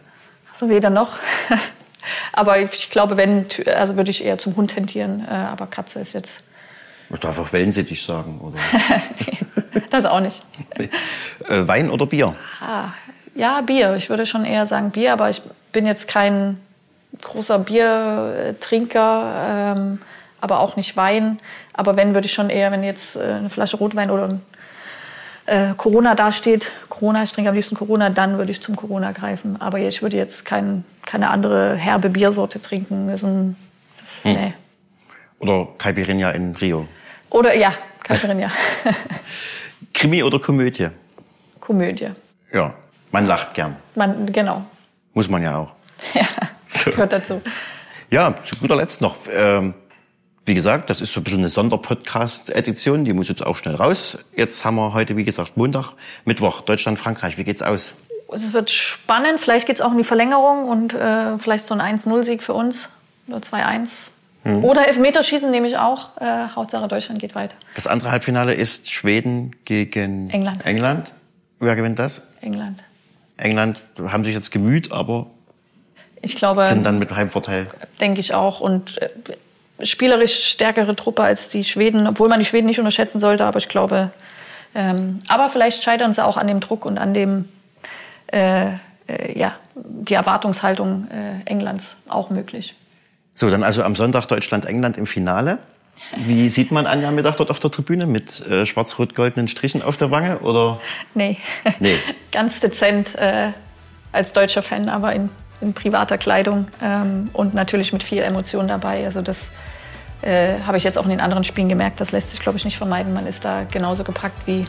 So 0.54 0.68
weder 0.68 0.90
noch. 0.90 1.12
aber 2.33 2.61
ich 2.61 2.90
glaube, 2.90 3.16
wenn, 3.16 3.47
also 3.66 3.97
würde 3.97 4.11
ich 4.11 4.25
eher 4.25 4.38
zum 4.38 4.57
Hund 4.57 4.75
tendieren, 4.75 5.27
äh, 5.29 5.33
aber 5.33 5.66
Katze 5.66 6.01
ist 6.01 6.14
jetzt 6.14 6.42
ich 7.11 7.21
darf 7.21 7.38
auch 7.38 7.53
Wellensittich 7.53 8.03
sagen, 8.03 8.38
oder? 8.40 8.59
nee, 9.73 9.83
das 9.88 10.05
auch 10.05 10.21
nicht. 10.21 10.42
Äh, 10.77 10.88
Wein 11.66 11.90
oder 11.90 12.05
Bier? 12.05 12.35
Ah, 12.61 12.88
ja, 13.35 13.62
Bier. 13.62 13.94
Ich 13.97 14.11
würde 14.11 14.27
schon 14.27 14.44
eher 14.44 14.66
sagen 14.66 14.90
Bier, 14.90 15.14
aber 15.14 15.31
ich 15.31 15.40
bin 15.73 15.87
jetzt 15.87 16.07
kein 16.07 16.61
großer 17.23 17.61
Biertrinker, 17.61 19.75
ähm, 19.77 20.03
aber 20.40 20.61
auch 20.61 20.77
nicht 20.77 20.97
Wein. 20.97 21.38
Aber 21.73 21.97
wenn, 21.97 22.12
würde 22.12 22.27
ich 22.27 22.35
schon 22.35 22.51
eher, 22.51 22.71
wenn 22.73 22.85
jetzt 22.85 23.16
äh, 23.16 23.21
eine 23.21 23.49
Flasche 23.49 23.79
Rotwein 23.79 24.11
oder 24.11 24.25
ein 24.25 24.42
äh, 25.47 25.75
Corona 25.77 26.14
dasteht, 26.14 26.71
Corona, 26.90 27.23
ich 27.23 27.33
trinke 27.33 27.49
am 27.49 27.57
liebsten 27.57 27.77
Corona, 27.77 28.11
dann 28.11 28.37
würde 28.37 28.53
ich 28.53 28.61
zum 28.61 28.77
Corona 28.77 29.12
greifen. 29.12 29.59
Aber 29.61 29.79
ich 29.79 30.03
würde 30.03 30.18
jetzt 30.18 30.44
kein, 30.44 30.85
keine 31.09 31.31
andere 31.31 31.75
herbe 31.75 32.11
Biersorte 32.11 32.61
trinken. 32.61 33.09
Das, 33.09 33.21
das, 33.21 34.25
hm. 34.25 34.33
nee. 34.35 34.53
Oder 35.38 35.68
Caipirinha 35.79 36.31
in 36.33 36.55
Rio. 36.55 36.87
Oder 37.31 37.57
ja, 37.57 37.73
Caipirinha. 38.03 38.51
Krimi 39.94 40.23
oder 40.23 40.38
Komödie? 40.38 40.88
Komödie. 41.61 42.11
Ja, 42.53 42.75
man 43.11 43.27
lacht 43.27 43.55
gern. 43.55 43.77
Man, 43.94 44.31
genau. 44.31 44.64
Muss 45.14 45.29
man 45.29 45.42
ja 45.42 45.57
auch. 45.57 45.73
Ja, 46.14 46.27
so. 46.64 46.90
gehört 46.90 47.12
dazu. 47.12 47.40
Ja, 48.11 48.35
zu 48.44 48.57
guter 48.57 48.77
Letzt 48.77 49.01
noch. 49.01 49.16
Ähm, 49.33 49.75
wie 50.44 50.55
gesagt, 50.55 50.88
das 50.90 51.01
ist 51.01 51.12
so 51.12 51.21
ein 51.21 51.25
bisschen 51.25 51.40
eine 51.40 51.49
Sonderpodcast-Edition, 51.49 53.05
die 53.05 53.12
muss 53.12 53.29
jetzt 53.29 53.44
auch 53.44 53.57
schnell 53.57 53.75
raus. 53.75 54.18
Jetzt 54.37 54.64
haben 54.64 54.77
wir 54.77 54.94
heute, 54.94 55.16
wie 55.16 55.25
gesagt, 55.25 55.57
Montag, 55.57 55.94
Mittwoch, 56.25 56.61
Deutschland, 56.61 56.99
Frankreich. 56.99 57.37
Wie 57.37 57.44
geht's 57.44 57.62
aus? 57.62 57.94
Es 58.33 58.53
wird 58.53 58.71
spannend, 58.71 59.41
vielleicht 59.41 59.67
geht's 59.67 59.81
auch 59.81 59.93
in 59.93 59.99
die 59.99 60.05
Verlängerung 60.05 60.69
und 60.69 60.95
äh, 60.95 61.38
vielleicht 61.38 61.67
so 61.67 61.75
ein 61.75 61.99
1-0-Sieg 61.99 62.43
für 62.43 62.55
uns. 62.55 62.88
Oder 63.27 63.38
2-1. 63.38 64.11
Mhm. 64.45 64.64
Oder 64.64 64.87
Elfmeterschießen 64.88 65.51
nehme 65.51 65.69
ich 65.69 65.77
auch. 65.79 66.17
Äh, 66.21 66.49
Hauptsache 66.55 66.88
Deutschland 66.88 67.21
geht 67.21 67.35
weiter. 67.35 67.55
Das 67.75 67.87
andere 67.87 68.11
Halbfinale 68.11 68.55
ist 68.55 68.93
Schweden 68.93 69.53
gegen 69.64 70.31
England. 70.31 70.64
England. 70.64 71.14
Wer 71.61 71.75
gewinnt 71.75 71.99
das? 71.99 72.23
England. 72.41 72.81
England 73.37 73.83
haben 74.07 74.25
sich 74.25 74.35
jetzt 74.35 74.51
gemüht, 74.51 74.93
aber 74.93 75.27
ich 76.23 76.37
glaube, 76.37 76.67
sind 76.67 76.85
dann 76.85 76.99
mit 76.99 77.14
Heimvorteil. 77.14 77.69
Denke 78.01 78.21
ich 78.21 78.35
auch. 78.35 78.61
Und 78.61 79.01
äh, 79.01 79.87
spielerisch 79.87 80.49
stärkere 80.51 80.97
Truppe 80.97 81.23
als 81.23 81.49
die 81.49 81.64
Schweden, 81.64 82.07
obwohl 82.07 82.29
man 82.29 82.41
die 82.41 82.47
Schweden 82.47 82.67
nicht 82.67 82.79
unterschätzen 82.79 83.21
sollte. 83.21 83.45
Aber 83.45 83.59
ich 83.59 83.69
glaube, 83.69 84.11
ähm, 84.75 85.21
aber 85.29 85.51
vielleicht 85.51 85.83
scheitern 85.83 86.12
sie 86.14 86.25
auch 86.25 86.37
an 86.37 86.47
dem 86.47 86.61
Druck 86.61 86.85
und 86.85 86.99
an 86.99 87.14
dem, 87.14 87.49
äh, 88.29 88.73
äh, 89.09 89.38
ja, 89.38 89.57
die 89.75 90.14
Erwartungshaltung 90.14 91.09
äh, 91.11 91.49
Englands 91.49 91.97
auch 92.09 92.31
möglich. 92.31 92.75
So, 93.35 93.51
dann 93.51 93.62
also 93.62 93.83
am 93.83 93.95
Sonntag 93.95 94.27
Deutschland-England 94.27 94.97
im 94.97 95.07
Finale. 95.07 95.59
Wie 96.17 96.49
sieht 96.49 96.73
man 96.73 96.87
Anja 96.87 97.11
Mittag 97.11 97.37
dort 97.37 97.51
auf 97.51 97.59
der 97.59 97.71
Tribüne? 97.71 98.07
Mit 98.07 98.47
äh, 98.47 98.67
schwarz-rot-goldenen 98.67 99.49
Strichen 99.49 99.83
auf 99.83 99.97
der 99.97 100.11
Wange? 100.11 100.38
Oder? 100.41 100.81
Nee. 101.14 101.38
nee. 101.81 101.99
Ganz 102.33 102.61
dezent 102.61 103.14
äh, 103.17 103.49
als 104.12 104.33
deutscher 104.33 104.62
Fan, 104.62 104.88
aber 104.88 105.12
in, 105.12 105.29
in 105.61 105.75
privater 105.75 106.19
Kleidung 106.19 106.69
ähm, 106.83 107.31
und 107.33 107.55
natürlich 107.55 107.93
mit 107.93 108.03
viel 108.03 108.23
Emotion 108.23 108.69
dabei. 108.69 109.05
Also 109.05 109.23
das 109.23 109.51
äh, 110.23 110.61
habe 110.67 110.79
ich 110.79 110.85
jetzt 110.85 110.99
auch 110.99 111.05
in 111.05 111.11
den 111.11 111.21
anderen 111.21 111.45
Spielen 111.45 111.69
gemerkt. 111.69 112.01
Das 112.01 112.12
lässt 112.12 112.31
sich, 112.31 112.41
glaube 112.41 112.59
ich, 112.59 112.64
nicht 112.64 112.79
vermeiden. 112.79 113.12
Man 113.12 113.27
ist 113.27 113.45
da 113.45 113.64
genauso 113.71 114.05
gepackt 114.05 114.47
wie 114.47 114.67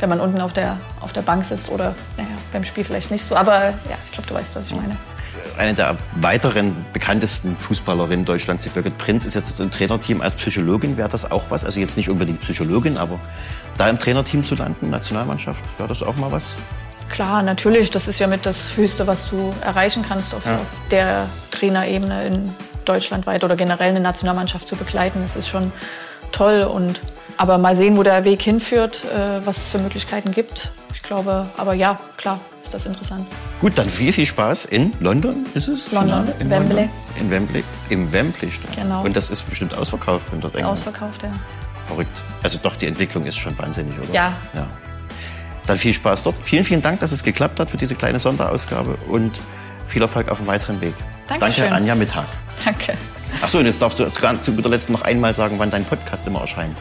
wenn 0.00 0.08
man 0.08 0.20
unten 0.20 0.40
auf 0.40 0.52
der, 0.52 0.78
auf 1.00 1.12
der 1.12 1.22
Bank 1.22 1.44
sitzt 1.44 1.70
oder 1.70 1.94
naja, 2.16 2.28
beim 2.52 2.64
Spiel 2.64 2.84
vielleicht 2.84 3.10
nicht 3.10 3.24
so. 3.24 3.36
Aber 3.36 3.70
ja, 3.70 3.98
ich 4.04 4.12
glaube, 4.12 4.28
du 4.28 4.34
weißt, 4.34 4.54
was 4.56 4.66
ich 4.68 4.74
meine 4.74 4.96
eine 5.56 5.74
der 5.74 5.96
weiteren 6.16 6.74
bekanntesten 6.92 7.56
Fußballerinnen 7.56 8.24
Deutschlands, 8.24 8.62
die 8.62 8.70
Birgit 8.70 8.96
Prinz, 8.98 9.24
ist 9.24 9.34
jetzt 9.34 9.58
im 9.60 9.70
Trainerteam 9.70 10.20
als 10.20 10.34
Psychologin. 10.34 10.96
Wäre 10.96 11.08
das 11.08 11.30
auch 11.30 11.44
was? 11.50 11.64
Also 11.64 11.80
jetzt 11.80 11.96
nicht 11.96 12.08
unbedingt 12.08 12.40
Psychologin, 12.40 12.96
aber 12.96 13.18
da 13.76 13.88
im 13.88 13.98
Trainerteam 13.98 14.44
zu 14.44 14.54
landen, 14.54 14.90
Nationalmannschaft, 14.90 15.64
wäre 15.78 15.88
das 15.88 16.02
auch 16.02 16.16
mal 16.16 16.30
was? 16.32 16.56
Klar, 17.10 17.42
natürlich. 17.42 17.90
Das 17.90 18.06
ist 18.06 18.18
ja 18.18 18.26
mit 18.26 18.44
das 18.44 18.76
Höchste, 18.76 19.06
was 19.06 19.30
du 19.30 19.54
erreichen 19.62 20.04
kannst 20.06 20.34
auf, 20.34 20.44
ja. 20.44 20.56
auf 20.56 20.66
der 20.90 21.26
Trainerebene 21.50 22.26
in 22.26 22.54
Deutschland 22.84 23.26
weit 23.26 23.44
oder 23.44 23.56
generell 23.56 23.90
eine 23.90 24.00
Nationalmannschaft 24.00 24.68
zu 24.68 24.76
begleiten. 24.76 25.20
Das 25.22 25.36
ist 25.36 25.48
schon 25.48 25.72
toll 26.32 26.62
und 26.62 27.00
aber 27.38 27.56
mal 27.56 27.74
sehen, 27.74 27.96
wo 27.96 28.02
der 28.02 28.24
Weg 28.24 28.42
hinführt, 28.42 29.02
äh, 29.04 29.46
was 29.46 29.56
es 29.56 29.68
für 29.70 29.78
Möglichkeiten 29.78 30.32
gibt. 30.32 30.68
Ich 30.92 31.02
glaube, 31.02 31.46
aber 31.56 31.72
ja, 31.72 31.98
klar, 32.16 32.40
ist 32.62 32.74
das 32.74 32.84
interessant. 32.84 33.26
Gut, 33.60 33.78
dann 33.78 33.88
viel, 33.88 34.12
viel 34.12 34.26
Spaß 34.26 34.66
in 34.66 34.92
London, 35.00 35.46
ist 35.54 35.68
es? 35.68 35.90
London, 35.92 36.28
in 36.40 36.50
Wembley. 36.50 36.82
London? 36.82 36.90
In 37.18 37.30
Wembley, 37.30 37.64
im 37.88 38.12
Wembley 38.12 38.50
stand. 38.50 38.76
Genau. 38.76 39.04
Und 39.04 39.16
das 39.16 39.30
ist 39.30 39.48
bestimmt 39.48 39.74
ausverkauft, 39.74 40.30
wenn 40.32 40.40
das 40.40 40.54
Ausverkauft, 40.56 41.22
ja. 41.22 41.32
Verrückt. 41.86 42.22
Also 42.42 42.58
doch, 42.62 42.76
die 42.76 42.86
Entwicklung 42.86 43.24
ist 43.24 43.38
schon 43.38 43.56
wahnsinnig, 43.58 43.94
oder? 43.98 44.12
Ja. 44.12 44.36
ja. 44.54 44.66
Dann 45.66 45.78
viel 45.78 45.94
Spaß 45.94 46.24
dort. 46.24 46.36
Vielen, 46.42 46.64
vielen 46.64 46.82
Dank, 46.82 47.00
dass 47.00 47.12
es 47.12 47.22
geklappt 47.22 47.60
hat 47.60 47.70
für 47.70 47.76
diese 47.76 47.94
kleine 47.94 48.18
Sonderausgabe 48.18 48.98
und 49.08 49.40
viel 49.86 50.02
Erfolg 50.02 50.28
auf 50.28 50.38
dem 50.38 50.46
weiteren 50.46 50.80
Weg. 50.80 50.94
Dankeschön. 51.28 51.64
Danke, 51.64 51.76
Anja 51.76 51.94
Mittag. 51.94 52.26
Danke. 52.64 52.98
Achso, 53.40 53.58
und 53.58 53.66
jetzt 53.66 53.80
darfst 53.80 53.98
du 53.98 54.10
zu 54.10 54.52
guter 54.52 54.68
Letzt 54.68 54.90
noch 54.90 55.02
einmal 55.02 55.32
sagen, 55.32 55.54
wann 55.58 55.70
dein 55.70 55.84
Podcast 55.84 56.26
immer 56.26 56.40
erscheint. 56.40 56.76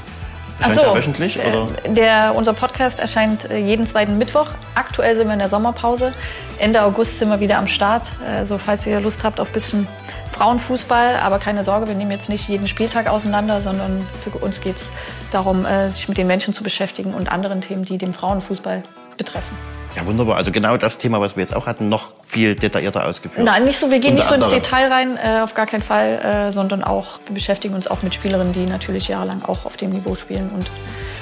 Erscheint 0.60 0.88
so, 0.88 0.96
wöchentlich? 0.96 1.40
Oder? 1.40 1.68
Der, 1.86 2.34
unser 2.36 2.54
Podcast 2.54 3.00
erscheint 3.00 3.50
äh, 3.50 3.58
jeden 3.58 3.86
zweiten 3.86 4.18
Mittwoch. 4.18 4.48
Aktuell 4.76 5.16
sind 5.16 5.28
wir 5.28 5.34
in 5.34 5.40
der 5.40 5.50
Sommerpause. 5.50 6.14
Ende 6.60 6.82
August 6.82 7.20
sind 7.20 7.30
wir 7.30 7.40
wieder 7.40 7.58
am 7.58 7.68
Start. 7.68 8.10
Also 8.26 8.58
falls 8.58 8.88
ihr 8.88 9.00
Lust 9.00 9.24
habt 9.24 9.40
auf 9.40 9.50
ein 9.50 9.54
bisschen 9.54 9.88
Frauenfußball, 10.32 11.18
aber 11.18 11.40
keine 11.40 11.64
Sorge, 11.64 11.88
wir 11.88 11.96
nehmen 11.96 12.12
jetzt 12.12 12.30
nicht 12.30 12.48
jeden 12.48 12.68
Spieltag 12.68 13.08
auseinander, 13.08 13.62
sondern 13.62 14.06
für 14.24 14.30
uns 14.38 14.62
geht 14.62 14.76
es 14.76 14.92
darum, 15.32 15.66
äh, 15.66 15.90
sich 15.90 16.08
mit 16.08 16.18
den 16.18 16.28
Menschen 16.28 16.54
zu 16.54 16.64
beschäftigen 16.64 17.14
und 17.14 17.32
anderen 17.32 17.62
Themen, 17.62 17.86
die 17.86 17.98
den 17.98 18.14
Frauenfußball 18.14 18.84
betreffen. 19.18 19.58
Ja, 19.98 20.06
wunderbar. 20.06 20.38
Also 20.38 20.52
genau 20.52 20.78
das 20.78 21.00
Thema, 21.00 21.20
was 21.22 21.36
wir 21.36 21.42
jetzt 21.42 21.56
auch 21.56 21.66
hatten, 21.66 21.90
noch 21.90 22.14
viel 22.28 22.54
detaillierter 22.54 23.08
ausgeführt. 23.08 23.44
Nein, 23.44 23.64
nicht 23.64 23.80
so. 23.80 23.90
Wir 23.90 23.98
gehen 24.00 24.12
Unter 24.12 24.22
nicht 24.22 24.30
so 24.30 24.36
ins 24.36 24.44
anderem. 24.44 24.62
Detail 24.64 24.92
rein, 24.92 25.18
äh, 25.18 25.42
auf 25.42 25.56
gar 25.56 25.66
keinen 25.66 25.82
Fall, 25.82 26.20
äh, 26.50 26.52
sondern 26.52 26.84
auch, 26.84 27.20
wir 27.26 27.34
beschäftigen 27.34 27.74
uns 27.74 27.88
auch 27.88 28.04
mit 28.04 28.14
Spielerinnen, 28.14 28.54
die 28.54 28.68
natürlich 28.68 29.08
jahrelang 29.08 29.42
auch 29.44 29.66
auf 29.66 29.76
dem 29.76 29.90
Niveau 29.90 30.14
spielen 30.14 30.52
und 30.54 30.70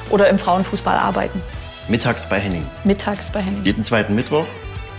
oder 0.09 0.27
im 0.27 0.37
Frauenfußball 0.37 0.97
arbeiten. 0.97 1.41
Mittags 1.87 2.27
bei 2.27 2.37
Henning. 2.37 2.65
Mittags 2.83 3.29
bei 3.31 3.39
Henning. 3.41 3.63
Jeden 3.63 3.81
zweiten 3.81 4.13
Mittwoch. 4.13 4.43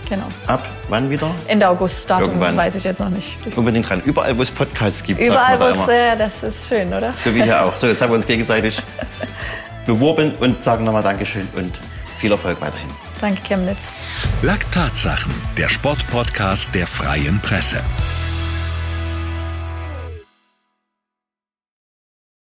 Genau. 0.09 0.25
Ab 0.47 0.67
wann 0.89 1.11
wieder? 1.11 1.29
Ende 1.47 1.69
August, 1.69 2.09
Datum 2.09 2.29
Irgendwann. 2.29 2.57
weiß 2.57 2.73
ich 2.73 2.83
jetzt 2.83 2.99
noch 2.99 3.09
nicht. 3.09 3.35
Unbedingt 3.55 3.87
dran. 3.87 4.01
Überall, 4.05 4.35
wo 4.35 4.41
es 4.41 4.49
Podcasts 4.49 5.03
gibt, 5.03 5.21
Überall, 5.21 5.59
wo 5.59 5.65
da 5.65 5.69
es, 5.69 5.75
immer. 5.77 5.89
äh, 5.89 6.17
das 6.17 6.41
ist 6.41 6.67
schön, 6.67 6.91
oder? 6.91 7.13
So 7.15 7.35
wie 7.35 7.43
hier 7.43 7.63
auch. 7.63 7.77
So, 7.77 7.85
jetzt 7.85 8.01
haben 8.01 8.09
wir 8.09 8.15
uns 8.15 8.25
gegenseitig 8.25 8.81
beworben 9.85 10.33
und 10.39 10.63
sagen 10.63 10.83
nochmal 10.83 11.03
Dankeschön 11.03 11.47
und 11.55 11.73
viel 12.17 12.31
Erfolg 12.31 12.59
weiterhin. 12.59 12.89
Danke, 13.19 13.41
Chemnitz. 13.41 13.91
Laktatsachen, 14.41 15.33
der 15.57 15.69
Sportpodcast 15.69 16.73
der 16.73 16.87
Freien 16.87 17.39
Presse. 17.41 17.81